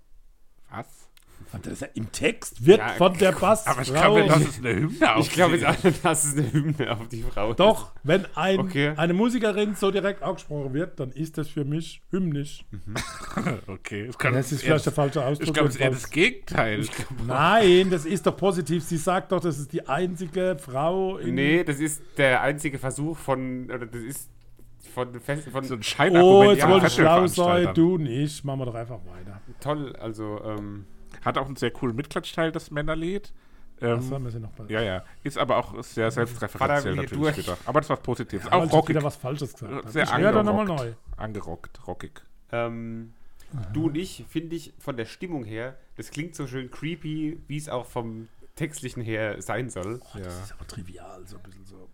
Was? 0.69 1.09
Und 1.53 1.65
das 1.65 1.73
ist 1.73 1.81
ja 1.81 1.87
Im 1.95 2.11
Text 2.11 2.65
wird 2.65 2.79
Ja, 2.79 2.89
von 2.89 3.17
der 3.17 3.31
Bassfrau. 3.33 3.71
Aber 3.71 3.81
ich 3.81 3.93
glaube, 3.93 4.25
das 4.27 4.41
ist 4.41 4.59
eine 4.65 4.75
Hymne 4.75 5.15
auf 5.15 5.25
Ich 5.25 5.31
glaube 5.31 5.57
dass 5.57 6.23
es 6.23 6.33
eine 6.37 6.51
Hymne 6.53 6.91
auf 6.91 7.07
die 7.09 7.23
Frau 7.23 7.53
Doch, 7.53 7.91
wenn 8.03 8.25
ein, 8.35 8.59
Okay. 8.59 8.93
eine 8.97 9.13
Musikerin 9.13 9.75
so 9.75 9.91
direkt 9.91 10.23
ausgesprochen 10.23 10.73
wird, 10.73 10.99
dann 10.99 11.11
ist 11.11 11.37
das 11.37 11.47
für 11.49 11.65
mich 11.65 12.01
hymnisch. 12.11 12.65
Okay. 13.67 14.09
Kann, 14.17 14.33
Das 14.33 14.51
ist 14.51 14.61
eher 14.63 14.65
vielleicht 14.67 14.85
der 14.85 14.91
das- 14.91 14.95
falsche 14.95 15.25
Ausdruck. 15.25 15.47
ich 15.47 15.53
glaube, 15.53 15.69
es 15.69 15.75
ist 15.75 15.81
eher 15.81 15.89
das 15.91 16.09
Gegenteil. 16.09 16.85
Nein, 17.25 17.89
das 17.89 18.05
ist 18.05 18.25
doch 18.25 18.35
positiv. 18.37 18.83
Sie 18.83 18.97
sagt 18.97 19.31
doch, 19.31 19.39
das 19.39 19.57
ist 19.59 19.71
die 19.73 19.87
einzige 19.87 20.57
Frau 20.59 21.17
in. 21.17 21.35
Nee, 21.35 21.63
das 21.63 21.79
ist 21.79 22.01
der 22.17 22.41
einzige 22.41 22.77
Versuch 22.77 23.17
von, 23.17 23.65
oder 23.65 23.85
das 23.85 24.01
ist 24.01 24.29
von, 24.93 25.19
Fest, 25.21 25.47
von 25.49 25.63
So 25.63 25.75
ein 25.75 25.79
Oh, 25.79 25.83
Scheinargument 25.83 26.51
jetzt 26.51 26.61
von 26.63 26.71
wollte 26.71 26.87
ich 26.87 26.93
schlau 26.93 27.27
sein, 27.27 27.73
du 27.73 27.97
nicht. 27.97 28.43
Machen 28.43 28.59
wir 28.59 28.65
doch 28.65 28.75
einfach 28.75 28.99
weiter. 29.05 29.41
toll, 29.61 29.95
also 29.97 30.41
ähm, 30.43 30.85
Hat 31.23 31.37
auch 31.37 31.45
einen 31.45 31.55
sehr 31.55 31.71
coolen 31.71 31.95
Mitklatschteil, 31.95 32.51
das 32.51 32.71
Männerlied. 32.71 33.31
Ähm, 33.81 33.97
Was 33.97 34.11
haben 34.11 34.23
wir 34.25 34.31
sie 34.31 34.39
noch 34.39 34.51
bei? 34.51 34.65
ja, 34.67 34.81
ja. 34.81 35.03
Ist 35.23 35.37
aber 35.39 35.57
auch 35.57 35.83
sehr 35.83 36.11
selbstreferenziell 36.11 36.95
natürlich 36.95 37.11
durch. 37.19 37.37
wieder. 37.37 37.57
Aber 37.65 37.81
das 37.81 37.89
war 37.89 37.97
positiv. 37.97 38.45
Ja, 38.45 38.51
auch 38.53 38.71
rockig. 38.71 38.89
wieder 38.89 39.03
was 39.03 39.15
Falsches 39.15 39.53
gesagt. 39.53 39.89
Sehr 39.91 40.03
Ich 40.03 40.09
nochmal 40.11 40.37
angerockt. 40.37 40.67
neu. 40.69 40.93
Angerockt, 41.17 41.87
rockig. 41.87 42.21
ähm, 42.51 43.13
du 43.73 43.87
und 43.87 43.97
ich, 43.97 44.23
finde 44.29 44.55
ich, 44.55 44.73
von 44.79 44.97
der 44.97 45.05
Stimmung 45.05 45.43
her, 45.45 45.75
das 45.97 46.11
klingt 46.11 46.35
so 46.35 46.45
schön 46.47 46.69
creepy, 46.69 47.41
wie 47.47 47.57
es 47.57 47.69
auch 47.69 47.85
vom 47.87 48.27
textlichen 48.55 49.01
her 49.01 49.41
sein 49.41 49.69
soll. 49.69 49.99
Ja. 50.13 50.21
Das 50.21 50.43
ist 50.43 50.51
aber 50.53 50.67
trivial, 50.67 51.25
so 51.25 51.37
ein 51.37 51.43
bisschen 51.43 51.65
so. 51.65 51.89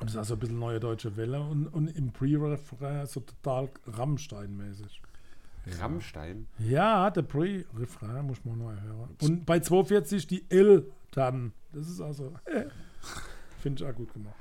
Und 0.00 0.08
es 0.08 0.14
ist 0.14 0.20
auch 0.20 0.24
so 0.24 0.34
ein 0.34 0.40
bisschen 0.40 0.58
neue 0.58 0.78
deutsche 0.78 1.16
Welle 1.16 1.40
und, 1.40 1.66
und 1.68 1.88
im 1.96 2.12
Pre-Refrain 2.12 3.06
so 3.06 3.20
total 3.20 3.68
Rammstein-mäßig. 3.86 5.00
Rammstein. 5.80 6.46
Ja, 6.58 7.10
der 7.10 7.22
Pre-Refrain 7.22 8.26
muss 8.26 8.44
man 8.44 8.58
neu 8.58 8.74
hören. 8.80 9.16
Und 9.22 9.46
bei 9.46 9.60
42 9.60 10.26
die 10.26 10.44
L 10.50 10.90
dann. 11.12 11.52
Das 11.72 11.88
ist 11.88 12.00
also. 12.00 12.34
Finde 13.60 13.82
ich 13.84 13.90
auch 13.90 13.94
gut 13.94 14.12
gemacht. 14.12 14.34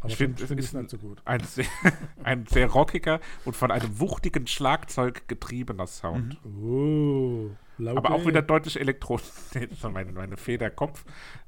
Aber 0.00 0.10
Ich 0.10 0.16
finde 0.16 0.46
find, 0.46 0.60
es 0.60 0.72
nicht 0.72 0.90
so 0.90 0.98
gut. 0.98 1.20
Ein 1.24 1.40
sehr, 1.40 1.64
ein 2.22 2.46
sehr 2.46 2.68
rockiger 2.68 3.20
und 3.44 3.56
von 3.56 3.70
einem 3.70 3.98
wuchtigen 3.98 4.46
Schlagzeug 4.46 5.26
getriebener 5.26 5.86
Sound. 5.86 6.38
Oh, 6.44 7.50
laut 7.78 7.96
Aber 7.96 8.10
auch 8.12 8.26
wieder 8.26 8.42
deutlich 8.42 8.78
elektronisch. 8.78 9.24
Das 9.70 9.82
meine, 9.90 10.12
meine 10.12 10.36
Federkopf. 10.36 11.04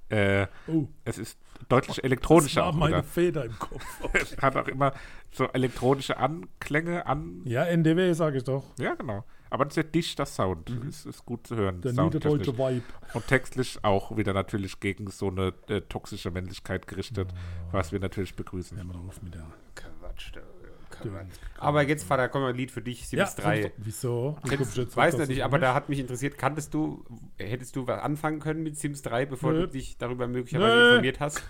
Äh, 0.09 0.47
Oh, 0.67 0.89
es 1.05 1.19
ist 1.19 1.39
deutlich 1.69 1.97
das 1.97 2.05
elektronischer 2.05 2.63
war 2.63 2.69
auch 2.69 2.75
meine 2.75 2.97
wieder. 2.97 3.03
Feder 3.03 3.45
im 3.45 3.59
Kopf. 3.59 3.85
Es 4.13 4.37
hat 4.43 4.57
auch 4.57 4.69
immer 4.69 4.93
so 5.33 5.47
elektronische 5.49 6.17
Anklänge 6.17 7.07
an. 7.07 7.43
ja, 7.45 7.65
NDW 7.65 8.13
sage 8.13 8.39
ich 8.39 8.45
doch. 8.45 8.65
Ja, 8.79 8.95
genau. 8.95 9.25
Aber 9.51 9.65
ein 9.65 9.71
sehr 9.71 9.85
dichter 9.85 10.27
Sound. 10.27 10.71
Ist, 10.87 11.07
ist 11.07 11.25
gut 11.25 11.47
zu 11.47 11.57
hören. 11.57 11.77
Mhm. 11.77 11.83
Der 11.83 11.93
niederdeutsche 11.93 12.59
Vibe. 12.59 12.83
Und 13.15 13.27
textlich 13.27 13.79
auch 13.83 14.17
wieder 14.17 14.35
natürlich 14.35 14.81
gegen 14.81 15.11
so 15.11 15.29
eine 15.29 15.55
äh, 15.69 15.81
toxische 15.81 16.31
Männlichkeit 16.31 16.87
gerichtet, 16.87 17.29
was 17.73 17.93
wir 17.93 18.01
natürlich 18.01 18.37
begrüßen. 18.37 18.77
Ja, 18.77 18.85
mal 18.85 18.93
drauf 18.93 19.23
mit 19.23 19.35
der. 19.35 19.47
Quatsch. 19.75 20.35
der 20.35 20.43
Aber 21.59 21.83
jetzt, 21.83 22.05
Vater, 22.05 22.29
komm 22.29 22.43
mal 22.43 22.51
ein 22.51 22.57
Lied 22.57 22.71
für 22.71 22.83
dich, 22.83 23.07
Sims 23.09 23.37
ja, 23.37 23.43
3. 23.43 23.73
Wieso? 23.77 24.37
Das 24.43 24.51
Kennst, 24.51 24.65
guck 24.65 24.71
ich 24.71 24.77
jetzt 24.85 24.97
weiß 24.97 25.17
das 25.17 25.41
aber 25.41 25.59
da 25.59 25.75
hat 25.75 25.89
mich 25.89 25.99
interessiert, 25.99 26.39
kanntest 26.39 26.75
du, 26.75 27.05
hättest 27.39 27.77
du 27.77 27.87
was 27.87 28.01
anfangen 28.01 28.41
können 28.41 28.63
mit 28.63 28.77
Sims 28.79 29.03
3, 29.03 29.27
bevor 29.27 29.53
Nö. 29.53 29.61
du 29.61 29.69
dich 29.69 29.99
darüber 29.99 30.27
möglicherweise 30.27 30.77
Nö. 30.77 30.89
informiert 30.91 31.21
hast? 31.21 31.43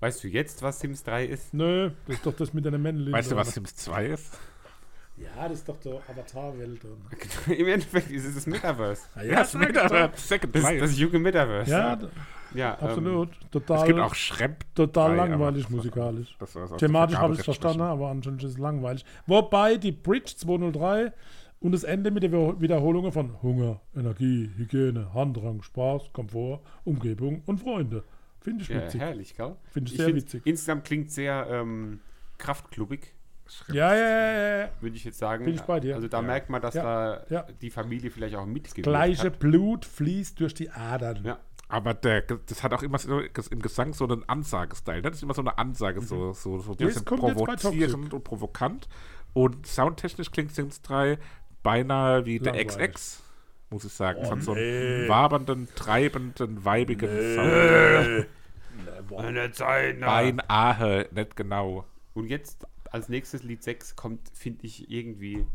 Weißt 0.00 0.22
du 0.22 0.28
jetzt, 0.28 0.62
was 0.62 0.80
Sims 0.80 1.04
3 1.04 1.24
ist? 1.24 1.54
Nö, 1.54 1.90
das 2.06 2.16
ist 2.16 2.26
doch 2.26 2.36
das 2.36 2.52
mit 2.52 2.66
deiner 2.66 2.78
Männlichen. 2.78 3.12
Weißt 3.12 3.32
du, 3.32 3.36
was 3.36 3.54
Sims 3.54 3.76
2 3.76 4.06
ist? 4.06 4.38
Ja, 5.18 5.48
das 5.48 5.58
ist 5.58 5.68
doch 5.68 5.78
der 5.78 5.94
Avatar-Welt. 6.08 6.80
und- 6.84 7.48
Im 7.58 7.68
Endeffekt 7.68 8.10
ist 8.10 8.24
es 8.26 8.34
das 8.34 8.46
Metaverse. 8.46 9.02
Ah, 9.14 9.22
Ja, 9.22 9.44
sag 9.44 9.62
ich 9.62 9.68
doch. 9.74 9.82
Metaverse, 9.84 10.26
Second 10.26 10.54
Das, 10.56 10.62
das 10.62 10.98
junge 10.98 11.18
Metaverse. 11.18 11.70
ja, 11.70 11.98
ja 12.54 12.78
ähm, 12.80 12.86
absolut. 12.86 13.28
Total, 13.50 13.78
es 13.78 13.84
gibt 13.86 13.98
auch 14.00 14.14
Schremp. 14.14 14.64
total 14.74 15.16
langweilig 15.16 15.62
das 15.64 15.72
war- 15.72 15.76
musikalisch. 15.78 16.36
Das 16.38 16.54
war 16.54 16.64
aus 16.64 16.68
der 16.70 16.78
Thematisch 16.78 17.16
habe 17.16 17.32
ich 17.32 17.38
es 17.40 17.44
verstanden, 17.46 17.80
aber 17.82 18.08
anscheinend 18.10 18.42
ist 18.44 18.50
es 18.52 18.58
langweilig. 18.58 19.04
Wobei 19.26 19.76
die 19.76 19.92
Bridge 19.92 20.34
203 20.36 21.12
Und 21.60 21.72
das 21.72 21.84
Ende 21.84 22.10
mit 22.10 22.22
der 22.22 22.30
Wiederho- 22.30 22.60
Wiederholung 22.60 23.10
von 23.10 23.40
Hunger, 23.42 23.80
Energie, 23.96 24.50
Hygiene, 24.58 25.14
Handrang, 25.14 25.62
Spaß, 25.62 26.12
Komfort, 26.12 26.60
Umgebung 26.84 27.42
und 27.46 27.58
Freunde. 27.60 28.04
Finde 28.40 28.62
ich 28.62 28.68
Ja, 28.68 28.82
witzig. 28.84 29.00
herrlich, 29.00 29.34
gell? 29.34 29.56
Finde 29.70 29.88
ich 29.90 29.98
Ich 29.98 30.04
sehr 30.04 30.14
witzig. 30.14 30.42
Insgesamt 30.44 30.84
klingt 30.84 31.10
sehr 31.10 31.46
ähm, 31.50 32.00
kraftklubbig, 32.36 33.14
Ja, 33.68 33.94
ja, 33.94 34.08
ja, 34.08 34.58
ja. 34.58 34.68
würde 34.80 34.96
ich 34.96 35.04
jetzt 35.04 35.18
sagen. 35.18 35.44
Bin 35.44 35.54
ich 35.54 35.62
bei 35.62 35.80
dir. 35.80 35.94
Also 35.94 36.08
da 36.08 36.18
Ja. 36.18 36.22
merkt 36.22 36.50
man, 36.50 36.60
dass 36.62 36.74
Ja, 36.74 36.82
da 36.82 37.24
ja. 37.28 37.46
die 37.60 37.70
Familie 37.70 38.10
vielleicht 38.10 38.34
auch 38.36 38.46
mitgewirkt 38.46 38.84
Gleiche 38.84 39.26
hat. 39.26 39.38
Blut 39.38 39.84
fließt 39.84 40.40
durch 40.40 40.54
die 40.54 40.70
Adern. 40.70 41.24
Ja. 41.24 41.38
Aber 41.68 41.94
der, 41.94 42.22
das 42.22 42.62
hat 42.62 42.72
auch 42.72 42.82
immer 42.82 42.98
so 42.98 43.18
im 43.20 43.60
Gesang 43.62 43.92
so 43.92 44.04
einen 44.06 44.28
Ansagestyle. 44.28 44.98
ne? 44.98 45.02
Das 45.02 45.16
ist 45.16 45.22
immer 45.24 45.34
so 45.34 45.40
eine 45.42 45.58
Ansage, 45.58 46.00
so, 46.00 46.32
so, 46.32 46.60
so 46.60 46.72
ein 46.72 46.76
Das 46.78 46.86
bisschen 46.88 47.04
provozierend 47.04 48.14
und 48.14 48.22
provokant. 48.22 48.88
Und 49.32 49.66
soundtechnisch 49.66 50.30
klingt 50.30 50.54
Sims 50.54 50.80
3 50.82 51.18
beinahe 51.64 52.24
wie 52.24 52.38
der 52.38 52.54
Langweilig. 52.54 52.94
XX, 52.94 53.22
muss 53.70 53.84
ich 53.84 53.92
sagen. 53.92 54.20
Oh, 54.22 54.26
Von 54.28 54.40
so 54.42 54.52
einem 54.52 54.62
nee. 54.62 55.08
wabernden, 55.08 55.68
treibenden, 55.74 56.64
weibigen 56.64 57.10
Sound. 57.34 58.26
Meine 59.10 59.50
Zeit, 59.52 59.96
na. 59.98 60.06
Beinahe, 60.06 61.08
nicht 61.10 61.36
genau. 61.36 61.84
Und 62.14 62.28
jetzt 62.28 62.64
als 62.92 63.08
nächstes 63.08 63.42
Lied 63.42 63.62
6 63.62 63.96
kommt, 63.96 64.30
finde 64.34 64.66
ich 64.66 64.90
irgendwie. 64.90 65.46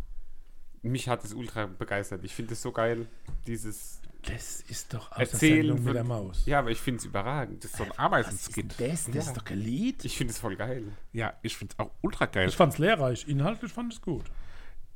Mich 0.84 1.08
hat 1.08 1.24
es 1.24 1.34
ultra 1.34 1.67
begeistert. 1.67 2.24
Ich 2.24 2.34
finde 2.34 2.54
es 2.54 2.62
so 2.62 2.72
geil, 2.72 3.08
dieses 3.46 4.02
Das 4.24 4.62
ist 4.62 4.94
doch 4.94 5.12
aus 5.12 5.20
Erzählen 5.20 5.67
der 5.67 5.76
Sendung 5.76 5.86
mit 5.86 5.96
der 5.96 6.04
Maus. 6.04 6.44
Ja, 6.46 6.60
aber 6.60 6.72
ich 6.72 6.80
finde 6.80 7.00
es 7.00 7.06
überragend. 7.06 7.63
Das 7.63 7.72
ist 7.72 7.78
So 7.78 7.84
ein 7.84 7.98
Ameisenskit. 7.98 8.80
Das, 8.80 9.06
das 9.06 9.28
ist 9.28 9.38
doch 9.38 9.44
kein 9.44 9.60
Lied. 9.60 10.04
ich 10.06 10.17
finde 10.17 10.32
es 10.34 10.39
voll 10.39 10.56
geil. 10.56 10.86
Ja, 11.13 11.34
ich 11.44 11.56
finde 11.56 11.76
es 11.78 11.80
auch 11.80 11.91
ultra 12.02 12.26
geil. 12.26 12.50
Ich 12.50 12.56
fand's 12.56 12.80
lehrreich. 12.80 13.28
Inhaltlich 13.28 13.72
fand 13.72 13.94
ich 13.94 14.00
es 14.00 14.02
gut. 14.02 14.26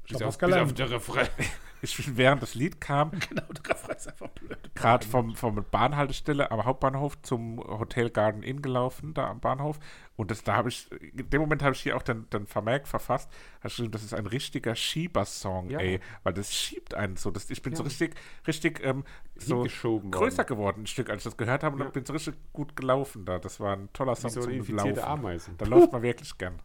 Ich 0.05 0.13
Bis 0.13 0.21
auf, 0.21 0.37
bis 0.37 0.53
auf 0.53 0.73
der 0.73 0.91
Refrain. 0.91 1.27
Ich 1.81 2.17
während 2.17 2.41
das 2.41 2.55
Lied 2.55 2.81
kam, 2.81 3.11
Genau, 3.29 3.43
der 3.43 3.69
Refrain 3.75 3.95
ist 3.95 4.07
einfach 4.07 4.29
blöd. 4.29 4.57
gerade 4.73 5.05
vom, 5.05 5.35
vom 5.35 5.63
Bahnhaltestelle 5.69 6.49
am 6.49 6.65
Hauptbahnhof 6.65 7.21
zum 7.21 7.59
Hotel 7.59 8.09
Garden 8.09 8.41
Inn 8.41 8.63
gelaufen, 8.63 9.13
da 9.13 9.27
am 9.29 9.39
Bahnhof. 9.39 9.77
Und 10.15 10.31
das, 10.31 10.43
da 10.43 10.55
habe 10.55 10.69
ich, 10.69 10.89
in 10.91 11.29
dem 11.29 11.41
Moment 11.41 11.61
habe 11.61 11.75
ich 11.75 11.81
hier 11.81 11.95
auch 11.95 12.01
den, 12.01 12.27
den 12.31 12.47
Vermerk 12.47 12.87
verfasst, 12.87 13.29
geschrieben, 13.61 13.91
das 13.91 14.03
ist 14.03 14.15
ein 14.15 14.25
richtiger 14.25 14.75
Schiebersong, 14.75 15.69
Ja. 15.69 15.79
ey. 15.79 15.99
Weil 16.23 16.33
das 16.33 16.51
schiebt 16.55 16.95
einen 16.95 17.17
so. 17.17 17.29
Das, 17.29 17.51
ich 17.51 17.61
bin 17.61 17.75
so 17.75 17.83
Ja. 17.83 17.89
richtig, 17.89 18.15
richtig 18.47 18.81
ähm, 18.83 19.03
so 19.35 19.57
größer 19.63 20.37
worden. 20.37 20.47
geworden, 20.47 20.81
ein 20.83 20.87
Stück, 20.87 21.09
als 21.11 21.19
ich 21.19 21.23
das 21.25 21.37
gehört 21.37 21.63
habe. 21.63 21.73
Und 21.75 21.79
Ja. 21.81 21.85
dann 21.85 21.93
bin 21.93 22.05
so 22.05 22.13
richtig 22.13 22.35
gut 22.51 22.75
gelaufen 22.75 23.25
da. 23.25 23.37
Das 23.37 23.59
war 23.59 23.73
ein 23.75 23.89
toller 23.93 24.13
Wie 24.13 24.21
Song 24.21 24.31
so 24.31 24.41
eine 24.41 24.63
zum 24.63 24.75
Laufen. 24.77 24.99
Ameise. 24.99 25.51
Da 25.57 25.65
läuft 25.65 25.91
man 25.91 26.01
wirklich 26.01 26.35
gern. 26.37 26.55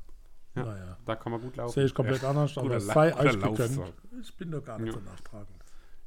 Ja. 0.54 0.64
Naja. 0.64 0.96
Da 1.06 1.16
kann 1.16 1.32
man 1.32 1.40
gut 1.40 1.56
laufen. 1.56 1.72
Sehe 1.74 1.84
ich 1.84 1.94
komplett 1.94 2.24
anders, 2.24 2.56
aber 2.58 2.76
es 2.76 2.86
sei 2.86 3.16
euch 3.16 3.38
gegönnt. 3.40 3.80
Ich 4.20 4.34
bin 4.36 4.50
doch 4.50 4.64
gar 4.64 4.78
nicht 4.78 4.92
Ja. 4.94 4.98
so 4.98 5.04
nachtragend. 5.04 5.48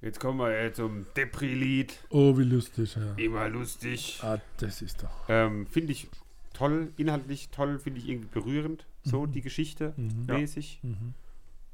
Jetzt 0.02 0.20
kommen 0.20 0.40
wir 0.40 0.50
äh, 0.60 0.74
zum 0.74 1.06
Depri-Lied. 1.16 1.98
Oh, 2.10 2.38
wie 2.38 2.44
lustig, 2.44 2.96
ja. 2.98 3.14
Immer 3.16 3.48
lustig. 3.48 4.20
Ah, 4.22 4.38
das 4.58 4.82
ist 4.82 5.02
doch. 5.02 5.10
Ähm, 5.30 5.66
finde 5.68 5.94
ich 5.94 6.10
toll, 6.54 6.92
inhaltlich 6.98 7.50
toll, 7.50 7.80
finde 7.80 8.00
ich 8.02 8.10
irgendwie 8.10 8.28
berührend. 8.28 8.86
So 9.04 9.26
die 9.26 9.42
Geschichte 9.42 9.94
Mhm. 9.96 10.26
mäßig. 10.28 10.80
Mhm. 10.84 11.14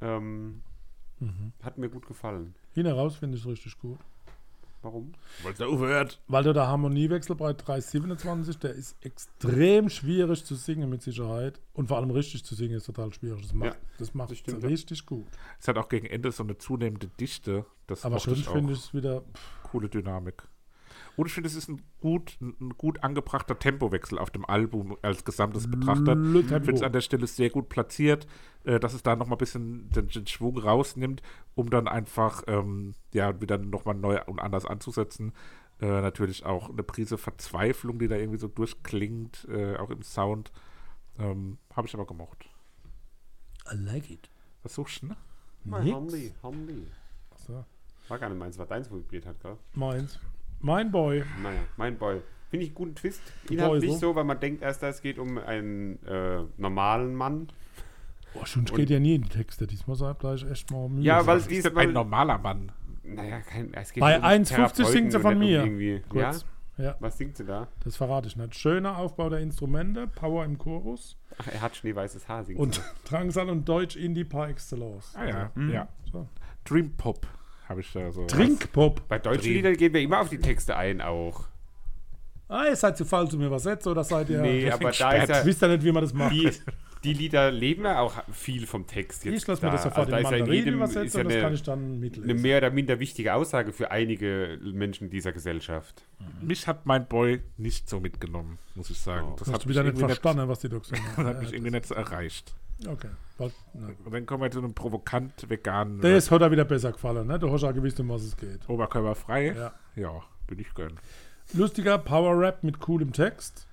Ähm, 0.02 0.62
Mhm. 1.20 1.54
hat 1.64 1.78
mir 1.80 1.90
gut 1.90 2.06
gefallen. 2.08 2.54
Hin 2.74 2.86
heraus 2.86 3.16
finde 3.16 3.36
ich 3.38 3.44
es 3.44 3.50
richtig 3.50 3.78
gut. 3.80 3.98
Warum? 4.82 5.12
Weil 5.44 5.54
es 5.54 5.62
aufhört. 5.62 6.22
Weil 6.28 6.44
du 6.44 6.54
der 6.54 6.68
Harmoniewechsel 6.68 7.36
bei 7.36 7.52
327, 7.54 8.60
der 8.60 8.72
ist 8.74 8.96
extrem 9.04 9.90
schwierig 9.90 10.46
zu 10.46 10.56
singen 10.56 10.90
mit 10.90 11.02
Sicherheit. 11.02 11.60
Und 11.74 11.88
vor 11.88 11.98
allem 11.98 12.12
richtig 12.12 12.46
zu 12.46 12.56
singen 12.56 12.76
ist 12.78 12.86
total 12.86 13.14
schwierig. 13.14 13.42
Das 13.42 13.54
macht, 13.54 13.74
Ja, 13.74 13.80
das 13.98 14.14
macht 14.14 14.32
das 14.32 14.38
stimmt, 14.38 14.64
ja. 14.64 14.70
richtig 14.70 15.06
gut. 15.06 15.28
Es 15.60 15.68
hat 15.68 15.78
auch 15.78 15.90
gegen 15.90 16.06
Ende 16.08 16.32
so 16.32 16.44
eine 16.44 16.58
zunehmende 16.58 17.08
Dichte. 17.08 17.66
Das 17.88 18.06
Aber 18.06 18.16
auch. 18.18 18.22
finde 18.24 18.72
ich 18.72 18.80
es 18.80 18.94
wieder. 18.94 19.22
Pff, 19.22 19.64
coole 19.72 19.90
Dynamik. 19.90 20.44
Und 21.16 21.28
ich 21.28 21.34
finde, 21.34 21.48
es 21.48 21.56
ist 21.56 21.68
ein 21.68 21.82
gut, 22.00 22.38
ein 22.42 22.74
gut 22.78 23.04
angebrachter 23.04 23.58
Tempowechsel 23.60 24.18
auf 24.18 24.32
dem 24.32 24.46
Album 24.46 24.98
als 25.02 25.26
Gesamtes 25.26 25.70
betrachtet. 25.70 26.18
Ich 26.36 26.48
finde 26.48 26.74
es 26.74 26.82
an 26.82 26.94
der 26.94 27.02
Stelle 27.02 27.28
sehr 27.28 27.50
gut 27.50 27.70
platziert, 27.70 28.28
äh, 28.64 28.80
dass 28.80 28.94
es 28.94 29.04
da 29.04 29.16
nochmal 29.16 29.36
ein 29.36 29.40
bisschen 29.40 29.90
den, 29.90 30.08
den 30.08 30.28
Schwung 30.28 30.58
rausnimmt, 30.58 31.22
um 31.56 31.70
dann 31.70 31.88
einfach 31.88 32.44
ähm, 32.48 32.94
ja, 33.14 33.40
wieder 33.42 33.58
nochmal 33.58 33.96
neu 33.96 34.22
und 34.26 34.40
anders 34.40 34.66
anzusetzen. 34.66 35.34
Äh, 35.82 36.02
natürlich 36.02 36.46
auch 36.46 36.70
eine 36.70 36.84
Prise 36.84 37.18
Verzweiflung, 37.18 38.00
die 38.00 38.08
da 38.08 38.16
irgendwie 38.16 38.40
so 38.40 38.48
durchklingt, 38.48 39.48
äh, 39.50 39.78
auch 39.78 39.90
im 39.90 40.02
Sound. 40.02 40.52
Ähm, 41.18 41.58
Habe 41.74 41.88
ich 41.88 41.94
aber 41.94 42.06
gemocht. 42.06 42.50
I 43.72 43.76
like 43.76 44.10
it. 44.10 44.30
Was 44.64 44.76
suchst 44.76 45.04
du, 45.04 45.08
ne? 45.08 45.18
Handy, 45.70 46.34
Handy. 46.42 46.88
So. 47.36 47.66
War 48.08 48.20
gar 48.20 48.30
nicht 48.30 48.40
meins, 48.40 48.58
war 48.58 48.66
deins, 48.66 48.90
wo 48.90 48.98
vibriert 48.98 49.26
hat, 49.26 49.40
gell? 49.40 49.58
Meins. 49.74 50.20
Mein 50.62 50.92
Boy. 50.92 51.24
Naja, 51.42 51.60
mein 51.78 51.98
Boy. 51.98 52.22
Finde 52.50 52.64
ich 52.66 52.70
einen 52.72 52.76
guten 52.76 52.96
Twist. 52.96 53.22
Inhaltlich 53.50 53.98
so, 53.98 54.16
weil 54.16 54.24
man 54.24 54.40
denkt 54.40 54.62
erst, 54.64 54.82
es 54.84 55.02
geht 55.02 55.20
um 55.20 55.38
einen 55.38 56.04
äh, 56.06 56.42
normalen 56.58 57.14
Mann. 57.16 57.48
Boah, 58.34 58.46
schon 58.46 58.66
geht 58.66 58.90
ja 58.90 59.00
nie 59.00 59.16
in 59.16 59.22
die 59.24 59.30
Texte. 59.30 59.68
Diesmal 59.68 59.96
sei 59.96 60.14
gleich 60.18 60.44
echt 60.50 60.72
mal 60.72 60.90
Mühe. 60.90 61.04
Ja, 61.04 61.26
weil 61.26 61.38
Was 61.38 61.48
ist 61.48 61.76
ein 61.78 61.94
normaler 61.94 62.38
Mann? 62.38 62.72
naja, 63.04 63.40
kein, 63.42 63.74
es 63.74 63.92
geht 63.92 64.02
Bei 64.02 64.18
um 64.18 64.24
1,50 64.24 64.46
Therapeuten 64.50 64.86
singt 64.86 65.12
sie 65.12 65.20
von 65.20 65.40
mir. 65.40 65.64
Irgendwie, 65.64 65.94
ja? 66.14 66.30
Kurz. 66.30 66.46
Ja, 66.78 66.96
Was 67.00 67.18
singt 67.18 67.36
sie 67.36 67.44
da? 67.44 67.68
das 67.84 67.98
verrate 67.98 68.28
ich 68.28 68.38
nicht. 68.38 68.56
Schöner 68.56 68.98
Aufbau 68.98 69.30
der 69.30 69.40
Instrumente, 69.40 70.08
Power 70.08 70.46
im 70.46 70.58
Chorus 70.58 71.18
Ach, 71.38 71.48
er 71.48 71.62
hat 71.62 71.76
schneeweißes 71.76 72.28
Haar, 72.30 72.46
singt 72.46 72.58
und. 72.60 72.82
Drangsal 73.10 73.50
und 73.50 73.68
Deutsch 73.68 73.96
Indie 73.98 74.24
par 74.24 74.48
excellence. 74.50 75.14
Ah 75.16 75.26
ja, 75.26 75.52
Mhm. 75.56 75.72
ja. 75.72 75.88
So. 76.12 76.28
Dream 76.66 76.92
Pop 76.96 77.28
habe 77.70 77.82
ich 77.82 77.92
da 77.94 78.12
so. 78.12 78.26
Trinkpop. 78.26 79.08
Bei 79.08 79.20
deutschen 79.20 79.44
Drehen. 79.44 79.54
Liedern 79.58 79.78
gehen 79.78 79.94
wir 79.94 80.02
immer 80.02 80.20
auf 80.22 80.30
die 80.30 80.40
Texte 80.40 80.76
ein 80.76 81.00
auch. 81.02 81.46
Ah, 82.48 82.66
ihr 82.68 82.76
seid 82.76 82.98
zu 82.98 83.06
faul 83.06 83.30
zu 83.30 83.38
mir 83.38 83.46
übersetzen 83.46 83.92
oder 83.92 84.04
seid 84.04 84.28
ihr. 84.30 84.42
nee, 84.42 84.70
aber 84.72 84.92
da 84.92 85.12
ist 85.14 85.30
ja, 85.30 85.46
Wisst 85.46 85.62
ihr 85.62 85.68
nicht, 85.68 85.84
wie 85.84 85.92
man 85.92 86.02
das 86.04 86.14
macht? 86.14 86.34
die, 86.34 86.52
die 87.04 87.14
Lieder 87.14 87.52
leben 87.52 87.84
ja 87.84 88.00
auch 88.00 88.16
viel 88.34 88.66
vom 88.66 88.88
Text. 88.88 89.24
Jetzt 89.24 89.36
ich 89.44 89.48
lasse 89.48 89.62
mir 89.64 89.68
da. 89.70 89.76
das 89.76 89.84
sofort 89.84 90.12
Also 90.12 90.12
da 90.12 90.18
in 90.18 90.24
ja 90.24 90.30
Mandarin 90.32 90.54
jedem 90.56 90.82
ist 90.82 90.92
übersetzen 90.96 91.18
ja 91.20 91.24
und 91.24 91.30
das 91.32 91.36
kann 91.38 91.46
eine, 91.46 91.56
ich 91.56 91.64
dann 91.64 91.80
eine 91.86 91.96
mitlesen. 91.98 92.42
mehr 92.42 92.58
oder 92.58 92.72
minder 92.72 93.00
wichtige 93.00 93.36
Aussage 93.36 93.72
für 93.72 93.92
einige 93.92 94.58
Menschen 94.64 95.12
dieser 95.12 95.32
Gesellschaft. 95.32 96.04
Mich 96.42 96.66
hat 96.66 96.88
mein 96.88 97.08
Boy 97.08 97.40
nicht 97.58 97.88
so 97.88 98.00
mitgenommen, 98.00 98.58
muss 98.74 98.90
ich 98.90 99.00
sagen. 99.00 99.28
Oh. 99.32 99.36
Das 99.38 99.46
Du 99.48 99.54
hat 99.54 99.60
hast 99.60 99.68
mich 99.68 99.76
wieder 99.78 99.84
nicht 99.84 100.00
verstanden, 100.00 100.48
was 100.50 100.60
die 100.60 100.70
da 100.70 100.80
gesagt 100.80 101.00
Das 101.06 101.18
haben. 101.18 101.28
hat 101.28 101.40
mich 101.42 101.54
irgendwie 101.54 101.72
nicht 101.72 101.86
so 101.86 101.94
erreicht. 101.94 102.56
Okay. 102.88 103.10
Und 103.38 103.54
dann 104.12 104.26
kommen 104.26 104.44
wir 104.44 104.52
zu 104.52 104.60
einem 104.60 104.74
provokant 104.74 105.50
veganen 105.50 106.02
Das 106.02 106.30
hat 106.32 106.42
er 106.42 106.52
wieder 106.52 106.66
besser 106.66 106.92
gefallen, 106.92 107.28
ne? 107.28 107.40
Du 107.40 107.52
hast 107.52 107.62
ja 107.62 107.72
gewusst, 107.72 108.00
um 108.00 108.10
was 108.10 108.24
es 108.24 108.36
geht. 108.36 108.68
Oberkörperfrei. 108.68 109.54
Ja. 109.54 109.74
Ja, 109.96 110.22
bin 110.48 110.60
ich 110.60 110.74
gönn. 110.74 111.00
Lustiger 111.54 111.98
Power-Rap 111.98 112.64
mit 112.64 112.80
coolem 112.80 113.12
Text. 113.14 113.66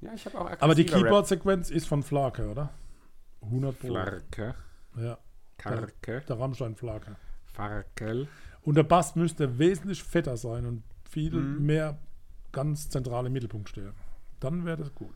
Ja, 0.00 0.12
ich 0.14 0.24
habe 0.26 0.38
auch 0.40 0.50
Aber 0.60 0.74
die. 0.74 0.84
Keyboard-Sequenz 0.86 1.70
ist 1.70 1.86
von 1.86 2.02
Flake, 2.02 2.48
oder? 2.48 2.70
100 3.42 3.78
Pro. 3.78 3.88
Flarke, 3.88 4.54
Ja, 4.96 5.18
Karke, 5.58 6.22
der 6.26 6.38
Rammstein 6.38 6.74
Flake. 6.74 7.16
Farkel. 7.52 8.28
Und 8.62 8.76
der 8.76 8.82
Bass 8.82 9.16
müsste 9.16 9.58
wesentlich 9.58 10.02
fetter 10.02 10.36
sein 10.36 10.66
und 10.66 10.82
viel 11.08 11.32
Mhm. 11.32 11.66
mehr 11.66 11.98
ganz 12.52 12.88
zentral 12.88 13.26
im 13.26 13.32
Mittelpunkt 13.32 13.68
stehen. 13.68 13.92
Dann 14.40 14.64
wäre 14.64 14.78
das 14.78 14.94
gut. 14.94 15.14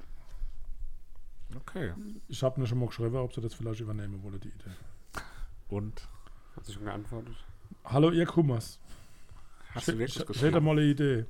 Okay. 1.56 1.92
Ich 2.28 2.42
habe 2.42 2.60
mir 2.60 2.66
schon 2.66 2.78
mal 2.78 2.86
geschrieben, 2.86 3.16
ob 3.16 3.32
sie 3.34 3.40
das 3.40 3.54
vielleicht 3.54 3.80
übernehmen 3.80 4.22
wollen, 4.22 4.40
die 4.40 4.48
Idee. 4.48 4.70
Und 5.68 6.08
Hast 6.56 6.68
du 6.68 6.72
schon 6.72 6.84
geantwortet? 6.84 7.34
Hallo, 7.84 8.10
ihr 8.10 8.26
Kummers. 8.26 8.78
hast 9.74 9.88
du 9.88 9.92
wirklich 9.98 10.14
Hätte 10.16 10.26
geschrieben? 10.26 10.64
mal 10.64 10.72
eine 10.72 10.82
Idee. 10.82 11.26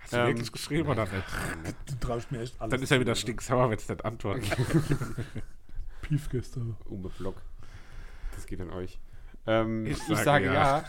Hast 0.00 0.12
du 0.12 0.16
Ähm, 0.16 0.26
wirklich 0.28 0.52
geschrieben 0.52 0.88
oder 0.88 1.04
nicht? 1.04 1.76
Du 1.86 1.94
traust 2.00 2.30
mir 2.32 2.40
echt 2.40 2.60
alles. 2.60 2.70
Dann 2.72 2.82
ist 2.82 2.90
er 2.90 3.00
wieder 3.00 3.14
stinksauer, 3.14 3.70
wenn 3.70 3.76
es 3.78 3.88
nicht 3.88 4.04
antwortet. 4.04 4.58
oder? 4.58 5.24
Pief 6.02 6.28
gestern. 6.28 6.76
Umbeblock. 6.86 7.40
Das 8.34 8.46
geht 8.46 8.60
an 8.60 8.70
euch. 8.70 8.98
Ähm, 9.46 9.86
Ich 9.86 9.92
ich, 9.92 9.98
sage 10.04 10.22
sage, 10.24 10.44
ja. 10.46 10.52
ja. 10.78 10.84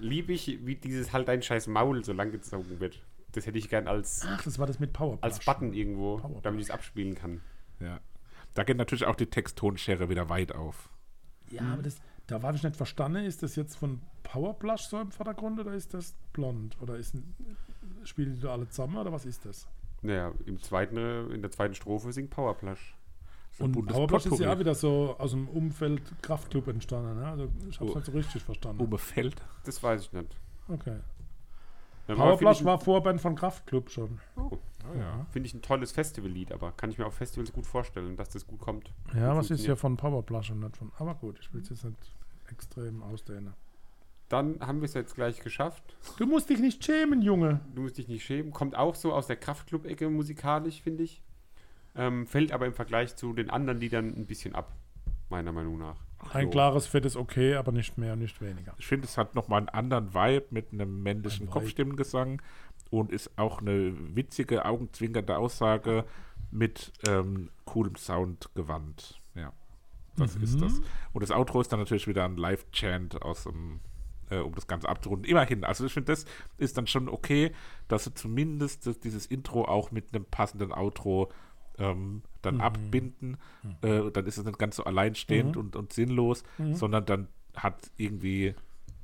Liebe 0.00 0.32
ich, 0.32 0.58
wie 0.66 0.74
dieses 0.76 1.12
halt 1.12 1.28
dein 1.28 1.42
scheiß 1.42 1.66
Maul 1.66 2.04
so 2.04 2.12
lang 2.12 2.30
gezogen 2.32 2.80
wird. 2.80 3.00
Das 3.32 3.46
hätte 3.46 3.58
ich 3.58 3.68
gern 3.68 3.86
als, 3.88 4.22
Ach, 4.26 4.42
das 4.42 4.58
war 4.58 4.66
das 4.66 4.78
mit 4.78 4.92
Power. 4.92 5.18
als 5.20 5.38
Button 5.44 5.72
irgendwo, 5.72 6.16
Powerpush. 6.18 6.42
damit 6.42 6.60
ich 6.60 6.66
es 6.66 6.70
abspielen 6.70 7.14
kann. 7.14 7.40
Ja. 7.82 8.00
Da 8.54 8.64
geht 8.64 8.76
natürlich 8.76 9.06
auch 9.06 9.16
die 9.16 9.26
Texttonschere 9.26 10.08
wieder 10.08 10.28
weit 10.28 10.54
auf. 10.54 10.90
Ja, 11.50 11.62
aber 11.72 11.82
das, 11.82 11.96
da 12.26 12.42
war 12.42 12.54
ich 12.54 12.62
nicht 12.62 12.76
verstanden. 12.76 13.24
Ist 13.24 13.42
das 13.42 13.56
jetzt 13.56 13.76
von 13.76 14.00
Powerblush 14.22 14.82
so 14.82 15.00
im 15.00 15.10
Vordergrund 15.10 15.58
oder 15.60 15.72
ist 15.72 15.94
das 15.94 16.14
blond? 16.32 16.76
Oder 16.80 16.96
ist 16.96 17.14
ein, 17.14 17.34
spielen 18.04 18.34
die 18.34 18.40
da 18.40 18.52
alle 18.52 18.68
zusammen 18.68 18.96
oder 18.96 19.12
was 19.12 19.24
ist 19.26 19.44
das? 19.44 19.66
Naja, 20.02 20.32
im 20.46 20.60
zweiten, 20.60 20.96
äh, 20.96 21.22
in 21.26 21.42
der 21.42 21.50
zweiten 21.50 21.74
Strophe 21.74 22.12
singt 22.12 22.30
Powerplush. 22.30 22.96
So 23.52 23.64
ein 23.64 23.74
Und 23.74 23.86
Powerblush 23.86 24.26
ist 24.26 24.38
ja 24.40 24.52
auch 24.52 24.58
wieder 24.58 24.74
so 24.74 25.14
aus 25.18 25.30
dem 25.32 25.48
Umfeld 25.48 26.00
Kraftclub 26.22 26.68
entstanden. 26.68 27.20
Ne? 27.20 27.26
Also 27.26 27.48
ich 27.68 27.78
habe 27.80 27.90
es 27.90 27.94
Oh. 27.94 27.98
nicht 27.98 28.06
so 28.06 28.12
richtig 28.12 28.42
verstanden. 28.42 28.82
Umefeld. 28.82 29.36
Das 29.64 29.82
weiß 29.82 30.02
ich 30.02 30.12
nicht. 30.12 30.36
Okay. 30.68 30.98
Finde 32.16 32.64
war 32.64 32.78
Vorband 32.78 33.20
von 33.20 33.34
Kraftclub 33.34 33.90
schon. 33.90 34.18
oh, 34.36 34.58
Oh, 34.92 34.98
ja. 34.98 35.26
finde 35.30 35.46
ich 35.46 35.54
ein 35.54 35.62
tolles 35.62 35.92
Festivallied, 35.92 36.52
aber 36.52 36.72
kann 36.72 36.90
ich 36.90 36.98
mir 36.98 37.06
auf 37.06 37.14
Festivals 37.14 37.52
gut 37.52 37.66
vorstellen, 37.66 38.16
dass 38.16 38.30
das 38.30 38.46
gut 38.46 38.58
kommt. 38.60 38.92
Ja, 39.14 39.36
was 39.36 39.50
ist 39.50 39.64
ja 39.66 39.76
von 39.76 39.96
Powerblush 39.96 40.50
und 40.50 40.60
nicht 40.60 40.76
von. 40.76 40.90
Aber 40.98 41.14
gut, 41.14 41.38
ich 41.40 41.52
will 41.54 41.62
es 41.62 41.68
jetzt 41.68 41.84
nicht 41.84 42.12
extrem 42.50 43.02
ausdehne. 43.02 43.54
Dann 44.28 44.60
haben 44.60 44.80
wir 44.80 44.86
es 44.86 44.94
jetzt 44.94 45.14
gleich 45.14 45.40
geschafft. 45.40 45.96
Du 46.16 46.26
musst 46.26 46.48
dich 46.48 46.58
nicht 46.58 46.84
schämen, 46.84 47.22
Junge. 47.22 47.60
Du 47.74 47.82
musst 47.82 47.98
dich 47.98 48.08
nicht 48.08 48.24
schämen. 48.24 48.50
Kommt 48.52 48.74
auch 48.74 48.94
so 48.94 49.12
aus 49.12 49.26
der 49.26 49.36
Kraftclub-Ecke 49.36 50.08
musikalisch, 50.08 50.80
finde 50.82 51.04
ich. 51.04 51.22
Ähm, 51.94 52.26
fällt 52.26 52.50
aber 52.52 52.66
im 52.66 52.72
Vergleich 52.72 53.14
zu 53.14 53.34
den 53.34 53.50
anderen 53.50 53.78
Liedern 53.78 54.14
ein 54.16 54.26
bisschen 54.26 54.54
ab, 54.54 54.74
meiner 55.28 55.52
Meinung 55.52 55.78
nach. 55.78 56.00
Ein 56.32 56.46
So. 56.46 56.50
klares 56.50 56.86
Fett 56.86 57.04
ist 57.04 57.16
okay, 57.16 57.54
aber 57.56 57.72
nicht 57.72 57.98
mehr 57.98 58.12
und 58.12 58.20
nicht 58.20 58.40
weniger. 58.40 58.74
Ich 58.78 58.86
finde, 58.86 59.06
es 59.06 59.18
hat 59.18 59.34
nochmal 59.34 59.58
einen 59.58 59.68
anderen 59.68 60.14
Vibe 60.14 60.46
mit 60.50 60.72
einem 60.72 61.02
männlichen 61.02 61.48
Ein. 61.48 61.50
Kopfstimmengesang 61.50 62.40
und 62.90 63.10
ist 63.10 63.36
auch 63.36 63.60
eine 63.60 63.92
witzige, 64.14 64.64
augenzwinkernde 64.64 65.36
Aussage 65.36 66.04
mit 66.50 66.92
ähm, 67.08 67.50
coolem 67.64 67.96
Soundgewand. 67.96 69.20
Ja, 69.34 69.52
das 70.16 70.36
ist 70.36 70.60
das. 70.60 70.80
Und 71.12 71.22
das 71.22 71.30
Outro 71.30 71.60
ist 71.60 71.72
dann 71.72 71.80
natürlich 71.80 72.06
wieder 72.06 72.24
ein 72.24 72.36
Live-Chant 72.36 73.22
aus 73.22 73.44
dem, 73.44 73.80
äh, 74.30 74.36
um 74.36 74.54
das 74.54 74.66
Ganze 74.66 74.88
abzurunden. 74.88 75.28
Immerhin, 75.28 75.64
also 75.64 75.86
ich 75.86 75.92
finde, 75.92 76.12
das 76.12 76.26
ist 76.58 76.76
dann 76.76 76.86
schon 76.86 77.08
okay, 77.08 77.52
dass 77.88 78.04
sie 78.04 78.14
zumindest 78.14 78.86
das, 78.86 79.00
dieses 79.00 79.26
Intro 79.26 79.64
auch 79.64 79.90
mit 79.90 80.14
einem 80.14 80.26
passenden 80.26 80.72
Outro 80.72 81.30
ähm, 81.78 82.22
dann 82.42 82.60
abbinden. 82.60 83.38
Äh, 83.82 84.10
dann 84.10 84.26
ist 84.26 84.38
es 84.38 84.44
nicht 84.44 84.58
ganz 84.58 84.76
so 84.76 84.84
alleinstehend 84.84 85.56
und, 85.56 85.76
und 85.76 85.92
sinnlos, 85.92 86.44
sondern 86.72 87.04
dann 87.06 87.28
hat 87.54 87.90
irgendwie 87.96 88.54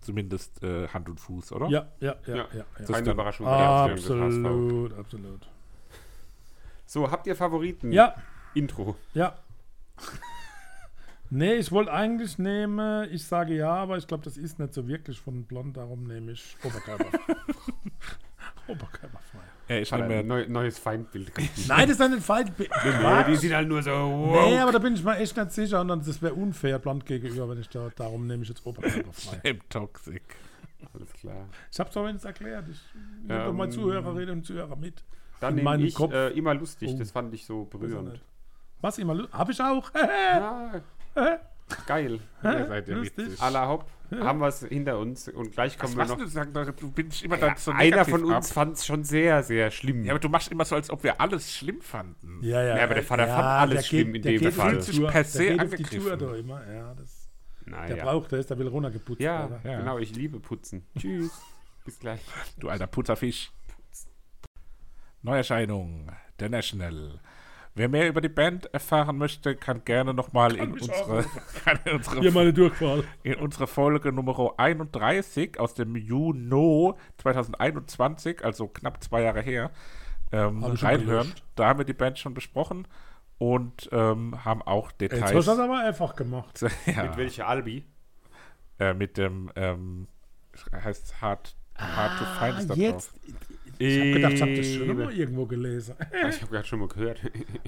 zumindest 0.01 0.63
äh, 0.63 0.89
Hand 0.89 1.09
und 1.09 1.19
Fuß, 1.21 1.53
oder? 1.53 1.69
Ja, 1.69 1.89
ja, 2.01 2.17
ja, 2.27 2.35
Ja. 2.35 2.37
ja. 2.37 2.47
ja. 2.59 2.65
Das 2.79 2.89
Keine 2.91 3.11
Überraschung. 3.11 3.47
Absolut, 3.47 4.97
absolut. 4.99 5.49
So, 6.87 7.11
habt 7.11 7.27
ihr 7.27 7.37
Favoriten? 7.37 7.93
Ja, 7.93 8.15
Intro. 8.55 8.97
ja. 9.15 9.37
Nee, 11.31 11.57
ich 11.57 11.71
wollte 11.71 11.93
eigentlich 11.93 12.39
nehmen, 12.39 13.07
ich 13.13 13.27
sage 13.27 13.55
ja, 13.55 13.75
aber 13.75 13.99
ich 13.99 14.07
glaube, 14.07 14.25
das 14.25 14.39
ist 14.39 14.59
nicht 14.59 14.73
so 14.73 14.89
wirklich 14.89 15.21
von 15.21 15.45
Blond, 15.45 15.77
darum 15.77 16.05
nehme 16.05 16.33
ich 16.33 16.57
Oberkörper. 16.65 17.05
Oberkörperfrei. 18.67 19.41
Ich 19.69 19.93
Hat 19.93 20.01
nehme 20.01 20.15
ein 20.15 20.27
mir 20.27 20.35
neu, 20.35 20.47
neues 20.49 20.79
Feindbild. 20.79 21.31
Nein, 21.69 21.89
das 21.89 21.99
ist 21.99 22.01
ein 22.01 22.21
Fall. 22.21 22.45
nee, 22.59 23.25
die 23.29 23.37
sind 23.37 23.55
halt 23.55 23.69
nur 23.69 23.83
so. 23.83 23.91
Wow. 23.91 24.49
Nee, 24.51 24.59
aber 24.59 24.73
da 24.73 24.79
bin 24.79 24.95
ich 24.95 25.03
mal 25.05 25.17
echt 25.17 25.37
nicht 25.37 25.53
sicher 25.53 25.81
und 25.83 25.89
dann, 25.89 26.01
das 26.05 26.23
wäre 26.23 26.35
unfair 26.35 26.79
Blond 26.79 27.05
gegenüber, 27.05 27.49
wenn 27.51 27.61
ich 27.61 27.69
da, 27.69 27.91
darum 27.95 28.27
nehme 28.27 28.43
ich 28.43 28.49
jetzt 28.49 28.65
Oberkörperfrei. 28.65 29.41
im 29.43 29.61
Toxic. 29.69 30.23
Alles 30.95 31.13
klar. 31.13 31.49
Ich 31.71 31.79
habe 31.79 31.89
es 31.89 31.95
doch 31.95 32.03
wenigstens 32.03 32.25
erklärt. 32.25 32.67
Ich 32.71 32.81
nehme 33.27 33.41
Ähm, 33.41 33.47
doch 33.47 33.53
mal 33.53 33.71
Zuhörerinnen 33.71 34.31
und 34.39 34.45
Zuhörer 34.47 34.77
mit. 34.77 35.05
Dann 35.41 35.55
nehme 35.57 35.83
ich 35.83 35.95
Kopf. 35.95 36.13
äh, 36.13 36.31
immer 36.31 36.55
lustig. 36.55 36.91
Oh. 36.95 36.99
Das 36.99 37.11
fand 37.11 37.35
ich 37.35 37.45
so 37.45 37.65
berührend. 37.65 38.21
Was 38.81 38.99
immer? 38.99 39.29
Habe 39.33 39.53
ich 39.53 39.61
auch. 39.61 39.91
Ja, 39.95 40.81
geil. 41.87 42.21
Ihr 42.43 42.67
seid 42.67 42.89
ja 42.89 42.97
Lustig. 42.97 43.27
witzig. 43.27 43.41
À 43.43 43.51
la 43.51 43.67
Hopp 43.69 43.85
haben 44.21 44.41
wir 44.41 44.49
es 44.49 44.61
hinter 44.61 44.99
uns 44.99 45.29
und 45.29 45.53
gleich 45.53 45.75
Was 45.75 45.79
kommen 45.79 45.93
wir 45.95 45.99
machst 45.99 46.11
noch. 46.11 46.19
du 46.19 46.27
sagen? 46.27 46.53
Du 46.79 46.93
ich 47.11 47.25
immer 47.25 47.39
Ja, 47.39 47.49
dann 47.49 47.57
so 47.57 47.71
einer 47.73 48.05
von 48.05 48.25
uns 48.25 48.53
fand 48.53 48.77
es 48.77 48.87
schon 48.87 49.05
sehr, 49.05 49.43
sehr 49.43 49.71
schlimm. 49.71 50.05
Ja, 50.05 50.13
aber 50.13 50.21
du 50.21 50.29
machst 50.29 50.51
immer 50.51 50.65
so, 50.65 50.75
als 50.77 50.91
ob 50.91 51.03
wir 51.03 51.21
alles 51.21 51.55
schlimm 51.55 51.81
fanden. 51.81 52.39
Ja, 52.43 52.63
ja. 52.63 52.77
Ja, 52.77 52.85
aber 52.85 52.95
der 52.95 53.03
Vater 53.03 53.27
fand 53.27 53.45
alles 53.45 53.77
der 53.77 53.83
schlimm 53.83 54.15
in 54.15 54.23
der 54.23 54.33
dem 54.33 54.41
geht 54.41 54.55
Fall. 54.55 54.69
die 54.71 54.83
Fühlt 54.83 54.85
sich 54.85 55.07
per 55.07 55.25
se 55.25 55.45
der 55.45 55.67
geht 55.67 55.81
auf 55.85 55.91
die. 55.91 55.99
Tour 55.99 56.17
da 56.17 56.35
immer. 56.35 56.73
Ja, 56.73 56.95
das, 56.95 57.29
der 57.67 57.73
naja. 57.73 58.05
braucht 58.05 58.33
das, 58.33 58.47
der 58.47 58.59
will 58.59 58.69
runtergeputzt 58.69 59.21
Ja. 59.21 59.61
Ja. 59.65 59.79
genau. 59.79 59.99
Ich 59.99 60.15
liebe 60.15 60.41
Putzen. 60.41 60.87
Tschüss. 60.99 61.33
Bis 61.85 61.99
gleich. 61.99 62.21
Du 62.59 62.69
alter 62.69 62.87
Putzerfisch. 62.87 63.51
Neuerscheinung, 65.23 66.11
The 66.39 66.49
National. 66.49 67.21
Wer 67.79 67.89
mehr 67.89 68.09
über 68.09 68.21
die 68.21 68.29
Band 68.29 68.67
erfahren 68.75 69.19
möchte, 69.19 69.55
kann 69.55 69.85
gerne 69.85 70.13
nochmal 70.13 70.57
in 70.57 70.73
unsere, 70.73 71.25
in 71.85 71.93
unsere 71.95 72.21
Hier 72.21 72.33
meine 72.33 72.53
Durchfall. 72.53 73.05
in 73.23 73.37
unsere 73.37 73.69
Folge 73.69 74.11
Nummer 74.11 74.55
31 74.57 75.61
aus 75.61 75.75
dem 75.75 75.95
Juni 75.95 76.93
2021, 77.19 78.45
also 78.45 78.67
knapp 78.67 79.03
zwei 79.03 79.23
Jahre 79.23 79.43
her, 79.43 79.71
ähm, 80.33 80.65
reinhören. 80.65 81.33
Da 81.55 81.69
haben 81.69 81.79
wir 81.79 81.85
die 81.87 81.93
Band 81.93 82.19
schon 82.19 82.35
besprochen 82.35 82.89
und 83.39 83.89
ähm, 83.93 84.45
haben 84.45 84.63
auch 84.63 84.91
Jetzt 85.01 85.13
hast 85.13 85.21
Details. 85.31 85.45
du 85.47 85.51
das 85.53 85.59
aber 85.61 85.79
einfach 85.79 86.17
gemacht. 86.17 86.61
ja, 86.87 87.03
Mit 87.05 87.17
welcher 87.17 87.47
Albi? 87.47 87.85
äh, 88.81 88.93
mit 88.93 89.17
dem, 89.17 89.51
ähm, 89.57 90.09
heißt 90.73 91.21
Hard, 91.23 91.55
hard 91.77 92.19
to 92.19 92.25
Find 92.25 92.71
Ah, 92.73 92.75
jetzt. 92.75 93.13
drauf. 93.13 93.21
Ich 93.79 93.99
habe 94.01 94.13
gedacht, 94.13 94.33
ich 94.33 94.43
habe 94.43 94.57
das 94.57 94.75
schon 94.75 94.97
mal 94.97 95.13
irgendwo 95.13 95.47
gelesen. 95.47 95.95
Ich 96.29 96.41
habe 96.43 96.51
gerade 96.53 96.67
schon 96.67 96.81
mal 96.81 96.89
gehört. 96.89 97.21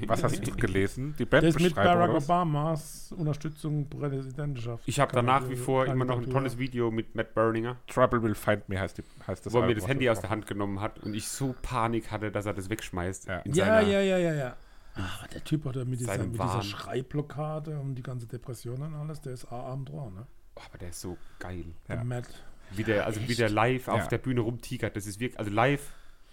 Was 0.07 0.25
hast 0.25 0.47
du 0.47 0.51
gelesen? 0.53 1.15
Die 1.19 1.25
Das 1.25 1.43
mit 1.43 1.53
Bandbeschreibung 1.53 1.75
Barack 1.85 2.09
oder 2.11 2.17
was? 2.17 2.25
Obamas 2.25 3.13
Unterstützung 3.17 3.89
Präsidentschaft. 3.89 4.83
Ich 4.87 4.99
habe 5.01 5.13
da 5.13 5.23
nach 5.23 5.49
wie 5.49 5.57
vor 5.57 5.87
immer 5.87 6.05
noch 6.05 6.19
ein 6.21 6.29
tolles 6.31 6.59
Video 6.59 6.91
mit 6.91 7.15
Matt 7.15 7.35
Berninger, 7.35 7.77
Trouble 7.87 8.23
Will 8.23 8.35
Find 8.35 8.69
Me 8.69 8.79
heißt, 8.81 8.99
die, 8.99 9.03
heißt 9.27 9.47
das 9.47 9.53
wo 9.53 9.61
er 9.61 9.67
mir 9.67 9.75
das 9.75 9.87
Handy 9.87 10.09
aus 10.11 10.21
der. 10.21 10.31
Hand 10.31 10.47
genommen 10.47 10.81
hat 10.81 10.99
und 11.01 11.15
ich 11.15 11.27
so 11.29 11.55
Panik 11.63 12.11
hatte, 12.11 12.31
dass 12.31 12.47
er 12.47 12.55
das 12.55 12.71
wegschmeißt. 12.71 13.27
Ja. 13.29 13.39
in 13.41 13.53
Ja, 13.55 13.65
seiner- 13.67 13.89
ja, 13.89 14.01
ja, 14.01 14.19
ja, 14.19 14.35
ja. 14.35 14.57
Aber 14.95 15.29
der 15.33 15.45
Typ 15.45 15.65
hat 15.65 15.77
ja 15.77 15.85
mit 15.85 16.01
dieser, 16.01 16.19
mit 16.19 16.35
dieser. 16.35 16.63
Schreibblockade 16.63 17.79
und 17.79 17.95
die 17.95 18.03
ganze 18.03 18.27
Depression 18.27 18.83
und 18.83 18.95
alles, 18.95 19.21
der 19.21 19.33
ist 19.33 19.47
arm 19.51 19.85
dran, 19.85 20.15
ne? 20.15 20.27
Oh, 20.57 20.61
aber 20.69 20.79
der 20.79 20.91
ist 20.91 21.01
so 21.01 21.17
geil. 21.39 21.65
Ja. 21.89 21.97
Der 21.97 22.05
Matt. 22.05 22.29
Wie 22.73 22.85
der, 22.85 23.07
also 23.07 23.21
wie 23.27 23.35
der 23.35 23.51
live 23.51 23.89
auf 23.89 23.99
Ja. 24.03 24.07
der 24.09 24.19
Bühne 24.19 24.41
rumtigert. 24.43 24.95
Das 24.97 25.07
ist 25.07 25.19
wirklich, 25.19 25.39
also 25.39 25.51
live 25.51 25.83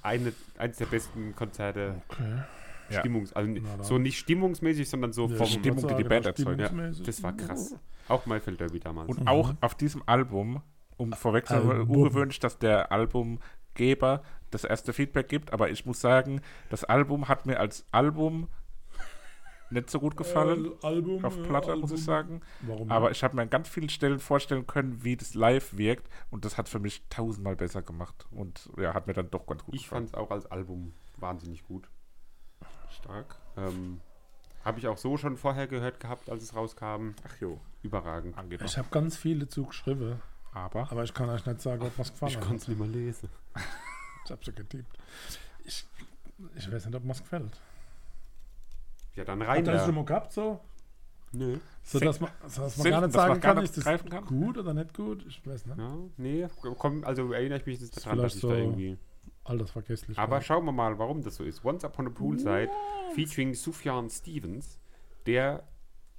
eine, 0.01 0.33
eines 0.57 0.77
der 0.77 0.85
besten 0.85 1.35
Konzerte. 1.35 2.01
Okay. 2.09 2.41
Stimmungs, 2.89 3.33
also 3.33 3.51
Na 3.51 3.83
so 3.83 3.97
nicht 3.97 4.17
stimmungsmäßig, 4.17 4.87
sondern 4.89 5.11
so 5.11 5.27
Ja, 5.27 5.35
vom. 5.35 5.45
Stimmung, 5.47 5.85
die 5.89 5.95
die 5.95 6.03
Band 6.05 6.25
erzeugt. 6.25 6.59
Ja, 6.59 6.67
stimmungsmäßig. 6.67 7.05
das 7.05 7.21
war 7.23 7.33
krass. 7.35 7.75
Auch 8.07 8.25
Maifeld 8.25 8.59
Derby 8.61 8.79
damals. 8.79 9.09
Und 9.09 9.21
Mhm. 9.21 9.27
auch 9.27 9.53
auf 9.59 9.75
diesem 9.75 10.03
Album, 10.05 10.61
um 10.95 11.11
vorwegzunehmen, 11.11 11.71
Album. 11.71 11.89
ungewöhnlich, 11.97 12.39
dass 12.39 12.57
der 12.59 12.91
Albumgeber 12.93 14.23
das 14.51 14.63
erste 14.63 14.93
Feedback 14.93 15.27
gibt, 15.27 15.51
aber 15.51 15.69
ich 15.69 15.85
muss 15.85 15.99
sagen, 15.99 16.39
das 16.69 16.85
Album 16.85 17.27
hat 17.27 17.45
mir 17.45 17.59
als 17.59 17.85
Album 17.91 18.47
nicht 19.70 19.89
so 19.89 19.99
gut 19.99 20.15
gefallen. 20.18 20.72
Äh, 20.82 20.86
Album, 20.86 21.24
auf 21.26 21.38
äh, 21.38 21.43
Platte, 21.43 21.76
muss 21.76 21.91
ich 21.91 21.97
Album. 21.99 22.05
sagen. 22.05 22.41
Warum? 22.61 22.91
Aber 22.91 23.11
ich 23.11 23.24
habe 23.24 23.36
mir 23.36 23.41
an 23.43 23.49
ganz 23.49 23.68
vielen 23.70 23.89
Stellen 23.89 24.20
vorstellen 24.20 24.65
können, 24.68 25.03
wie 25.03 25.18
das 25.18 25.34
live 25.34 25.78
wirkt. 25.78 26.09
Und 26.30 26.45
das 26.45 26.57
hat 26.57 26.70
für 26.70 26.80
mich 26.80 27.03
tausendmal 27.09 27.55
besser 27.55 27.82
gemacht. 27.82 28.26
Und 28.32 28.70
ja, 28.78 28.93
hat 28.93 29.07
mir 29.07 29.13
dann 29.13 29.30
doch 29.30 29.45
ganz 29.45 29.63
gut 29.63 29.76
Ich 29.76 29.84
gefallen. 29.84 30.07
fand 30.07 30.09
es 30.09 30.13
auch 30.20 30.32
als 30.32 30.45
Album 30.47 30.93
wahnsinnig 31.18 31.63
gut. 31.63 31.89
stark. 32.89 33.36
Ähm, 33.57 33.99
Habe 34.63 34.80
ich 34.80 34.88
auch 34.88 34.97
so 34.97 35.18
schon 35.18 35.38
vorher 35.38 35.68
gehört 35.68 35.99
gehabt, 35.99 36.30
als 36.30 36.43
es 36.43 36.55
rauskam. 36.55 37.11
Ach 37.28 37.38
jo, 37.39 37.59
Überragend. 37.84 38.38
angeht 38.38 38.61
ich 38.63 38.78
habe 38.78 38.88
ganz 38.91 39.15
viele 39.18 39.47
zugeschrieben, 39.47 40.22
Aber 40.53 40.91
aber 40.91 41.03
ich 41.03 41.13
kann 41.13 41.30
euch 41.30 41.45
nicht 41.45 41.61
sagen, 41.61 41.82
ob 41.84 41.97
was 41.97 42.11
gefallen 42.11 42.32
Ich 42.32 42.38
hat. 42.38 42.43
konnte 42.43 42.61
es 42.61 42.68
nicht 42.68 42.80
mehr 42.80 42.88
lesen. 42.88 43.30
Ich 44.26 44.32
habe 44.32 44.43
so 44.43 44.51
getippt. 44.51 44.97
Ich, 45.63 45.86
ich 46.57 46.70
weiß 46.70 46.86
nicht, 46.88 46.95
ob 46.95 47.03
mir 47.05 47.13
es 47.13 47.22
gefällt. 47.22 47.61
Ja, 49.18 49.26
dann 49.26 49.41
Hat 49.41 49.47
rein 49.47 49.65
er 49.65 49.74
das 49.74 49.82
da. 49.82 49.86
schon 49.88 49.95
mal 49.95 50.05
gehabt, 50.05 50.32
so? 50.32 50.59
Nö. 51.34 51.57
So, 51.84 51.99
dass 51.99 52.20
man, 52.20 52.30
so, 52.47 52.61
dass 52.61 52.78
man 52.78 52.84
Sinn, 52.84 52.91
gar 52.91 53.01
nicht 53.01 53.13
sagen 53.13 53.41
gar 53.41 53.53
kann, 53.55 53.63
nicht 53.63 53.78
ist 53.78 53.86
das 53.86 54.05
kann? 54.05 54.26
gut 54.26 54.57
oder 54.57 54.74
nicht 54.74 54.93
gut? 54.93 55.26
Ich 55.28 55.45
weiß 55.45 55.65
nicht. 55.65 55.78
Ja, 55.78 55.97
nee, 56.18 56.47
komm, 56.78 57.03
also 57.03 57.32
erinnere 57.34 57.59
ich 57.59 57.65
mich 57.65 57.82
jetzt 57.82 58.05
daran, 58.05 58.20
dass 58.20 58.36
ich 58.36 58.41
da 58.41 58.47
so 58.49 58.53
irgendwie. 58.53 58.97
Altersvergesslich. 59.43 60.18
Aber 60.18 60.41
schauen 60.41 60.65
wir 60.65 60.72
mal, 60.72 60.99
warum 60.99 61.24
das 61.24 61.36
so 61.36 61.43
ist. 61.43 61.63
Once 61.65 61.84
Upon 61.84 62.07
a 62.07 62.09
Poolside 62.09 62.70
featuring 63.15 63.53
Sufjan 63.53 64.09
Stevens, 64.09 64.80
der 65.26 65.63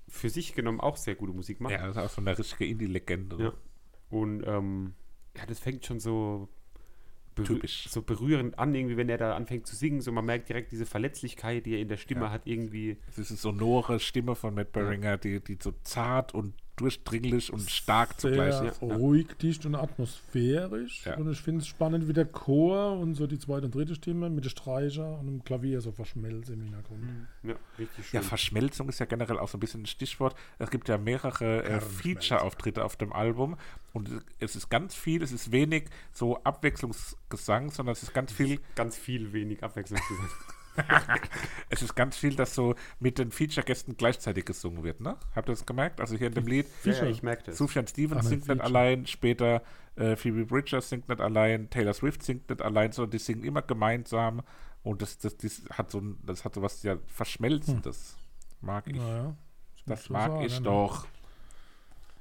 für 0.09 0.31
sich 0.31 0.55
genommen 0.55 0.81
auch 0.81 0.97
sehr 0.97 1.15
gute 1.15 1.33
Musik 1.33 1.61
macht. 1.61 1.73
ja, 1.73 1.87
das 1.87 1.97
ist 1.97 2.03
auch 2.03 2.09
so 2.11 2.21
eine 2.23 2.37
richtige 2.39 2.67
Indie-Legende. 2.67 3.37
Ja. 3.39 3.53
Und 4.11 4.43
ähm, 4.47 4.95
ja, 5.37 5.45
das 5.47 5.59
fängt 5.59 5.85
schon 5.85 6.01
so, 6.01 6.49
berü 7.43 7.55
Typisch. 7.55 7.89
so 7.89 8.03
berührend 8.03 8.59
an, 8.59 8.75
irgendwie, 8.75 8.97
wenn 8.97 9.09
er 9.09 9.19
da 9.19 9.35
anfängt 9.35 9.67
zu 9.67 9.75
singen. 9.77 10.01
So, 10.01 10.13
man 10.13 10.25
merkt 10.27 10.49
direkt 10.49 10.73
diese 10.73 10.87
Verletzlichkeit, 10.87 11.67
die 11.67 11.75
er 11.75 11.81
in 11.81 11.89
der 11.89 11.97
Stimme 11.97 12.27
Ja. 12.27 12.31
hat, 12.31 12.43
irgendwie. 12.47 12.97
Es 13.09 13.19
ist 13.19 13.31
eine 13.31 13.39
sonore 13.39 14.01
Stimme 14.01 14.35
von 14.35 14.55
Matt 14.55 14.73
Beringer, 14.73 15.17
die, 15.19 15.41
die 15.41 15.59
so 15.61 15.73
zart 15.83 16.35
und 16.35 16.55
durchdringlich 16.79 17.53
und 17.53 17.71
stark 17.71 18.21
zugleich 18.21 18.55
sehr 18.55 18.73
ist. 18.73 18.83
ja. 18.83 18.95
ruhig, 18.95 19.27
dicht 19.41 19.67
und 19.67 19.75
atmosphärisch. 19.75 21.05
Ja. 21.05 21.17
Und 21.17 21.31
ich 21.31 21.41
finde 21.41 21.61
es 21.61 21.67
spannend, 21.67 22.09
wie 22.09 22.13
der 22.13 22.25
Chor 22.25 22.99
und 22.99 23.15
so 23.15 23.27
die 23.27 23.39
zweite 23.39 23.67
und 23.67 23.75
dritte 23.75 23.95
Stimme 23.95 24.31
mit 24.31 24.45
der 24.45 24.51
Streicher 24.51 25.19
und 25.19 25.27
dem 25.27 25.45
Klavier 25.45 25.81
so 25.81 25.93
verschmelzen 25.93 26.55
im 26.55 26.63
Hintergrund. 26.63 27.03
Ja, 27.43 27.55
richtig 27.79 28.07
schön. 28.07 28.21
Ja, 28.21 28.23
Verschmelzung 28.23 28.89
ist 28.89 29.01
ja 29.01 29.07
generell 29.07 29.39
auch 29.39 29.49
so 29.49 29.57
ein 29.57 29.61
bisschen 29.61 29.83
ein 29.83 29.87
Stichwort. 29.87 30.35
Es 30.59 30.71
gibt 30.71 30.89
ja 30.89 30.99
mehrere 30.99 31.65
äh. 31.65 31.81
Feature-Auftritte 31.81 32.85
auf 32.85 32.97
dem 32.97 33.13
Album 33.13 33.57
und 33.93 34.11
es 34.41 34.57
ist 34.57 34.69
ganz 34.69 34.95
viel, 34.95 35.23
es 35.23 35.33
ist 35.33 35.53
wenig 35.53 35.85
so 36.13 36.43
Abwechslungsgesang, 36.45 37.71
sondern 37.71 37.93
es 37.93 38.03
ist 38.03 38.15
ganz 38.15 38.33
viel, 38.33 38.61
Ganz 38.75 38.97
viel 38.97 39.33
wenig 39.33 39.63
Abwechslung. 39.63 40.01
es 41.71 41.83
ist 41.83 41.95
ganz 41.95 42.17
viel, 42.17 42.35
dass 42.35 42.55
so 42.55 42.75
mit 43.01 43.19
den 43.19 43.31
Feature-Gästen 43.31 43.97
gleichzeitig 43.97 44.45
gesungen 44.45 44.83
wird, 44.85 45.01
ne? 45.01 45.17
Habt 45.35 45.49
ihr 45.49 45.53
das 45.53 45.67
gemerkt? 45.67 46.01
Also 46.01 46.17
hier 46.17 46.29
in 46.29 46.35
dem 46.35 46.47
Lied, 46.47 46.67
ja, 46.67 46.93
Fischer. 46.93 47.07
ich 47.09 47.23
merke 47.23 47.45
das. 47.45 47.59
Sufjan 47.59 47.87
Stevens 47.87 48.29
singt 48.29 48.49
nicht 48.49 48.59
Feature. 48.59 48.65
allein, 48.65 49.07
später 49.07 49.63
äh, 49.97 50.17
Phoebe 50.17 50.47
Bridgers 50.47 50.89
singt 50.89 51.09
nicht 51.09 51.21
allein, 51.21 51.71
Taylor 51.71 51.95
Swift 51.95 52.23
singt 52.23 52.49
nicht 52.49 52.63
allein, 52.63 52.93
sondern 52.93 53.13
die 53.13 53.19
singen 53.19 53.45
immer 53.45 53.63
gemeinsam 53.63 54.43
und 54.83 55.03
das, 55.03 55.19
das, 55.19 55.37
das 55.37 55.63
hat 55.71 55.91
so 55.91 55.99
ein, 55.99 56.19
das 56.25 56.45
hat 56.45 56.55
so 56.55 56.63
was 56.63 56.83
ja 56.83 56.97
verschmelzendes. 57.07 58.17
Mag 58.61 58.87
ich. 58.89 58.97
Naja, 58.97 59.35
das 59.87 60.05
so 60.05 60.13
mag 60.13 60.31
sagen, 60.31 60.43
ich 60.43 60.59
ne? 60.59 60.65
doch. 60.65 61.07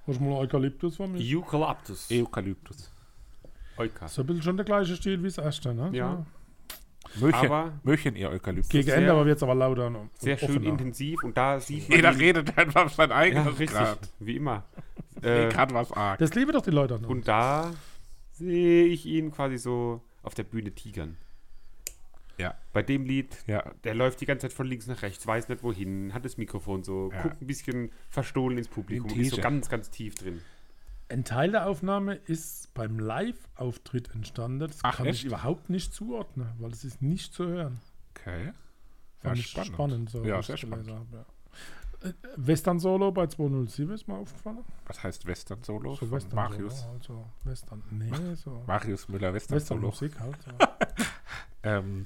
Hast 0.08 0.20
du 0.20 0.24
mal 0.24 0.38
Eukalyptus 0.38 0.96
von 0.96 1.12
mir? 1.12 1.20
Eukalyptus. 1.20 2.10
Eukalyptus. 2.12 2.92
Euka. 3.78 4.08
So 4.08 4.22
ein 4.22 4.28
bisschen 4.28 4.44
schon 4.44 4.58
der 4.58 4.66
gleiche 4.66 4.96
Stil 4.96 5.22
wie 5.22 5.28
das 5.28 5.38
erste, 5.38 5.74
ne? 5.74 5.90
Ja. 5.94 6.26
Möchen, 7.20 7.34
Aber 7.46 7.74
Möchen 7.84 8.16
ihr 8.16 8.30
Eukalyptus. 8.30 8.70
Gegen 8.70 8.86
sehr- 8.86 8.98
Ende, 8.98 9.12
aber 9.12 9.28
jetzt 9.28 9.44
aber 9.44 9.56
lauter 9.56 9.88
und 9.88 10.10
Sehr 10.20 10.38
schön 10.38 10.50
offener. 10.50 10.68
intensiv 10.70 11.24
und 11.24 11.36
da 11.38 11.60
sieht 11.60 11.88
man. 11.90 11.96
Jeder 11.98 12.12
ihn- 12.14 12.18
redet 12.20 12.58
einfach 12.58 12.90
sein 12.90 13.10
ja, 13.10 13.16
eigenes 13.16 13.60
richtig, 13.60 13.70
Grad. 13.78 14.00
wie 14.20 14.36
immer. 14.38 14.64
Äh, 15.24 15.50
Grad 15.50 15.74
was 15.74 15.92
arg. 15.94 16.20
Das 16.20 16.36
liebe 16.36 16.52
doch 16.52 16.62
die 16.62 16.70
Leute 16.70 17.00
noch. 17.00 17.10
und 17.10 17.28
da 17.28 17.72
sehe 18.34 18.86
ich 18.86 19.08
ihn 19.08 19.32
quasi 19.32 19.58
so 19.58 20.02
auf 20.22 20.36
der 20.36 20.44
Bühne 20.44 20.72
tigern. 20.74 21.18
Ja. 22.38 22.54
Bei 22.72 22.84
dem 22.84 23.04
Lied, 23.04 23.36
Ja, 23.48 23.64
der 23.84 23.96
läuft 23.96 24.22
die 24.22 24.28
ganze 24.28 24.48
Zeit 24.48 24.54
von 24.54 24.68
links 24.68 24.86
nach 24.86 25.02
rechts, 25.02 25.26
weiß 25.26 25.50
nicht 25.50 25.64
wohin, 25.64 26.14
hat 26.14 26.24
das 26.24 26.38
Mikrofon 26.38 26.84
so, 26.84 27.10
Ja. 27.12 27.24
guckt 27.24 27.42
ein 27.42 27.48
bisschen 27.48 27.92
verstohlen 28.10 28.60
ins 28.60 28.68
Publikum, 28.68 29.10
ist 29.20 29.32
so 29.32 29.42
ganz, 29.42 29.70
ganz 29.70 29.90
tief 29.90 30.14
drin. 30.14 30.42
Ein 31.10 31.24
Teil 31.24 31.52
der 31.52 31.68
Aufnahme 31.68 32.16
ist 32.16 32.74
beim 32.74 33.00
Live-Auftritt 33.00 34.14
entstanden. 34.14 34.60
Das 34.60 34.80
Ach, 34.84 34.98
kann 34.98 35.06
echt? 35.06 35.20
ich 35.20 35.26
überhaupt 35.26 35.70
nicht 35.70 35.94
zuordnen, 35.94 36.50
weil 36.60 36.72
es 36.72 36.84
ist 36.84 37.02
nicht 37.02 37.34
zu 37.34 37.48
hören. 37.48 37.80
okay. 38.12 38.52
Fand 39.20 39.38
Ja, 39.38 39.42
ich 39.42 39.48
spannend. 39.48 39.74
spannend. 39.74 40.10
so, 40.10 40.24
Ja, 40.26 40.42
sehr 40.44 40.58
spannend. 40.58 40.90
habe, 40.92 41.06
ja. 41.14 41.26
Äh, 42.10 42.14
Western 42.36 42.78
Solo 42.80 43.12
bei 43.12 43.26
207 43.26 43.94
ist 43.96 44.08
mir 44.08 44.16
aufgefallen. 44.16 44.60
Was 44.86 45.02
heißt 45.02 45.26
Western 45.26 45.64
Solo? 45.64 45.96
So 45.96 46.12
Western 46.12 46.36
Marius. 46.36 46.82
Solo, 46.82 46.94
also 46.94 47.26
Western. 47.44 47.84
Nee, 47.90 48.36
so. 48.36 48.62
Marius 48.68 49.08
Müller 49.10 49.34
Western, 49.34 49.56
Western 49.56 49.78
Solo. 49.80 49.88
Musik 49.90 50.20
halt. 50.20 50.38
So. 50.44 50.52
Ähm, 51.64 52.06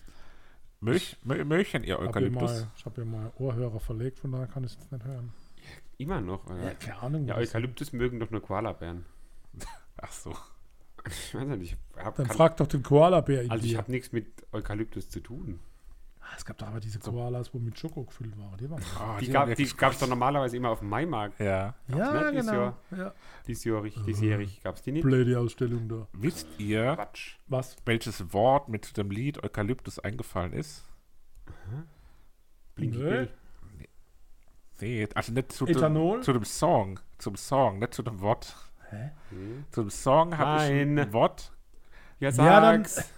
Möch, 0.80 1.18
ihr 1.26 1.99
Eukalyptus. 1.99 2.52
mal, 2.52 2.68
ich 2.76 2.86
habe 2.86 2.95
hier 2.95 3.06
mal 3.06 3.32
Ohrhörer 3.38 3.80
verlegt, 3.80 4.18
von 4.20 4.32
daher 4.32 4.47
kann 4.47 4.64
ich 4.64 4.72
es 4.72 4.78
jetzt 4.80 4.91
nicht 4.91 5.06
hören. 5.06 5.34
Immer 6.02 6.20
noch. 6.20 6.45
Oder? 6.45 6.64
Ja, 6.64 6.74
keine 6.74 6.99
Ahnung. 6.99 7.28
Ja. 7.28 7.36
Eukalyptus 7.36 7.93
mögen 7.93 8.20
doch 8.20 8.32
nur 8.32 8.41
Koalabären. 8.41 9.06
Ach 9.97 10.12
so. 10.12 10.36
Ich 11.08 11.36
weiß 11.36 11.47
nicht, 11.47 11.78
ich 11.95 12.04
hab, 12.04 12.16
Dann 12.16 12.28
kann, 12.28 12.36
frag 12.38 12.58
doch 12.58 12.68
den 12.68 12.84
Koala-Bär 12.84 13.52
also 13.52 13.66
ich 13.66 13.76
habe 13.76 13.91
nichts 13.91 14.12
mit 14.12 14.28
Eukalyptus 14.52 15.10
zu 15.10 15.20
tun. 15.20 15.60
Ah, 16.20 16.34
es 16.38 16.45
gab 16.45 16.58
doch 16.58 16.68
aber 16.68 16.80
diese 16.80 16.99
Koalas, 16.99 17.54
wo 17.54 17.60
mit 17.60 17.78
Schoko 17.78 18.04
gefüllt 18.04 18.38
waren. 18.38 18.56
Die 18.58 18.70
waren 18.70 18.82
Oh, 18.99 19.20
Die, 19.20 19.28
gab, 19.28 19.54
die 19.54 19.66
gab 19.66 19.93
es 19.93 19.99
doch 19.99 20.08
normalerweise 20.08 20.58
immer 20.58 20.70
auf 20.70 20.80
dem 20.80 20.89
Maimarkt. 20.89 21.39
Ja. 21.39 21.76
Ja, 21.88 22.22
nicht 22.22 22.32
dieses 22.34 22.47
genau. 22.47 22.62
Jahr? 22.62 22.78
Ja. 22.97 23.14
Diesjährig, 23.47 23.95
diesjährig 24.06 24.62
gab 24.64 24.76
es 24.76 24.82
die 24.84 24.91
nicht. 24.91 25.04
Blöde 25.04 25.39
Ausstellung 25.39 25.89
da. 25.89 26.08
Wisst 26.14 26.47
ihr, 26.60 26.93
Quatsch. 26.95 27.38
Was? 27.47 27.76
welches 27.86 28.34
Wort 28.34 28.70
mit 28.70 28.95
dem 28.97 29.12
Lied 29.12 29.43
Eukalyptus 29.43 29.99
eingefallen 29.99 30.54
ist? 30.54 30.86
Blinky. 32.76 32.97
Bill. 32.97 33.30
Nee, 34.82 35.08
also 35.16 35.32
nicht 35.32 35.52
zu 35.52 35.66
Ethanol? 35.68 36.18
dem, 36.20 36.24
zu 36.24 36.34
dem 36.34 36.44
Song. 36.46 37.00
Zum 37.18 37.36
Song, 37.36 37.80
nicht 37.80 37.94
zu 37.94 38.02
dem 38.04 38.20
Wort. 38.22 38.56
Hä? 38.90 39.12
Nee. 39.32 39.64
Zum 39.72 39.90
Song 39.90 40.38
habe 40.38 40.64
ich 40.66 40.72
ein. 40.72 41.14
Wort. 41.14 41.52
Ja, 42.20 42.30
Ja, 42.30 42.60
dann- 42.62 42.84
sag's. 42.86 43.10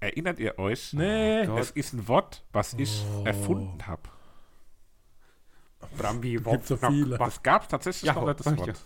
Erinnert 0.00 0.38
ihr 0.38 0.58
euch? 0.58 0.92
Nee. 0.92 1.46
Gott. 1.46 1.60
Es 1.60 1.70
ist 1.70 1.92
ein 1.94 2.06
Wort, 2.08 2.44
was 2.52 2.74
ich 2.74 3.04
Oh. 3.16 3.24
erfunden 3.24 3.86
habe. 3.86 4.02
Brambi, 5.98 6.36
Gibt's 6.36 6.68
so 6.68 6.76
viele. 6.76 7.18
Gab 7.42 7.62
es 7.62 7.68
tatsächlich 7.68 8.04
Ja, 8.04 8.14
noch 8.14 8.26
nicht, 8.26 8.40
das 8.40 8.56
Wort. 8.56 8.80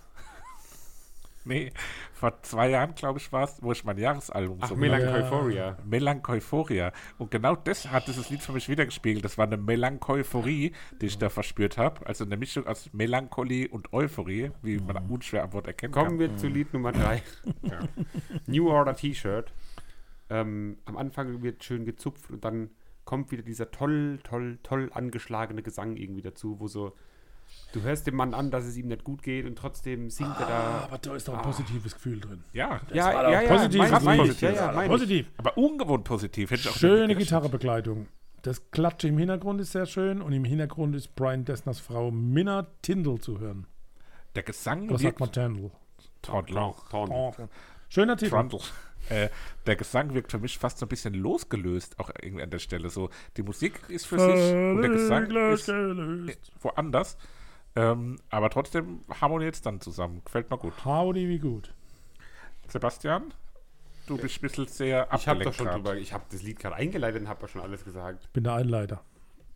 Nee, 1.49 1.73
vor 2.13 2.43
zwei 2.43 2.69
Jahren, 2.69 2.95
glaube 2.95 3.19
ich, 3.19 3.33
war 3.33 3.45
es, 3.45 3.63
wo 3.63 3.73
ich 3.73 3.83
mein 3.83 3.97
Jahresalbum 3.97 4.59
Ach, 4.61 4.69
so 4.69 4.77
Melancholia. 4.77 5.79
Melancholia. 5.85 6.93
Und 7.17 7.31
genau 7.31 7.57
das 7.57 7.91
hat 7.91 8.07
dieses 8.07 8.29
Lied 8.29 8.43
für 8.43 8.53
mich 8.53 8.69
wiedergespiegelt. 8.69 9.25
Das 9.25 9.39
war 9.39 9.47
eine 9.47 9.57
Melankophorie, 9.57 10.73
die 11.01 11.07
ich 11.07 11.17
da 11.17 11.31
verspürt 11.31 11.79
habe. 11.79 12.07
Also 12.07 12.25
eine 12.25 12.37
Mischung 12.37 12.67
aus 12.67 12.91
Melancholie 12.93 13.67
und 13.69 13.95
Euphorie, 13.95 14.51
wie 14.63 14.79
man 14.79 14.99
unschwer 15.09 15.45
am 15.45 15.55
Wort 15.55 15.67
erkennen 15.67 15.93
Kommen 15.93 16.11
kann. 16.11 16.19
wir 16.19 16.37
zu 16.37 16.49
Lied 16.49 16.75
Nummer 16.75 16.93
3. 16.93 17.23
New 18.47 18.69
Order 18.69 18.95
T-Shirt. 18.95 19.51
Ähm, 20.29 20.77
am 20.85 20.99
Anfang 20.99 21.43
wird 21.43 21.65
schön 21.65 21.87
gezupft 21.87 22.31
und 22.31 22.45
dann 22.45 22.71
kommt 23.07 23.31
wieder 23.31 23.43
dieser 23.43 23.71
toll, 23.71 24.19
toll, 24.23 24.59
toll 24.63 24.91
angeschlagene 24.93 25.63
Gesang 25.63 25.97
irgendwie 25.97 26.21
dazu, 26.21 26.61
wo 26.61 26.69
so, 26.69 26.95
du 27.73 27.83
hörst 27.83 28.07
dem 28.07 28.17
Mann 28.17 28.35
an, 28.35 28.51
dass 28.51 28.65
es 28.65 28.77
ihm 28.77 28.89
nicht 28.89 29.05
gut 29.05 29.23
geht 29.23 29.47
und 29.47 29.57
trotzdem 29.57 30.11
singt 30.11 30.31
er 30.41 30.47
Ah, 30.47 30.49
da. 30.49 30.85
aber 30.85 30.99
da 30.99 31.15
ist 31.15 31.29
doch 31.29 31.35
ein 31.35 31.41
Ah. 31.41 31.43
positives 31.43 31.95
Gefühl 31.95 32.21
drin. 32.21 32.45
Ja, 32.53 32.81
Ja, 32.93 33.07
war 33.15 33.31
ja, 33.31 33.43
ja, 33.43 33.49
positiv, 33.57 33.79
mein, 33.79 33.93
was 33.93 34.03
mein 34.05 34.21
ich, 34.25 34.41
ja, 34.41 34.51
ja, 34.51 34.73
mein 34.73 34.85
ich. 34.87 34.91
Positiv. 34.93 35.27
aber 35.37 35.57
ungewohnt 35.59 36.05
positiv. 36.05 36.51
Hätte 36.51 36.63
ich 36.63 36.69
auch 36.69 36.75
Schöne. 36.77 37.15
Gitarrebegleitung. 37.17 38.09
Das 38.43 38.71
Klatsche 38.71 39.09
im 39.09 39.19
Hintergrund 39.19 39.61
ist 39.61 39.73
sehr 39.73 39.87
schön 39.87 40.23
und 40.23 40.33
im 40.33 40.45
Hintergrund 40.45 40.95
ist 40.95 41.15
Brian 41.17 41.45
Dessners 41.45 41.81
Frau 41.81 42.11
Minna 42.11 42.67
Tindall 42.83 43.19
zu 43.19 43.41
hören. 43.41 43.67
Der 44.37 44.43
Gesang 44.45 44.89
Oder 44.89 44.99
sagt 44.99 45.21
man. 45.21 45.33
Tindall? 45.33 45.71
Trondler. 46.23 46.75
Torn. 46.91 47.49
Schöner 47.89 48.17
Titel. 48.17 48.31
Trundle. 48.31 48.61
Äh, 49.11 49.31
der 49.67 49.77
Gesang 49.77 50.13
wirkt 50.13 50.33
für 50.33 50.39
mich 50.39 50.59
fast 50.59 50.77
so 50.79 50.85
ein 50.85 50.89
bisschen 50.91 51.15
losgelöst, 51.15 51.99
auch 51.99 52.11
irgendwie 52.21 52.43
an 52.43 52.51
der 52.51 52.59
Stelle. 52.59 52.91
So, 52.91 53.09
die 53.39 53.43
Musik 53.43 53.81
ist 53.89 54.05
für 54.07 54.19
sich 54.19 54.53
und 54.55 54.83
der 54.83 54.91
Gesang 54.91 55.23
ist 55.53 55.67
gelöst. 55.67 56.53
woanders. 56.61 57.17
Ähm, 57.79 58.19
aber 58.31 58.51
trotzdem 58.51 59.01
harmoniert 59.21 59.55
es 59.55 59.63
dann 59.63 59.81
zusammen. 59.81 60.23
Gefällt 60.25 60.51
mir 60.51 60.59
gut. 60.59 60.73
Howdy, 60.85 61.29
wie 61.29 61.39
gut. 61.39 61.73
Sebastian, 62.69 63.33
du 64.07 64.17
bist 64.17 64.39
ein 64.39 64.43
bisschen 64.43 64.67
sehr 64.67 65.09
Ich 65.15 65.29
habe 65.29 65.45
doch 65.45 65.51
abgelenkt 65.53 65.57
schon 65.57 65.67
grad. 65.67 65.77
drüber, 65.77 65.97
ich 65.97 66.13
habe 66.13 66.25
das 66.31 66.43
Lied 66.43 66.59
gerade 66.59 66.75
eingeleitet 66.77 67.23
und 67.23 67.29
habe 67.29 67.43
ja 67.43 67.49
schon 67.49 67.61
alles 67.61 67.85
gesagt. 67.85 68.33
Bin 68.33 68.45
der 68.45 68.55
Einleiter. 68.55 69.03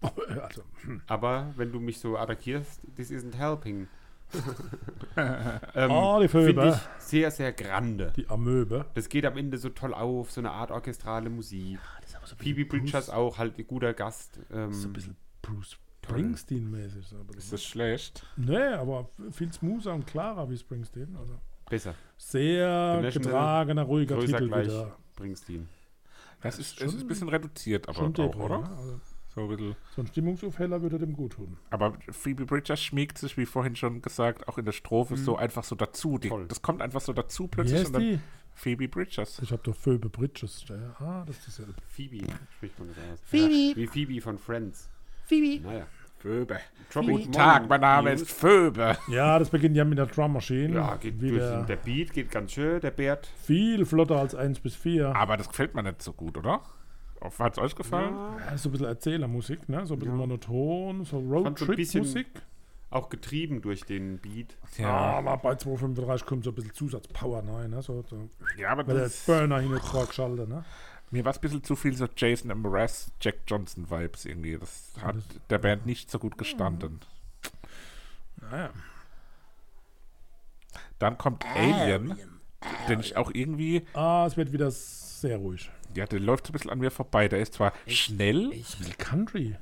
Also, 0.42 0.62
Aber 1.06 1.52
wenn 1.56 1.70
du 1.72 1.78
mich 1.78 1.98
so 2.00 2.16
attackierst, 2.18 2.80
this 2.96 3.10
isn't 3.10 3.36
helping. 3.36 3.86
ähm, 5.16 5.90
Ah, 5.90 6.18
die 6.20 6.28
Finde 6.28 6.54
Vögel. 6.54 6.68
ich 6.72 7.02
sehr, 7.04 7.30
sehr 7.30 7.52
grande. 7.52 8.12
die 8.16 8.28
Amöbe. 8.28 8.86
Das 8.94 9.08
geht 9.08 9.24
am 9.26 9.36
Ende 9.36 9.58
so 9.58 9.68
toll 9.68 9.94
auf, 9.94 10.30
so 10.32 10.40
eine 10.40 10.50
Art 10.50 10.70
orchestrale 10.70 11.28
Musik. 11.30 11.78
Phoebe 12.38 12.64
Bridgers 12.64 13.10
auch 13.10 13.38
halt 13.38 13.58
ein 13.58 13.66
guter 13.66 13.92
Gast. 13.94 14.40
Ähm, 14.52 14.72
So 14.72 14.88
ein 14.88 14.92
bisschen 14.92 15.16
Bruce 15.42 15.76
Springsteen-mäßig. 16.04 17.12
Ist 17.36 17.52
das 17.52 17.62
schlecht? 17.64 18.26
Nee, 18.36 18.56
aber 18.56 19.08
viel 19.30 19.52
smoother 19.52 19.94
und 19.94 20.06
klarer 20.06 20.48
wie 20.50 20.56
Springsteen. 20.56 21.16
Also 21.16 21.38
besser. 21.68 21.94
sehr 22.18 23.10
getragener, 23.12 23.82
ruhiger 23.82 24.16
Größer 24.16 24.26
Titel 24.38 24.48
gleich 24.48 24.66
wieder. 24.66 24.96
Springsteen. 25.14 25.68
Das 26.40 26.58
ist, 26.58 26.78
schon- 26.78 26.88
es 26.88 26.94
ist 26.94 27.02
ein 27.02 27.06
bisschen 27.08 27.28
reduziert, 27.28 27.88
aber 27.88 28.02
auch, 28.02 28.12
Depri, 28.12 28.40
oder? 28.40 28.58
ne? 28.58 28.68
also, 28.76 29.00
So 29.34 29.40
ein 29.42 29.48
bisschen. 29.48 29.76
so 29.94 30.02
ein 30.02 30.06
Stimmungsaufheller 30.08 30.82
würde 30.82 30.98
dem 30.98 31.12
gut 31.12 31.34
tun. 31.34 31.56
Aber 31.70 31.96
Phoebe 32.10 32.44
Bridgers 32.46 32.82
schmiegt 32.82 33.16
sich, 33.18 33.36
wie 33.36 33.46
vorhin 33.46 33.76
schon 33.76 34.02
gesagt, 34.02 34.48
auch 34.48 34.58
in 34.58 34.64
der 34.64 34.72
Strophe 34.72 35.16
so 35.16 35.36
einfach 35.36 35.62
so 35.64 35.76
dazu. 35.76 36.18
Die, 36.18 36.32
das 36.48 36.60
kommt 36.62 36.82
einfach 36.82 37.00
so 37.00 37.12
dazu 37.12 37.44
Wie 37.44 37.48
plötzlich. 37.48 37.78
heißt 37.78 37.86
und 37.88 37.92
dann 37.94 38.02
die? 38.02 38.20
Phoebe 38.54 38.88
Bridgers. 38.88 39.38
Ich 39.42 39.50
habe 39.52 39.62
doch 39.62 39.74
Phoebe 39.74 40.10
Bridges. 40.10 40.64
Ja. 40.68 40.76
Ah, 40.98 41.24
das 41.26 41.38
ist 41.38 41.46
dieselbe. 41.46 41.74
Phoebe 41.88 42.26
spricht 42.56 42.78
man 42.78 42.88
das 42.88 42.98
aus. 42.98 43.20
Phoebe. 43.24 43.76
Wie 43.80 43.86
Phoebe 43.86 44.20
von 44.20 44.36
Friends. 44.36 44.90
Phoebe. 45.24 45.62
Naja. 45.66 45.86
Phoebe. 46.18 46.60
Tropic 46.90 47.10
Guten 47.10 47.32
Tag, 47.32 47.68
mein 47.68 47.80
Name 47.80 48.12
ist 48.12 48.30
Phoebe. 48.30 48.96
Ja, 49.08 49.38
das 49.38 49.50
beginnt 49.50 49.76
ja 49.76 49.84
mit 49.84 49.98
der 49.98 50.06
Drum 50.06 50.34
Machine. 50.34 50.74
Ja, 50.76 50.96
geht 50.96 51.20
durch 51.20 51.32
wieder 51.32 51.56
den, 51.58 51.66
der 51.66 51.76
Beat 51.76 52.12
geht 52.12 52.30
ganz 52.30 52.52
schön, 52.52 52.80
der 52.80 52.90
Bärt. 52.92 53.26
viel 53.42 53.84
flotter 53.84 54.18
als 54.18 54.34
1 54.34 54.60
bis 54.60 54.76
4. 54.76 55.16
Aber 55.16 55.36
das 55.36 55.48
gefällt 55.48 55.74
mir 55.74 55.82
nicht 55.82 56.00
so 56.02 56.12
gut, 56.12 56.36
oder? 56.36 56.60
Hat 57.38 57.52
es 57.52 57.58
euch 57.58 57.74
gefallen? 57.74 58.14
Ja, 58.50 58.56
so 58.58 58.68
ein 58.68 58.72
bisschen 58.72 58.86
Erzählermusik, 58.88 59.68
ne? 59.68 59.86
so 59.86 59.94
ein 59.94 59.98
bisschen 60.00 60.14
Ja. 60.14 60.20
monoton, 60.20 61.04
so 61.04 61.18
Roadtrip-Musik. 61.18 62.26
Auch 62.90 63.08
getrieben 63.08 63.62
durch 63.62 63.84
den 63.84 64.18
Beat. 64.18 64.56
Ja. 64.76 64.88
aber 64.90 65.38
bei 65.38 65.54
235 65.54 66.26
kommt 66.26 66.44
so 66.44 66.50
ein 66.50 66.54
bisschen 66.54 66.74
Zusatzpower 66.74 67.42
rein. 67.48 67.70
Ne? 67.70 67.80
So, 67.80 68.02
so. 68.02 68.28
ja, 68.58 68.68
aber 68.70 68.86
Weil 68.86 68.94
der 68.96 69.04
das, 69.04 69.24
Burner 69.24 69.60
hin 69.60 69.72
und 69.72 69.82
vor 69.82 70.04
geschaltet. 70.06 70.48
Ne? 70.48 70.62
Mir 71.12 71.24
war 71.24 71.30
es 71.30 71.38
ein 71.38 71.42
bisschen 71.42 71.62
zu 71.62 71.76
viel 71.76 71.94
so 71.96 72.08
Jason 72.16 72.50
Mraz, 72.60 73.12
Jack 73.20 73.36
Johnson 73.46 73.88
Vibes 73.90 74.24
irgendwie. 74.24 74.58
Das 74.58 74.92
hat 75.00 75.16
das- 75.16 75.24
der 75.50 75.58
Band 75.58 75.86
nicht 75.86 76.10
so 76.10 76.18
gut 76.18 76.36
gestanden. 76.36 77.00
Naja. 78.40 78.70
Dann 80.98 81.18
kommt 81.18 81.44
Alien, 81.46 82.18
den 82.88 83.00
ich 83.00 83.16
auch 83.16 83.30
irgendwie, 83.32 83.86
Ah, 83.94 84.24
es 84.26 84.36
wird 84.36 84.52
wieder 84.52 84.70
sehr 84.70 85.36
ruhig. 85.36 85.70
ja, 85.94 86.06
der 86.06 86.20
läuft 86.20 86.46
so 86.46 86.50
ein 86.50 86.54
bisschen 86.54 86.70
an 86.70 86.78
mir 86.78 86.90
vorbei. 86.90 87.28
Der 87.28 87.40
ist 87.40 87.54
zwar 87.54 87.72
schnell, 87.86 88.44
Ein 88.46 88.50
bisschen 88.50 88.96
Country. 88.98 89.56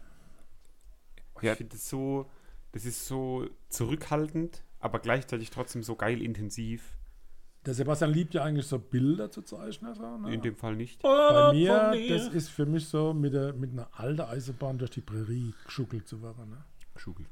Ja. 1.41 1.53
Ich 1.53 1.59
finde 1.59 1.77
es 1.77 1.89
so, 1.89 2.31
das 2.73 2.85
ist 2.85 3.07
so 3.07 3.49
zurückhaltend, 3.71 4.63
aber 4.79 4.99
gleichzeitig 5.01 5.51
trotzdem 5.51 5.83
so 5.83 5.97
geil 5.97 6.21
intensiv. 6.23 6.83
Der 7.67 7.75
Sebastian 7.75 8.13
liebt 8.13 8.33
ja 8.35 8.43
eigentlich 8.43 8.67
so 8.67 8.79
Bilder 8.79 9.31
zu 9.31 9.43
zeichnen. 9.43 9.95
So, 9.95 10.17
ne? 10.17 10.33
In 10.33 10.41
dem 10.41 10.57
Fall 10.57 10.77
nicht. 10.77 11.03
Bei 11.03 11.53
mir, 11.53 11.93
das 12.09 12.29
ist 12.29 12.49
für 12.49 12.65
mich 12.65 12.89
so 12.89 13.13
mit, 13.13 13.35
der, 13.35 13.53
mit 13.53 13.73
einer 13.73 13.89
alten 13.93 14.23
Eisenbahn 14.23 14.79
durch 14.79 14.91
die 14.93 15.03
Prärie 15.03 15.53
geschuckelt 15.67 16.09
zu 16.09 16.23
werden. 16.23 16.49
Ne? 16.51 16.57
Geschugelt. 16.95 17.29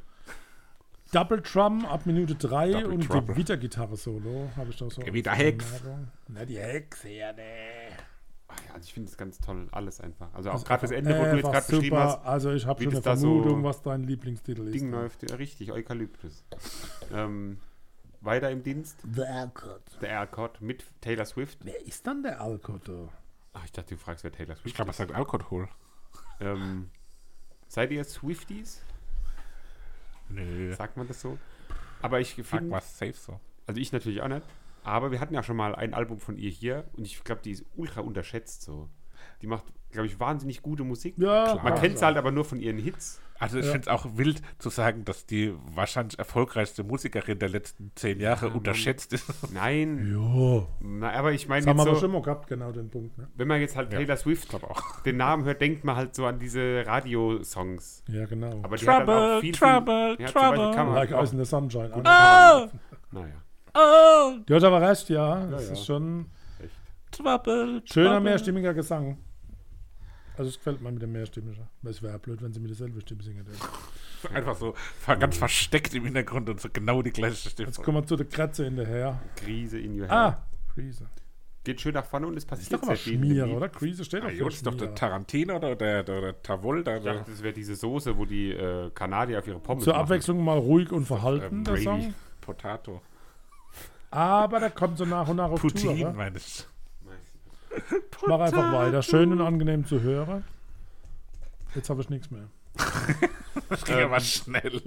Double 1.13 1.41
Drum 1.41 1.87
ab 1.87 2.05
Minute 2.05 2.35
3 2.35 2.73
Double 2.73 2.87
und 2.93 3.07
Trouble. 3.07 3.35
Gewittergitarre-Solo 3.35 4.51
habe 4.57 4.69
ich 4.71 4.77
doch 4.77 4.91
so. 4.91 5.01
Gewitterhex. 5.01 5.65
Na, 6.29 6.45
die 6.45 6.59
Hexe, 6.59 7.09
ja, 7.09 7.33
ne. 7.33 7.43
Ach 8.49 8.57
ja, 8.67 8.75
also 8.75 8.85
ich 8.87 8.93
finde 8.95 9.11
es 9.11 9.17
ganz 9.17 9.39
toll, 9.39 9.69
alles 9.73 10.01
einfach. 10.01 10.33
Also 10.35 10.51
auch 10.51 10.55
Also 10.55 10.67
gerade 10.67 10.81
das 10.83 10.91
Ende, 10.91 11.19
wo 11.19 11.23
du 11.25 11.37
jetzt 11.37 11.43
gerade 11.45 11.67
beschrieben 11.67 11.85
super. 11.97 12.03
hast, 12.05 12.25
Also 12.27 12.53
ich 12.53 12.67
habe 12.67 12.83
schon 12.83 12.93
eine 12.93 13.01
da 13.03 13.17
so 13.17 13.27
Vermutung, 13.41 13.65
was 13.65 13.81
dein 13.83 14.03
Lieblingstitel 14.05 14.67
ist. 14.69 14.75
Ding 14.75 14.91
läuft, 14.91 15.29
ja, 15.31 15.37
richtig, 15.37 15.73
Eukalyptus. 15.73 16.45
ähm, 17.13 17.59
weiter 18.21 18.51
im 18.51 18.63
Dienst. 18.63 18.99
The 19.15 19.23
Alcott. 19.23 19.83
Der 20.01 20.21
Alcott 20.21 20.61
mit 20.61 20.85
Taylor 21.01 21.25
Swift. 21.25 21.59
Wer 21.63 21.81
ist 21.87 22.07
dann 22.07 22.23
der 22.23 22.41
Alcott? 22.41 22.91
Ach, 23.53 23.65
ich 23.65 23.73
dachte, 23.73 23.95
du 23.95 24.01
fragst, 24.01 24.25
wer 24.25 24.33
Taylor 24.33 24.55
Swift 24.57 24.67
Ich 24.67 24.75
glaube, 24.75 24.89
er 24.89 24.93
ist. 24.93 24.97
sagt 24.99 25.13
Alkohol. 25.13 25.69
Ähm, 26.41 26.91
seid 27.69 27.91
ihr 27.91 28.05
Swifties? 28.05 28.83
Nö. 30.29 30.75
Sagt 30.75 30.97
man 30.97 31.07
das 31.09 31.21
so? 31.21 31.39
Aber 32.03 32.21
ich 32.21 32.35
Sag 32.37 32.45
finde, 32.47 32.71
mal 32.71 32.81
safe 32.81 33.13
so. 33.15 33.41
also 33.67 33.81
ich 33.81 33.93
natürlich 33.93 34.21
auch 34.23 34.29
nicht, 34.29 34.43
aber 34.85 35.11
wir 35.11 35.21
hatten 35.21 35.35
ja 35.35 35.43
schon 35.43 35.57
mal 35.57 35.75
ein 35.75 35.95
Album 35.95 36.21
von 36.21 36.37
ihr 36.37 36.51
hier 36.51 36.85
und 36.97 37.05
ich 37.05 37.23
glaube, 37.25 37.41
die 37.43 37.51
ist 37.53 37.65
ultra 37.77 38.03
unterschätzt 38.03 38.63
so. 38.63 38.89
Die 39.43 39.49
macht, 39.49 39.65
glaube 39.91 40.07
ich, 40.07 40.21
wahnsinnig 40.21 40.63
gute 40.63 40.85
Musik. 40.85 41.15
Ja, 41.19 41.55
Man 41.57 41.59
klar. 41.73 41.81
kennt 41.81 41.99
sie 41.99 42.05
halt 42.05 42.17
aber 42.17 42.31
nur 42.31 42.45
von 42.45 42.61
ihren 42.61 42.79
Hits. 42.79 43.21
Also 43.41 43.59
ich 43.59 43.67
Ja. 43.67 43.73
finde 43.73 43.83
es 43.83 43.89
auch 43.89 44.05
wild 44.17 44.43
zu 44.59 44.69
sagen, 44.71 45.05
dass 45.05 45.25
die 45.27 45.55
wahrscheinlich 45.75 46.19
erfolgreichste 46.19 46.83
Musikerin 46.85 47.39
der 47.39 47.49
letzten 47.49 47.93
zehn 47.95 48.19
Jahre 48.21 48.49
Ja, 48.49 48.53
unterschätzt 48.53 49.13
ist. 49.13 49.27
Nein, 49.53 50.09
Jo. 50.13 50.67
na, 50.81 51.13
aber 51.13 51.33
ich 51.33 51.47
meine 51.49 51.65
Das 51.65 51.71
haben 51.71 51.79
wir 51.87 51.95
so, 51.95 52.01
schon 52.01 52.13
mal 52.13 52.23
gehabt, 52.23 52.49
genau 52.49 52.73
den 52.73 52.91
Punkt. 52.91 53.17
Ne? 53.17 53.29
wenn 53.37 53.47
man 53.49 53.61
jetzt 53.61 53.77
halt 53.77 53.93
Ja. 53.93 53.99
Taylor 53.99 54.17
Swift 54.17 54.49
glaube 54.49 54.69
auch. 54.69 55.01
den 55.05 55.17
Namen 55.19 55.45
hört, 55.45 55.61
denkt 55.61 55.85
man 55.85 55.95
halt 55.97 56.15
so 56.15 56.27
an 56.27 56.39
diese 56.39 56.85
Radiosongs. 56.87 58.03
Ja, 58.09 58.27
genau. 58.27 58.61
Aber 58.63 58.77
die 58.77 58.87
hat 58.89 59.07
halt 59.07 59.09
auch 59.09 59.15
Trouble, 59.15 59.41
viel, 59.41 59.53
trouble, 59.53 60.17
viel, 60.17 60.27
ja, 60.27 60.33
Beispiel 60.33 60.43
trouble. 60.43 60.77
man 60.85 60.95
like 60.95 61.13
auch, 61.13 61.23
Ice 61.23 61.33
in 61.33 61.39
the 61.39 61.45
Sunshine. 61.45 61.91
Gut. 61.91 62.07
Ah. 62.07 62.69
naja, 63.13 63.27
Oh, 63.75 64.33
Du 64.47 64.55
hast 64.55 64.65
aber 64.65 64.81
recht, 64.81 65.09
ja. 65.11 65.47
Das 65.47 65.67
ja. 65.67 65.73
ist 65.75 65.87
schon 65.87 66.27
echt. 66.61 66.73
trouble, 67.13 67.83
schöner, 67.85 68.07
trouble. 68.15 68.21
mehrstimmiger 68.21 68.75
Gesang. 68.75 69.19
Also 70.39 70.49
es 70.51 70.57
gefällt 70.57 70.81
mir 70.81 70.91
mit 70.93 71.03
dem 71.03 71.13
mehrstimmigen. 71.13 71.65
Weil 71.83 71.91
es 71.91 72.03
wäre 72.03 72.13
ja 72.13 72.19
blöd, 72.19 72.41
wenn 72.41 72.53
sie 72.53 72.61
mit 72.61 72.71
derselben 72.71 73.01
Stimme 73.01 73.23
singen 73.23 73.45
würden. 73.47 73.59
Einfach 74.35 74.57
so 74.57 74.75
ganz 75.07 75.37
versteckt 75.37 75.95
im 75.95 76.05
Hintergrund 76.05 76.49
und 76.49 76.61
so 76.61 76.69
genau 76.73 77.03
die 77.03 77.11
gleiche 77.11 77.51
Stimme. 77.51 77.69
Jetzt 77.69 77.83
kommen 77.83 77.99
wir 77.99 78.07
zu 78.07 78.17
der 78.17 78.27
Kratze 78.27 78.65
hinterher. 78.65 79.21
Krise 79.37 79.79
in 79.79 80.01
your 80.01 80.09
hair. 80.09 80.13
Ah, 80.17 80.47
Krise. 80.75 81.07
Geht 81.65 81.81
schön 81.81 81.93
nach 81.95 82.05
vorne 82.07 82.27
und 82.29 82.37
es 82.37 82.47
Das 82.47 82.61
ist 82.61 82.71
passiert 82.71 82.83
doch 82.83 82.87
sehr 82.87 82.97
viel. 82.97 83.13
dem 83.19 83.25
Schmier, 83.25 83.49
oder? 83.57 83.69
Krise 83.69 84.05
steht 84.05 84.23
Ah, 84.23 84.31
doch 84.31 84.47
das 84.47 84.55
ist 84.55 84.67
doch 84.67 84.75
der. 84.75 84.95
Tarantino 84.95 85.57
oder 85.57 85.77
der, 85.77 86.03
der, 86.03 86.21
der. 86.21 86.31
Ich 86.31 86.85
Der, 86.85 86.99
dachte, 87.01 87.31
das 87.31 87.43
wäre 87.43 87.53
diese 87.53 87.75
Soße, 87.75 88.17
wo 88.17 88.25
die 88.25 88.53
äh, 88.53 88.91
Kanadier 88.91 89.41
auf 89.41 89.47
ihre 89.47 89.59
Pommes 89.61 89.85
Zur 89.85 89.93
machen. 89.93 90.03
Abwechslung 90.05 90.43
mal 90.43 90.57
ruhig 90.59 90.91
und 90.93 91.05
verhalten, 91.05 91.57
ähm, 91.59 91.65
der. 91.65 91.77
Song. 91.79 92.15
Potato. 92.41 93.03
Aber 94.11 94.61
der 94.61 94.71
kommt 94.71 94.97
so 94.99 95.05
nach 95.05 95.29
und 95.29 95.37
nach 95.37 95.51
auf 95.51 95.61
Tour. 95.61 95.71
Poutine, 95.71 96.17
wa? 96.17 96.31
Ich. 97.77 98.27
Mach 98.27 98.41
einfach 98.41 98.73
weiter. 98.73 99.03
Schön 99.03 99.33
und 99.33 99.41
angenehm 99.41 99.87
zu 99.87 100.01
hören. 100.01 100.45
Jetzt 101.75 101.91
habe 101.91 102.01
ich 102.03 102.11
nichts 102.11 102.31
mehr. 102.31 102.49
Das 103.69 103.85
ging 103.85 103.97
aber 103.97 104.21
schnell. 104.21 104.81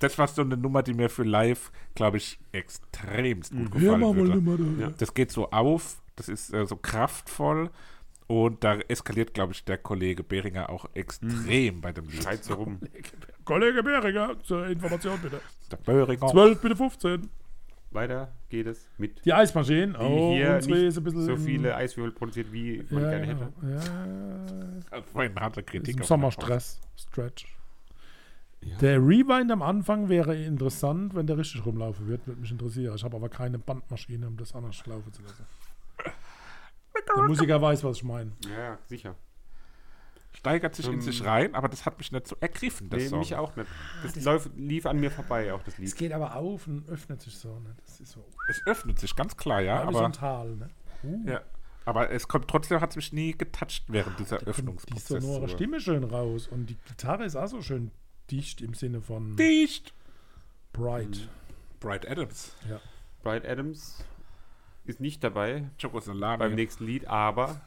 Das 0.00 0.18
war 0.18 0.28
so 0.28 0.42
eine 0.42 0.56
Nummer, 0.56 0.82
die 0.82 0.92
mir 0.92 1.08
für 1.08 1.22
live, 1.22 1.72
glaube 1.94 2.18
ich, 2.18 2.38
extremst 2.52 3.52
gut 3.52 3.70
gefallen 3.72 4.46
würde. 4.46 4.82
Ja. 4.82 4.90
Das 4.90 5.14
geht 5.14 5.32
so 5.32 5.50
auf, 5.50 5.96
das 6.16 6.28
ist 6.28 6.52
äh, 6.52 6.66
so 6.66 6.76
kraftvoll 6.76 7.70
und 8.26 8.62
da 8.62 8.74
eskaliert, 8.76 9.32
glaube 9.32 9.54
ich, 9.54 9.64
der 9.64 9.78
Kollege 9.78 10.22
Behringer 10.22 10.68
auch 10.68 10.86
extrem 10.94 11.80
bei 11.80 11.92
dem 11.92 12.08
Lied. 12.08 12.44
So 12.44 12.54
rum. 12.54 12.78
Kollege 13.44 13.82
Behringer, 13.82 14.36
zur 14.44 14.66
Information 14.66 15.18
bitte. 15.20 15.40
Der 15.70 15.76
Behringer. 15.78 16.28
12, 16.28 16.60
bitte 16.60 16.76
15. 16.76 17.30
Weiter 17.90 18.32
geht 18.50 18.66
es 18.66 18.86
mit. 18.98 19.24
Die 19.24 19.32
Eismaschinen. 19.32 19.94
Die 19.94 19.98
Oh, 20.00 20.34
hier 20.34 20.56
nicht 20.56 20.68
ist 20.68 20.98
ein 20.98 21.04
bisschen 21.04 21.22
so 21.24 21.36
viele 21.36 21.74
Eiswürfel 21.74 22.12
produziert, 22.12 22.52
wie 22.52 22.84
man 22.90 23.02
ja, 23.04 23.10
gerne 23.10 23.26
hätte. 23.26 23.52
Ja, 24.92 25.02
Vorhin 25.02 25.34
harte 25.40 25.60
ist 25.60 25.66
Kritik. 25.68 25.94
im 25.96 26.00
auf 26.02 26.06
Sommerstress. 26.06 26.80
Stretch. 26.96 27.46
Ja. 28.60 28.76
Der 28.78 28.98
Rewind 28.98 29.50
am 29.52 29.62
Anfang 29.62 30.08
wäre 30.08 30.36
interessant, 30.36 31.14
wenn 31.14 31.26
der 31.26 31.38
richtig 31.38 31.64
rumlaufen 31.64 32.08
wird, 32.08 32.26
würde 32.26 32.40
mich 32.40 32.50
interessieren. 32.50 32.94
Ich 32.96 33.04
habe 33.04 33.16
aber 33.16 33.28
keine 33.28 33.58
Bandmaschine, 33.58 34.26
um 34.26 34.36
das 34.36 34.54
anders 34.54 34.84
laufen 34.86 35.12
zu 35.12 35.22
lassen. 35.22 35.46
Der 37.16 37.22
Musiker 37.24 37.62
weiß, 37.62 37.84
was 37.84 37.98
ich 37.98 38.04
meine. 38.04 38.32
Ja, 38.44 38.58
ja, 38.58 38.78
sicher. 38.86 39.14
Steigert 40.38 40.74
sich 40.76 40.86
in 40.86 40.94
Ähm, 40.94 41.00
sich 41.00 41.24
rein, 41.24 41.54
aber 41.56 41.68
das 41.68 41.84
hat 41.84 41.98
mich 41.98 42.12
nicht 42.12 42.28
so 42.28 42.36
ergriffen, 42.38 42.88
das 42.90 43.02
Nee, 43.02 43.08
Song. 43.08 43.18
mich 43.18 43.34
auch 43.34 43.56
nicht. 43.56 43.68
Das 44.04 44.14
läuft, 44.24 44.50
lief 44.56 44.86
an 44.86 45.00
mir 45.00 45.10
vorbei, 45.10 45.52
auch 45.52 45.62
das 45.64 45.74
Es 45.74 45.80
Lied. 45.80 45.96
geht 45.96 46.12
aber 46.12 46.36
auf 46.36 46.68
und 46.68 46.88
öffnet 46.88 47.20
sich 47.22 47.36
so. 47.36 47.58
Ne? 47.58 47.74
Das 47.84 47.98
ist 48.00 48.12
so. 48.12 48.24
Es 48.48 48.60
öffnet 48.66 49.00
sich, 49.00 49.16
ganz 49.16 49.36
klar, 49.36 49.60
ja, 49.60 49.82
Ja, 49.82 49.88
wie 49.88 49.92
so 49.94 49.98
ein 49.98 50.04
aber, 50.04 50.12
Tal. 50.12 50.54
Ne? 50.56 50.70
Uh, 51.02 51.28
ja, 51.28 51.40
aber 51.84 52.10
es 52.10 52.28
kommt 52.28 52.46
trotzdem, 52.46 52.80
hat 52.80 52.90
es 52.90 52.96
mich 52.96 53.12
nie 53.12 53.32
getoucht 53.36 53.82
während 53.88 54.16
dieser 54.20 54.36
da 54.38 54.44
kommt 54.44 54.56
die 54.56 54.60
Öffnungsprozess. 54.62 55.22
sonore 55.24 55.48
Stimme 55.48 55.80
schön 55.80 56.04
raus. 56.04 56.46
Und 56.46 56.66
die 56.66 56.76
Gitarre 56.86 57.24
ist 57.24 57.34
auch 57.34 57.48
so 57.48 57.60
schön 57.60 57.90
dicht 58.30 58.60
im 58.60 58.74
Sinne 58.74 59.00
von 59.02 59.34
Dicht! 59.36 59.92
bright. 60.72 61.28
Bright 61.80 62.08
Adams. 62.08 62.54
Bright 63.24 63.44
Adams 63.44 64.04
ist 64.84 65.00
nicht 65.00 65.24
dabei 65.24 65.64
Choco 65.82 65.98
Salami. 65.98 66.38
beim 66.38 66.54
nächsten 66.54 66.84
Lied, 66.86 67.08
aber 67.08 67.60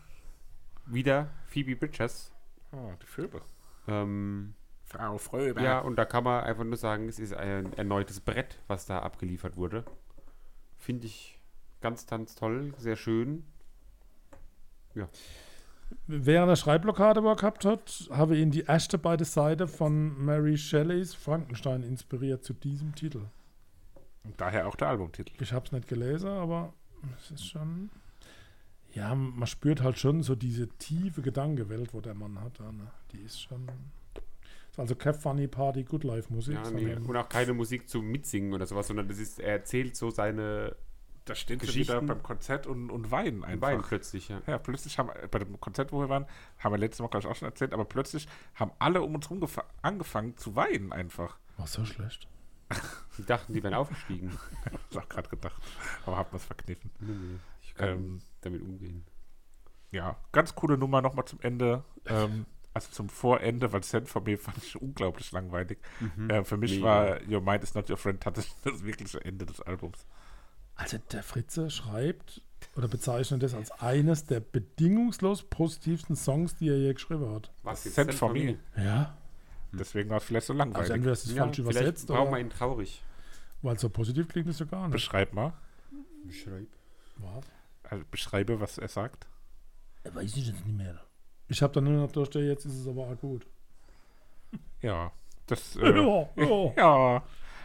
wieder 0.86 1.30
Phoebe 1.48 1.76
Bridgers. 1.76 2.31
Oh, 2.72 2.92
die 3.02 3.06
Vögel. 3.06 3.42
Ähm, 3.88 4.54
Frau 4.84 5.18
Fröber. 5.18 5.62
ja, 5.62 5.80
und 5.80 5.96
da 5.96 6.06
kann 6.06 6.24
man 6.24 6.44
einfach 6.44 6.64
nur 6.64 6.76
sagen, 6.76 7.08
es 7.08 7.18
ist 7.18 7.34
ein 7.34 7.72
erneutes 7.74 8.20
Brett, 8.20 8.60
was 8.68 8.86
da 8.86 9.00
abgeliefert 9.00 9.56
wurde. 9.56 9.86
Finde 10.78 11.08
ich 11.08 11.40
ganz, 11.80 12.08
ganz 12.08 12.36
toll, 12.36 12.74
sehr 12.78 12.96
schön. 12.96 13.46
Während 16.08 16.50
er 16.50 16.56
Schreibblockade 16.56 17.22
gehabt 17.22 17.66
hat, 17.66 18.10
habe 18.12 18.38
ihn 18.38 18.52
die 18.52 18.62
erste 18.62 18.98
beide 18.98 19.26
Seite 19.26 19.68
von 19.68 20.24
Mary 20.24 20.58
Shelleys 20.58 21.14
Frankenstein 21.14 21.84
inspiriert 21.84 22.44
zu 22.44 22.54
diesem 22.54 22.96
Titel. 22.96 23.26
Und 24.24 24.40
daher 24.40 24.68
auch 24.68 24.76
der 24.76 24.90
Albumtitel. 24.90 25.34
Ich 25.42 25.54
habe 25.54 25.66
es 25.66 25.72
nicht 25.72 25.88
gelesen, 25.88 26.30
aber 26.30 26.74
es 27.18 27.32
ist 27.32 27.48
schon. 27.48 27.90
Ja, 28.94 29.16
man 29.16 29.48
spürt 29.48 29.82
halt 29.82 29.98
schon 29.98 30.22
so 30.24 30.36
diese 30.36 30.68
tiefe 30.68 31.22
Gedankenwelt, 31.22 31.94
wo 31.94 32.02
der 32.02 32.14
Mann 32.14 32.40
hat. 32.42 32.60
da, 32.60 32.72
Ne? 32.72 32.88
Die 33.14 33.20
ist 33.22 33.42
schon. 33.42 33.68
Also 34.78 34.96
keine 34.96 35.14
Funny 35.18 35.48
Party 35.48 35.84
Good 35.84 36.04
Life 36.04 36.34
Musik. 36.34 36.56
Ja, 36.56 36.70
nee. 36.72 36.96
Und 36.96 37.16
auch 37.16 37.28
keine 37.30 37.54
Musik 37.54 37.90
zum 37.90 38.06
Mitsingen 38.08 38.54
oder 38.54 38.66
sowas, 38.66 38.88
sondern 38.88 39.08
das 39.08 39.18
ist, 39.20 39.40
er 39.40 39.54
erzählt 39.54 39.96
so 39.98 40.10
seine 40.12 40.76
Da 41.26 41.36
stehen 41.36 41.60
sie 41.60 41.66
Geschichten. 41.68 41.94
wieder 41.94 42.02
beim 42.02 42.24
Konzert 42.24 42.68
und, 42.68 42.90
und 42.90 43.12
weinen 43.12 43.44
einfach. 43.44 43.68
Wein 43.68 43.82
plötzlich, 43.82 44.30
ja. 44.30 44.42
Ja, 44.48 44.58
plötzlich 44.58 44.98
haben 44.98 45.10
wir, 45.10 45.28
bei 45.28 45.40
dem 45.40 45.60
Konzert, 45.60 45.92
wo 45.92 46.00
wir 46.00 46.08
waren, 46.10 46.26
haben 46.60 46.74
wir 46.74 46.78
letztes 46.78 47.02
Mal, 47.02 47.10
glaube 47.10 47.26
ich, 47.26 47.32
auch 47.32 47.36
schon 47.36 47.48
erzählt, 47.50 47.74
aber 47.74 47.84
plötzlich 47.86 48.28
haben 48.56 48.72
alle 48.80 49.02
um 49.02 49.14
uns 49.16 49.30
herum 49.30 49.44
gefa- 49.44 49.66
angefangen 49.82 50.38
zu 50.38 50.56
weinen 50.56 50.94
einfach. 50.94 51.38
War 51.58 51.68
so 51.68 51.84
schlecht. 51.86 52.28
Die 53.18 53.26
dachten, 53.26 53.52
die 53.54 53.62
wären 53.62 53.74
aufgestiegen. 53.74 54.32
Hab 54.66 54.80
ich 54.90 54.98
auch 54.98 55.10
gerade 55.10 55.30
gedacht. 55.30 55.62
Aber 56.06 56.16
haben 56.16 56.32
wir 56.32 56.38
es 56.38 56.46
verkniffen. 56.46 56.90
Nee, 57.02 57.12
nee, 57.12 57.40
ich 57.62 57.76
kann 57.76 57.90
Ähm, 57.90 58.22
damit 58.42 58.62
umgehen. 58.62 59.06
ja, 59.92 60.18
ganz 60.32 60.56
coole 60.56 60.78
Nummer 60.78 61.02
nochmal 61.02 61.26
zum 61.26 61.40
Ende. 61.42 61.84
Ähm, 62.06 62.46
also 62.74 62.90
zum 62.92 63.10
Vorende, 63.10 63.74
weil 63.74 63.84
Send 63.84 64.08
for 64.08 64.22
Me 64.22 64.38
fand 64.38 64.58
ich 64.58 64.82
unglaublich 64.82 65.32
langweilig. 65.34 65.80
Äh, 66.30 66.44
für 66.46 66.56
mich 66.58 66.76
Mega. 66.76 66.86
war 66.86 67.20
Your 67.30 67.42
Mind 67.42 67.64
is 67.64 67.74
Not 67.74 67.90
Your 67.90 67.98
Friend 67.98 68.22
tatsächlich 68.22 68.56
das 68.64 68.84
wirkliche 68.84 69.24
Ende 69.24 69.46
des 69.46 69.60
Albums. 69.62 70.06
Also 70.76 70.98
der 71.12 71.22
Fritze 71.24 71.70
schreibt 71.70 72.42
oder 72.76 72.88
bezeichnet 72.88 73.44
das 73.44 73.54
als 73.54 73.72
eines 73.72 74.26
der 74.26 74.40
bedingungslos 74.40 75.44
positivsten 75.44 76.16
Songs, 76.16 76.56
die 76.56 76.70
er 76.70 76.78
je 76.78 76.94
geschrieben 76.94 77.30
hat. 77.34 77.52
Was 77.64 77.84
jetzt 77.84 77.96
Send 77.96 78.22
Me. 78.22 78.34
Me? 78.34 78.60
Ja. 78.78 79.18
Deswegen 79.74 80.10
war 80.10 80.18
es 80.18 80.24
vielleicht 80.24 80.48
so 80.48 80.54
langweilig. 80.54 80.82
Also 80.84 80.94
entweder 80.94 81.14
ist 81.14 81.26
es 81.26 81.34
Ja, 81.34 81.44
falsch 81.44 81.60
übersetzt 81.60 82.10
oder 82.10 82.40
ihn 82.40 82.50
traurig. 82.50 83.04
weil 83.62 83.78
so 83.80 83.90
positiv 83.90 84.28
klingt 84.30 84.48
es 84.48 84.60
ja 84.60 84.66
gar 84.66 84.84
nicht. 84.84 84.92
Beschreib 84.94 85.34
mal. 85.34 85.54
Beschreib. 86.26 86.68
Was? 87.18 87.46
Also 87.92 88.06
beschreibe, 88.10 88.60
was 88.60 88.78
er 88.78 88.88
sagt. 88.88 89.28
Weiß 90.04 90.36
ich 90.38 90.48
jetzt 90.48 90.66
nicht 90.66 90.78
mehr. 90.78 91.00
Ich 91.50 91.62
habe 91.62 91.74
dann 91.74 91.84
nur 91.84 91.94
noch 91.94 92.12
durchgestellt, 92.12 92.48
jetzt 92.48 92.66
ist 92.66 92.80
es 92.80 92.88
aber 92.88 93.02
auch 93.02 93.20
gut. 93.20 93.46
Ja, 94.82 95.12
das. 95.46 95.76
Äh, 95.82 95.96
ja, 95.96 96.30
ja. 96.36 96.74
ja, 96.78 97.24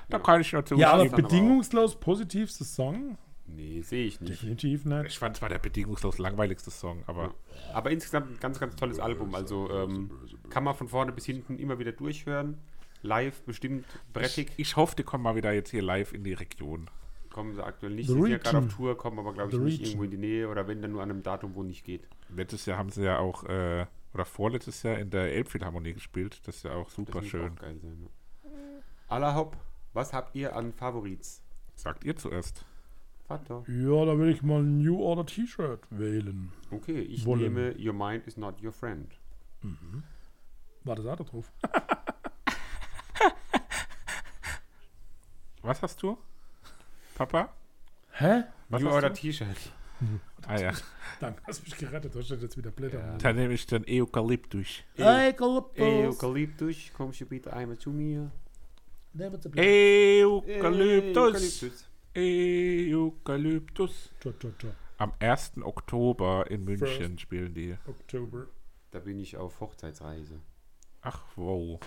da 0.09 0.19
kann 0.19 0.41
ich 0.41 0.53
nur 0.53 0.63
ja, 0.77 0.93
aber 0.93 1.09
bedingungslos 1.09 1.99
positivste 1.99 2.65
Song? 2.65 3.17
Nee, 3.47 3.81
sehe 3.83 4.07
ich 4.07 4.21
nicht. 4.21 4.43
Definitiv 4.43 4.85
nicht. 4.85 5.07
Ich 5.07 5.19
fand 5.19 5.37
es 5.37 5.43
war 5.43 5.49
der 5.49 5.59
bedingungslos 5.59 6.19
langweiligste 6.19 6.71
Song, 6.71 7.05
aber 7.07 7.35
Aber 7.73 7.91
insgesamt 7.91 8.33
ein 8.33 8.41
ganz, 8.41 8.59
ganz 8.59 8.77
tolles 8.77 8.99
Album. 8.99 9.35
Also 9.35 9.71
ähm, 9.71 10.11
kann 10.51 10.65
man 10.65 10.75
von 10.75 10.89
vorne 10.89 11.13
bis 11.13 11.25
hinten 11.25 11.59
immer 11.59 11.79
wieder 11.79 11.93
durchhören. 11.93 12.59
Live 13.03 13.43
bestimmt 13.43 13.87
brettig. 14.13 14.49
ich, 14.57 14.59
ich 14.59 14.77
hoffe, 14.77 14.97
die 14.97 15.05
kommen 15.05 15.23
mal 15.23 15.37
wieder 15.37 15.53
jetzt 15.53 15.71
hier 15.71 15.83
live 15.83 16.13
in 16.13 16.25
die 16.25 16.33
Region. 16.33 16.91
Kommen 17.37 17.55
sie 17.55 17.63
aktuell 17.63 17.93
nicht. 17.93 18.07
The 18.07 18.15
Sie 18.15 18.21
sind 18.23 18.31
ja 18.31 18.39
gerade 18.39 18.59
auf 18.59 18.75
Tour, 18.75 18.97
kommen 18.97 19.19
aber, 19.19 19.35
glaube 19.35 19.51
ich, 19.51 19.57
The 19.59 19.63
nicht 19.63 19.73
Region. 19.81 19.87
irgendwo 19.89 20.05
in 20.05 20.11
die 20.11 20.17
Nähe 20.17 20.49
oder 20.49 20.67
wenn 20.67 20.81
dann 20.81 20.93
nur 20.93 21.03
an 21.03 21.11
einem 21.11 21.23
Datum, 21.23 21.55
wo 21.55 21.63
nicht 21.63 21.85
geht. 21.85 22.09
Letztes 22.35 22.65
Jahr 22.65 22.79
haben 22.79 22.89
sie 22.89 23.05
ja 23.05 23.19
auch, 23.19 23.45
äh, 23.45 23.85
oder 24.15 24.25
vorletztes 24.25 24.83
Jahr 24.83 24.99
in 24.99 25.11
der 25.11 25.35
Elbphilharmonie 25.35 25.93
gespielt. 25.93 26.41
Das 26.47 26.57
ist 26.57 26.63
ja 26.63 26.73
auch 26.73 26.87
Das 26.87 26.95
super 26.95 27.21
muss 27.21 27.29
schön. 27.29 27.53
auch 27.53 27.57
geil 27.57 27.79
sein. 27.79 28.01
Ne? 28.01 28.53
Allerhaupt, 29.09 29.59
was 29.93 30.15
habt 30.15 30.35
ihr 30.35 30.57
an 30.57 30.73
Favorits? 30.73 31.43
Sagt 31.75 32.05
ihr 32.05 32.17
zuerst. 32.17 32.65
Vater. 33.29 33.65
Ja, 33.69 34.05
da 34.07 34.19
will 34.19 34.31
ich 34.31 34.43
mal 34.43 34.61
ein 34.63 34.79
New 34.79 34.99
Order 35.03 35.27
T-Shirt 35.27 35.81
wählen. 35.91 36.51
Okay, 36.71 37.01
ich 37.01 37.27
Wollen. 37.27 37.43
nehme 37.43 37.75
Your 37.79 37.93
Mind 37.93 38.27
is 38.27 38.39
not 38.39 38.63
your 38.63 38.73
friend. 38.73 39.13
War 40.85 40.95
das 40.97 41.05
auch 41.05 41.17
da 41.17 41.25
drauf? 41.25 41.53
Was 45.63 45.83
hast 45.83 46.03
du? 46.03 46.17
Papa? 47.17 47.49
Hä? 48.21 48.45
Was 48.69 48.83
New 48.83 48.89
hast 48.89 48.95
Order 48.95 49.11
du? 49.11 49.15
T-Shirt. 49.17 49.57
Ah 50.47 50.61
ja. 50.61 50.73
Danke, 51.19 51.43
hast 51.45 51.65
mich 51.65 51.77
gerettet. 51.77 52.15
Da 52.15 52.23
steht 52.23 52.43
jetzt 52.43 52.57
wieder 52.57 52.71
Blätter. 52.71 52.99
Ja. 53.01 53.17
Dann 53.17 53.35
nehme 53.35 53.55
ich 53.55 53.67
den 53.67 53.85
Eukalyptus. 53.89 54.85
Eukalyptus. 54.99 55.79
Eukalyptus, 55.79 56.93
kommst 56.93 57.21
du 57.23 57.27
bitte 57.27 57.53
einmal 57.53 57.79
zu 57.79 57.91
mir? 57.91 58.31
Eukalyptus. 59.19 61.65
Eukalyptus. 62.15 64.11
Am 64.99 65.13
1. 65.19 65.53
Oktober 65.63 66.45
in 66.51 66.65
München 66.65 67.19
spielen 67.19 67.55
die. 67.55 67.77
Oktober. 67.87 68.47
Da 68.91 69.01
bin 69.01 69.19
ich 69.19 69.37
auf 69.37 69.59
Hochzeitsreise. 69.61 70.39
Ach, 71.01 71.23
wow. 71.35 71.81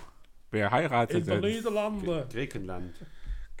Wer 0.50 0.70
heiratet 0.70 1.20
In 1.20 1.24
den 1.24 1.42
denn? 1.42 1.52
Niederlanden. 1.52 2.28
Griechenland. 2.28 2.94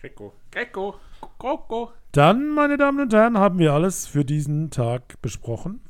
Gecko. 0.00 0.32
Gecko. 0.50 0.94
Koko. 1.38 1.92
Dann, 2.12 2.48
meine 2.48 2.76
Damen 2.76 3.00
und 3.00 3.12
Herren, 3.12 3.38
haben 3.38 3.58
wir 3.58 3.72
alles 3.72 4.06
für 4.06 4.24
diesen 4.24 4.70
Tag 4.70 5.20
besprochen. 5.20 5.80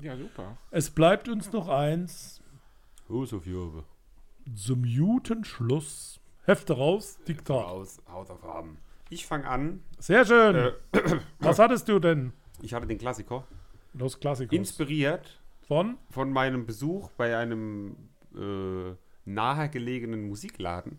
Ja, 0.00 0.16
super. 0.16 0.56
Es 0.70 0.90
bleibt 0.90 1.28
uns 1.28 1.52
noch 1.52 1.68
eins 1.68 2.42
so 3.08 3.40
viel 3.40 3.56
oben. 3.56 3.84
zum 4.56 4.82
guten 4.84 5.44
Schluss. 5.44 6.18
Hefte 6.44 6.72
raus, 6.72 7.18
Diktat. 7.28 7.64
Aus 7.66 8.02
Hausaufgaben. 8.10 8.78
Ich 9.10 9.26
fange 9.26 9.46
an. 9.46 9.82
Sehr 9.98 10.24
schön. 10.24 10.56
Äh, 10.56 10.72
Was 11.38 11.58
hattest 11.58 11.88
du 11.88 11.98
denn? 11.98 12.32
ich 12.62 12.72
hatte 12.74 12.86
den 12.86 12.98
Klassiker. 12.98 13.44
Los 13.92 14.18
Klassikos. 14.18 14.56
Inspiriert 14.56 15.40
Von? 15.68 15.98
von 16.08 16.32
meinem 16.32 16.64
Besuch 16.64 17.10
bei 17.18 17.36
einem 17.36 17.96
äh, 18.34 18.94
nahe 19.26 19.68
gelegenen 19.68 20.28
Musikladen. 20.28 20.98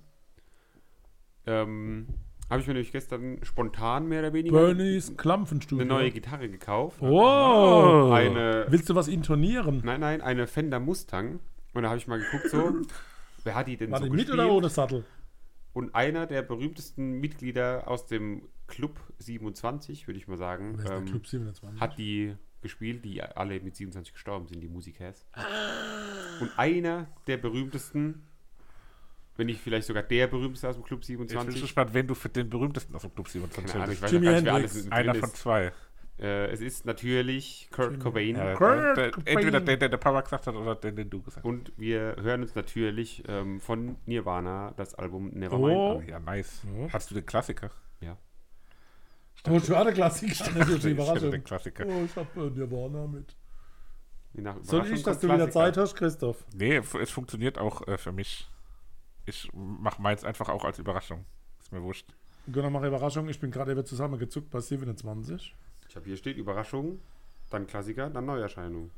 Ähm, 1.45 2.07
habe 2.53 2.61
ich 2.61 2.67
mir 2.67 2.73
nämlich 2.73 2.91
gestern 2.91 3.39
spontan 3.43 4.07
mehr 4.07 4.19
oder 4.19 4.33
weniger 4.33 4.55
Bernies 4.57 5.17
Klampfenstudio. 5.17 5.81
eine 5.83 5.93
neue 5.93 6.11
Gitarre 6.11 6.49
gekauft. 6.49 7.01
Oh. 7.01 8.11
Eine, 8.13 8.65
Willst 8.69 8.89
du 8.89 8.95
was 8.95 9.07
intonieren? 9.07 9.81
nein, 9.83 9.99
nein, 9.99 10.21
eine 10.21 10.47
Fender 10.47 10.79
Mustang. 10.79 11.39
Und 11.73 11.83
da 11.83 11.89
habe 11.89 11.97
ich 11.97 12.07
mal 12.07 12.19
geguckt, 12.19 12.49
so, 12.49 12.73
wer 13.43 13.55
hat 13.55 13.67
die 13.67 13.77
denn 13.77 13.91
War 13.91 13.99
so 13.99 14.05
die 14.05 14.11
mit 14.11 14.19
gespielt? 14.27 14.39
oder 14.39 14.51
ohne 14.53 14.69
Sattel? 14.69 15.03
Und 15.73 15.95
einer 15.95 16.27
der 16.27 16.43
berühmtesten 16.43 17.19
Mitglieder 17.19 17.87
aus 17.87 18.05
dem 18.05 18.43
Club 18.67 18.99
27, 19.17 20.07
würde 20.07 20.19
ich 20.19 20.27
mal 20.27 20.37
sagen, 20.37 20.73
Wer 20.75 20.83
ist 20.83 20.89
der 20.89 20.97
ähm, 20.99 21.05
Club 21.05 21.25
27? 21.27 21.81
hat 21.81 21.97
die 21.97 22.35
gespielt, 22.61 23.03
die 23.03 23.21
alle 23.21 23.59
mit 23.59 23.75
27 23.75 24.13
gestorben 24.13 24.47
sind, 24.47 24.61
die 24.61 24.69
Musikers. 24.69 25.25
Und 26.39 26.51
einer 26.57 27.07
der 27.27 27.37
berühmtesten, 27.37 28.23
wenn 29.38 29.47
nicht 29.47 29.59
vielleicht 29.61 29.88
sogar 29.88 30.03
der 30.03 30.27
berühmteste 30.27 30.69
aus 30.69 30.75
dem 30.75 30.84
Club 30.84 31.01
Ich 31.01 31.07
bin 31.17 31.27
27, 31.27 31.61
gespannt, 31.61 31.93
wenn 31.93 32.07
du 32.07 32.13
für 32.15 32.29
den 32.29 32.49
berühmtesten 32.49 32.95
aus 32.95 33.01
dem 33.01 33.13
Club 33.13 33.27
27 33.27 33.71
keine 33.71 33.84
Ahnung, 33.84 33.95
ich 33.95 34.01
weiß 34.01 34.11
Jimi 34.11 34.27
nicht, 34.27 34.45
Hendrix. 34.45 34.91
Einer 34.91 35.15
von 35.15 35.29
ist. 35.29 35.38
zwei. 35.38 35.71
Äh, 36.19 36.51
es 36.51 36.61
ist 36.61 36.86
natürlich 36.86 37.67
Kurt 37.71 37.99
Cobain. 37.99 38.36
Ja, 38.36 38.53
Kurt 38.53 38.95
der, 38.97 39.11
Cobain. 39.11 39.36
entweder 39.38 39.59
den, 39.61 39.79
der 39.79 39.89
der 39.89 39.97
Papa 39.97 40.21
gesagt 40.21 40.45
hat, 40.45 40.55
oder 40.55 40.75
den, 40.75 40.95
den 40.95 41.09
du 41.09 41.19
gesagt 41.21 41.38
hast. 41.38 41.45
Und 41.45 41.73
wir 41.75 42.15
hören 42.21 42.43
uns 42.43 42.53
natürlich 42.53 43.23
ähm, 43.27 43.59
von 43.59 43.95
Nirvana 44.05 44.73
das 44.77 44.93
Album 44.93 45.29
Nevermind 45.29 45.75
Oh. 45.77 45.97
an. 45.97 46.07
Ja, 46.07 46.19
nice. 46.19 46.61
Ja. 46.77 46.93
Hast 46.93 47.09
du 47.09 47.15
den 47.15 47.25
Klassiker? 47.25 47.71
Ja. 48.01 48.15
Oh, 49.49 49.59
du 49.59 49.75
hatte 49.75 49.91
Klassik. 49.93 50.38
Das 50.38 50.47
ist 50.47 50.55
eine 50.55 50.75
Ich 50.77 50.86
Überraschung. 50.86 51.31
den 51.31 51.43
Klassiker. 51.43 51.86
Oh, 51.88 52.03
ich 52.05 52.15
hab 52.15 52.38
äh, 52.38 52.49
Nirvana 52.51 53.07
mit. 53.07 53.36
Soll 54.61 54.86
ich, 54.91 55.03
dass 55.03 55.19
du 55.19 55.27
wieder 55.27 55.38
Klassiker. 55.47 55.51
Zeit 55.51 55.77
hast, 55.77 55.95
Christoph? 55.95 56.45
Nee, 56.55 56.77
es 57.01 57.09
funktioniert 57.11 57.57
auch 57.57 57.88
äh, 57.88 57.97
für 57.97 58.11
mich. 58.11 58.47
Ich 59.26 59.49
mach 59.53 59.99
meins 59.99 60.24
einfach 60.24 60.49
auch 60.49 60.65
als 60.65 60.80
Überraschung. 60.80 61.26
Ist 61.61 61.71
mir 61.71 61.82
wurscht. 61.82 62.07
Gönner 62.51 62.69
mal 62.69 62.86
Überraschung. 62.86 63.30
Ich 63.30 63.39
bin 63.39 63.51
gerade 63.51 63.71
eben 63.71 63.86
zusammengezuckt 63.86 64.49
bei 64.49 64.59
27. 64.59 65.55
Ich 65.88 65.95
habe 65.95 66.05
hier 66.05 66.17
steht 66.17 66.36
Überraschung, 66.38 66.99
dann 67.49 67.67
Klassiker, 67.67 68.09
dann 68.09 68.26
Neuerscheinung. 68.26 68.89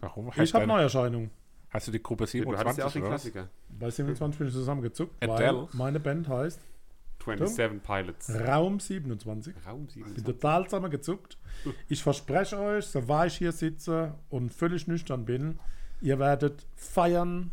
Warum? 0.00 0.28
Ich 0.28 0.36
Heißt 0.38 0.54
habe 0.54 0.62
deine- 0.66 0.78
Neuerscheinung. 0.78 1.30
Hast 1.70 1.86
du 1.86 1.92
die 1.92 2.02
Gruppe 2.02 2.24
Du 2.26 2.56
hattest 2.58 2.78
ja 2.78 2.86
auch 2.86 2.90
27 2.90 2.92
den? 2.92 3.42
Klassiker. 3.42 3.48
Bei 3.78 3.90
27 3.90 4.38
bin 4.38 4.48
ich 4.48 4.54
zusammengezuckt, 4.54 5.14
weil 5.20 5.30
Adele. 5.30 5.68
meine 5.72 6.00
Band 6.00 6.26
heißt 6.28 6.60
27 7.24 7.82
Pilots. 7.82 8.34
Raum 8.34 8.80
27. 8.80 9.54
Raum 9.66 9.84
Ich 9.88 9.94
bin 9.94 10.04
27. 10.14 10.24
total 10.24 10.64
zusammengezuckt. 10.64 11.38
Ich 11.88 12.02
verspreche 12.02 12.58
euch, 12.58 12.86
so 12.86 13.06
wahr 13.08 13.26
ich 13.26 13.36
hier 13.36 13.52
sitze 13.52 14.14
und 14.30 14.52
völlig 14.52 14.86
nüchtern 14.88 15.26
bin, 15.26 15.58
ihr 16.00 16.18
werdet 16.18 16.66
feiern, 16.74 17.52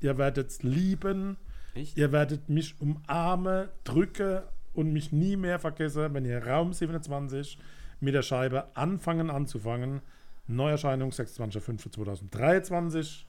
ihr 0.00 0.16
werdet 0.18 0.62
lieben, 0.62 1.36
Echt? 1.78 1.96
ihr 1.96 2.12
werdet 2.12 2.48
mich 2.48 2.80
umarmen, 2.80 3.68
drücken 3.84 4.40
und 4.74 4.92
mich 4.92 5.12
nie 5.12 5.36
mehr 5.36 5.58
vergessen, 5.58 6.12
wenn 6.14 6.24
ihr 6.24 6.46
Raum 6.46 6.72
27 6.72 7.58
mit 8.00 8.14
der 8.14 8.22
Scheibe 8.22 8.74
anfangen 8.76 9.30
anzufangen. 9.30 10.00
Neuerscheinung 10.46 11.10
26.05.2023 11.10 13.24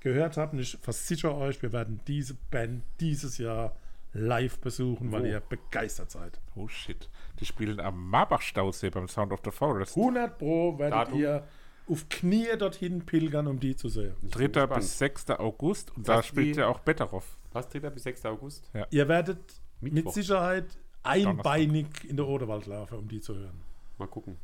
gehört 0.00 0.36
habt. 0.36 0.52
Und 0.52 0.60
ich 0.60 0.76
versichere 0.80 1.34
euch, 1.34 1.60
wir 1.62 1.72
werden 1.72 2.00
diese 2.06 2.34
Band 2.50 2.82
dieses 3.00 3.38
Jahr 3.38 3.74
live 4.12 4.58
besuchen, 4.58 5.12
weil 5.12 5.22
Wo? 5.22 5.26
ihr 5.26 5.40
begeistert 5.40 6.10
seid. 6.10 6.40
Oh 6.54 6.68
shit. 6.68 7.08
Die 7.40 7.44
spielen 7.44 7.80
am 7.80 8.08
Marbach-Stausee 8.08 8.90
beim 8.90 9.08
Sound 9.08 9.32
of 9.32 9.40
the 9.44 9.50
Forest. 9.50 9.96
100 9.96 10.38
Pro 10.38 10.78
werdet 10.78 10.94
Datum? 10.94 11.20
ihr 11.20 11.44
auf 11.88 12.08
Knie 12.08 12.46
dorthin 12.58 13.04
pilgern, 13.04 13.46
um 13.46 13.60
die 13.60 13.76
zu 13.76 13.88
sehen. 13.88 14.14
Ich 14.22 14.30
bin 14.30 14.32
3. 14.32 14.46
gespannt. 14.46 14.74
bis 14.76 14.98
6. 14.98 15.30
August 15.30 15.96
und 15.96 16.08
Was 16.08 16.16
da 16.16 16.22
spielt 16.22 16.56
ja 16.56 16.68
auch 16.68 16.80
Betteroff. 16.80 17.36
Was, 17.56 17.68
3. 17.70 17.90
bis 17.90 18.02
6. 18.02 18.26
August? 18.26 18.70
Ihr 18.90 19.08
werdet 19.08 19.40
mit 19.80 19.94
Mittwoch. 19.94 20.12
Sicherheit 20.12 20.66
einbeinig 21.02 21.86
in 22.08 22.16
der 22.16 22.26
Oderwald 22.26 22.66
laufen, 22.66 22.98
um 22.98 23.08
die 23.08 23.20
zu 23.20 23.34
hören. 23.34 23.60
Mal 23.98 24.08
gucken. 24.08 24.36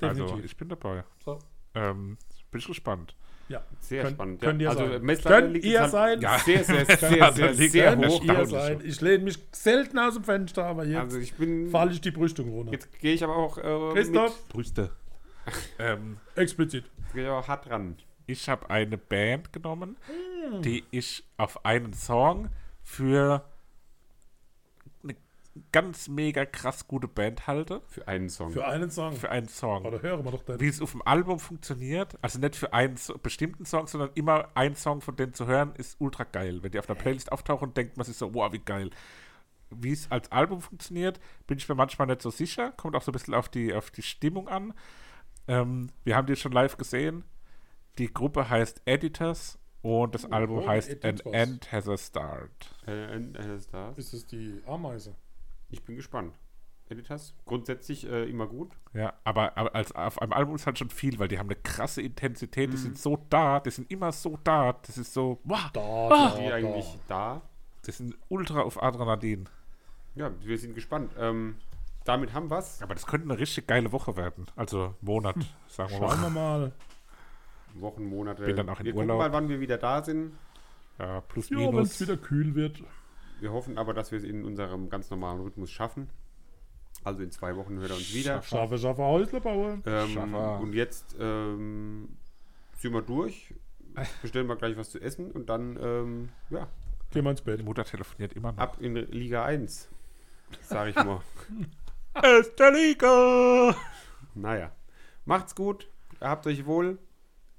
Also, 0.00 0.22
Definitiv. 0.22 0.44
ich 0.50 0.56
bin 0.56 0.68
dabei. 0.68 1.04
So. 1.24 1.38
Ähm, 1.74 2.16
bin 2.50 2.58
ich 2.60 2.66
gespannt. 2.66 3.14
ja. 3.48 3.64
Sehr 3.80 4.02
Könnt- 4.04 4.14
spannend. 4.16 4.40
könnt 4.40 4.62
ihr 4.62 4.70
also 4.70 4.86
sein. 4.88 5.02
Messlatte 5.02 5.42
Könnt 5.42 5.52
liegt 5.54 5.64
ihr 5.66 5.80
halt 5.80 5.90
sein? 5.90 6.20
Ja. 6.20 6.38
sehr, 6.38 6.64
sehr, 6.64 6.86
sehr, 6.86 7.32
sehr, 7.32 7.54
sehr, 7.54 7.68
sehr 7.68 7.90
eine 7.92 8.08
hoch. 8.08 8.22
Ihr 8.22 8.46
sein. 8.46 8.80
Ich 8.84 9.00
lehne 9.00 9.24
mich 9.24 9.38
selten 9.52 9.98
aus 9.98 10.14
dem 10.14 10.24
Fenster, 10.24 10.64
aber 10.64 10.84
jetzt 10.86 10.98
Also 10.98 11.18
ich 11.18 11.34
bin... 11.34 11.68
falle 11.70 11.92
ich 11.92 12.00
die 12.00 12.10
Brüstung 12.10 12.48
runter. 12.50 12.72
Jetzt 12.72 12.98
gehe 12.98 13.12
ich 13.14 13.22
aber 13.22 13.36
auch... 13.36 13.58
Äh, 13.58 13.92
Christoph, 13.92 14.48
Brüste. 14.48 14.90
ähm, 15.78 16.16
explizit. 16.34 16.84
Mit, 16.98 17.12
gehe 17.14 17.22
ich 17.24 17.28
aber 17.28 17.46
hart 17.46 17.68
ran. 17.70 17.96
Ich 18.26 18.48
habe 18.48 18.70
eine 18.70 18.98
Band 18.98 19.52
genommen, 19.52 19.96
Hm. 20.06 20.62
die 20.62 20.84
ich 20.90 21.24
auf 21.36 21.64
einen 21.64 21.92
Song 21.92 22.48
für 22.82 23.44
eine 25.02 25.16
ganz 25.72 26.08
mega 26.08 26.44
krass 26.44 26.86
gute 26.86 27.08
Band 27.08 27.46
halte. 27.46 27.82
Für 27.88 28.06
einen 28.08 28.28
Song. 28.28 28.52
Für 28.52 28.66
einen 28.66 28.90
Song. 28.90 29.14
Für 29.14 29.30
einen 29.30 29.48
Song. 29.48 29.84
Oder 29.84 30.02
hören 30.02 30.24
wir 30.24 30.30
doch 30.32 30.42
dann. 30.44 30.60
Wie 30.60 30.68
es 30.68 30.80
auf 30.80 30.92
dem 30.92 31.02
Album 31.02 31.38
funktioniert, 31.38 32.16
also 32.22 32.38
nicht 32.38 32.56
für 32.56 32.72
einen 32.72 32.96
so 32.96 33.16
bestimmten 33.18 33.64
Song, 33.64 33.86
sondern 33.86 34.10
immer 34.14 34.48
ein 34.54 34.76
Song 34.76 35.00
von 35.00 35.16
denen 35.16 35.34
zu 35.34 35.46
hören, 35.46 35.72
ist 35.76 35.96
ultra 36.00 36.24
geil. 36.24 36.62
Wenn 36.62 36.72
die 36.72 36.78
auf 36.78 36.88
einer 36.88 36.98
Playlist 36.98 37.32
auftauchen, 37.32 37.74
denkt 37.74 37.96
man 37.96 38.04
sich 38.06 38.16
so, 38.16 38.34
wow, 38.34 38.52
wie 38.52 38.58
geil. 38.58 38.90
Wie 39.70 39.92
es 39.92 40.10
als 40.12 40.30
Album 40.30 40.60
funktioniert, 40.60 41.18
bin 41.48 41.58
ich 41.58 41.68
mir 41.68 41.74
manchmal 41.74 42.06
nicht 42.06 42.22
so 42.22 42.30
sicher. 42.30 42.70
Kommt 42.76 42.94
auch 42.94 43.02
so 43.02 43.10
ein 43.10 43.14
bisschen 43.14 43.34
auf 43.34 43.48
die, 43.48 43.74
auf 43.74 43.90
die 43.90 44.02
Stimmung 44.02 44.48
an. 44.48 44.74
Ähm, 45.48 45.88
wir 46.04 46.14
haben 46.16 46.26
die 46.26 46.36
schon 46.36 46.52
live 46.52 46.76
gesehen. 46.76 47.24
Die 47.98 48.12
Gruppe 48.12 48.48
heißt 48.48 48.82
Editors 48.84 49.58
und 49.82 50.14
das 50.14 50.30
Album 50.30 50.58
oh, 50.58 50.66
heißt 50.68 50.90
An 51.04 51.10
Editors. 51.10 51.32
End 51.34 51.72
Has 51.72 51.88
a 51.88 51.96
Start. 51.96 52.74
Äh, 52.86 53.16
äh, 53.16 53.56
ist 53.56 53.72
das? 53.72 53.96
Ist 53.98 54.12
es 54.12 54.26
die 54.26 54.60
Ameise? 54.66 55.14
Ich 55.70 55.82
bin 55.84 55.96
gespannt. 55.96 56.34
Editas? 56.88 57.34
Grundsätzlich 57.46 58.06
äh, 58.08 58.28
immer 58.30 58.46
gut. 58.46 58.70
Ja, 58.94 59.14
aber, 59.24 59.56
aber 59.56 59.74
als, 59.74 59.90
auf 59.92 60.22
einem 60.22 60.32
Album 60.32 60.54
ist 60.54 60.66
halt 60.66 60.78
schon 60.78 60.90
viel, 60.90 61.18
weil 61.18 61.26
die 61.26 61.36
haben 61.38 61.48
eine 61.48 61.56
krasse 61.56 62.00
Intensität, 62.00 62.68
Mhm. 62.68 62.72
die 62.72 62.76
sind 62.78 62.98
so 62.98 63.18
da, 63.28 63.58
die 63.58 63.70
sind 63.70 63.90
immer 63.90 64.12
so 64.12 64.38
da, 64.44 64.72
das 64.86 64.96
ist 64.96 65.12
so, 65.12 65.40
wow, 65.42 65.68
Da, 65.72 66.28
Ist 66.28 66.38
die 66.38 66.52
eigentlich 66.52 66.98
da? 67.08 67.42
die 67.86 67.90
sind 67.90 68.16
ultra 68.28 68.60
auf 68.60 68.80
Adrenalin. 68.80 69.48
Ja, 70.14 70.30
wir 70.42 70.56
sind 70.58 70.74
gespannt. 70.74 71.12
Ähm, 71.18 71.56
damit 72.04 72.32
haben 72.32 72.50
wir's. 72.50 72.80
Aber 72.82 72.94
das 72.94 73.04
könnte 73.06 73.28
eine 73.28 73.38
richtig 73.38 73.66
geile 73.66 73.90
Woche 73.90 74.16
werden. 74.16 74.46
Also 74.54 74.94
Monat, 75.00 75.34
sagen 75.66 75.90
wir 75.90 75.98
Schauen 75.98 76.20
mal. 76.20 76.22
wir 76.22 76.30
mal. 76.30 76.72
Wochen, 77.80 78.04
Monate. 78.04 78.44
Bin 78.44 78.56
dann 78.56 78.68
auch 78.68 78.80
in 78.80 78.86
wir 78.86 78.94
Urlaub. 78.94 79.18
gucken 79.18 79.32
mal, 79.32 79.32
wann 79.32 79.48
wir 79.48 79.60
wieder 79.60 79.78
da 79.78 80.02
sind. 80.02 80.32
Ja, 80.98 81.20
plus 81.22 81.50
Ja, 81.50 81.58
wenn 81.58 81.64
es 81.66 81.72
minus. 81.72 82.00
wieder 82.00 82.16
kühl 82.16 82.54
wird. 82.54 82.82
Wir 83.40 83.52
hoffen 83.52 83.76
aber, 83.78 83.92
dass 83.94 84.10
wir 84.12 84.18
es 84.18 84.24
in 84.24 84.44
unserem 84.44 84.88
ganz 84.88 85.10
normalen 85.10 85.40
Rhythmus 85.40 85.70
schaffen. 85.70 86.08
Also 87.04 87.22
in 87.22 87.30
zwei 87.30 87.54
Wochen 87.56 87.78
hört 87.78 87.90
er 87.90 87.96
uns 87.96 88.14
wieder. 88.14 88.42
Schaffe, 88.42 88.78
schaffe, 88.78 89.02
Häusle 89.02 89.40
bauen. 89.40 89.82
Ähm, 89.86 90.08
Schaffer. 90.08 90.60
und 90.60 90.72
jetzt 90.72 91.14
ähm, 91.20 92.16
sind 92.78 92.92
wir 92.94 93.02
durch. 93.02 93.54
Bestellen 94.22 94.46
wir 94.46 94.56
gleich 94.56 94.76
was 94.76 94.90
zu 94.90 95.00
essen 95.00 95.30
und 95.30 95.48
dann 95.48 95.78
ähm, 95.80 96.28
ja, 96.50 96.66
Gehen 97.12 97.24
wir 97.24 97.30
ins 97.30 97.42
Bett. 97.42 97.60
Die 97.60 97.64
Mutter 97.64 97.84
telefoniert 97.84 98.32
immer 98.32 98.52
noch. 98.52 98.58
ab 98.58 98.78
in 98.80 98.94
Liga 98.94 99.44
1. 99.44 99.88
Sag 100.62 100.88
ich 100.88 100.96
mal. 100.96 101.20
Erste 102.22 102.70
Liga! 102.70 103.74
naja. 104.34 104.72
Macht's 105.26 105.54
gut. 105.54 105.88
Habt 106.20 106.46
euch 106.46 106.66
wohl. 106.66 106.98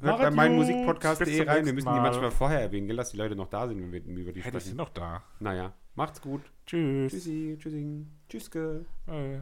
Hört 0.01 0.19
bei 0.19 0.29
meinem 0.31 0.57
gut. 0.57 0.67
Musikpodcast.de 0.67 1.37
zum 1.39 1.47
rein. 1.47 1.65
Wir 1.65 1.73
müssen 1.73 1.87
die 1.87 1.91
Mal. 1.93 2.01
manchmal 2.01 2.31
vorher 2.31 2.61
erwähnen, 2.61 2.87
gell, 2.87 2.97
dass 2.97 3.09
die 3.11 3.17
Leute 3.17 3.35
noch 3.35 3.47
da 3.49 3.67
sind, 3.67 3.79
wenn 3.81 3.91
wir 3.91 3.99
über 4.01 4.31
die 4.31 4.41
Hey, 4.41 4.51
die 4.51 4.59
sind 4.59 4.61
sprechen. 4.61 4.77
noch 4.77 4.89
da. 4.89 5.23
Naja. 5.39 5.73
Macht's 5.95 6.21
gut. 6.21 6.41
Tschüss. 6.67 7.11
Tschüssi, 7.11 7.57
tschüssing. 7.59 8.07
Tschüsske. 8.29 8.85
Äh. 9.07 9.39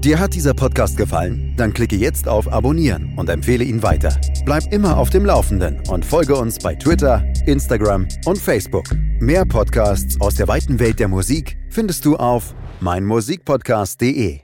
Dir 0.00 0.18
hat 0.18 0.34
dieser 0.34 0.54
Podcast 0.54 0.96
gefallen? 0.96 1.54
Dann 1.56 1.72
klicke 1.74 1.94
jetzt 1.94 2.26
auf 2.26 2.50
Abonnieren 2.50 3.16
und 3.18 3.28
empfehle 3.28 3.62
ihn 3.62 3.82
weiter. 3.84 4.18
Bleib 4.44 4.64
immer 4.72 4.96
auf 4.96 5.10
dem 5.10 5.24
Laufenden 5.26 5.80
und 5.90 6.04
folge 6.04 6.34
uns 6.34 6.58
bei 6.58 6.74
Twitter, 6.74 7.22
Instagram 7.46 8.08
und 8.24 8.38
Facebook. 8.38 8.86
Mehr 9.20 9.44
Podcasts 9.44 10.20
aus 10.20 10.34
der 10.34 10.48
weiten 10.48 10.80
Welt 10.80 10.98
der 10.98 11.06
Musik 11.08 11.56
findest 11.70 12.04
du 12.04 12.16
auf 12.16 12.54
meinmusikpodcast.de. 12.80 14.40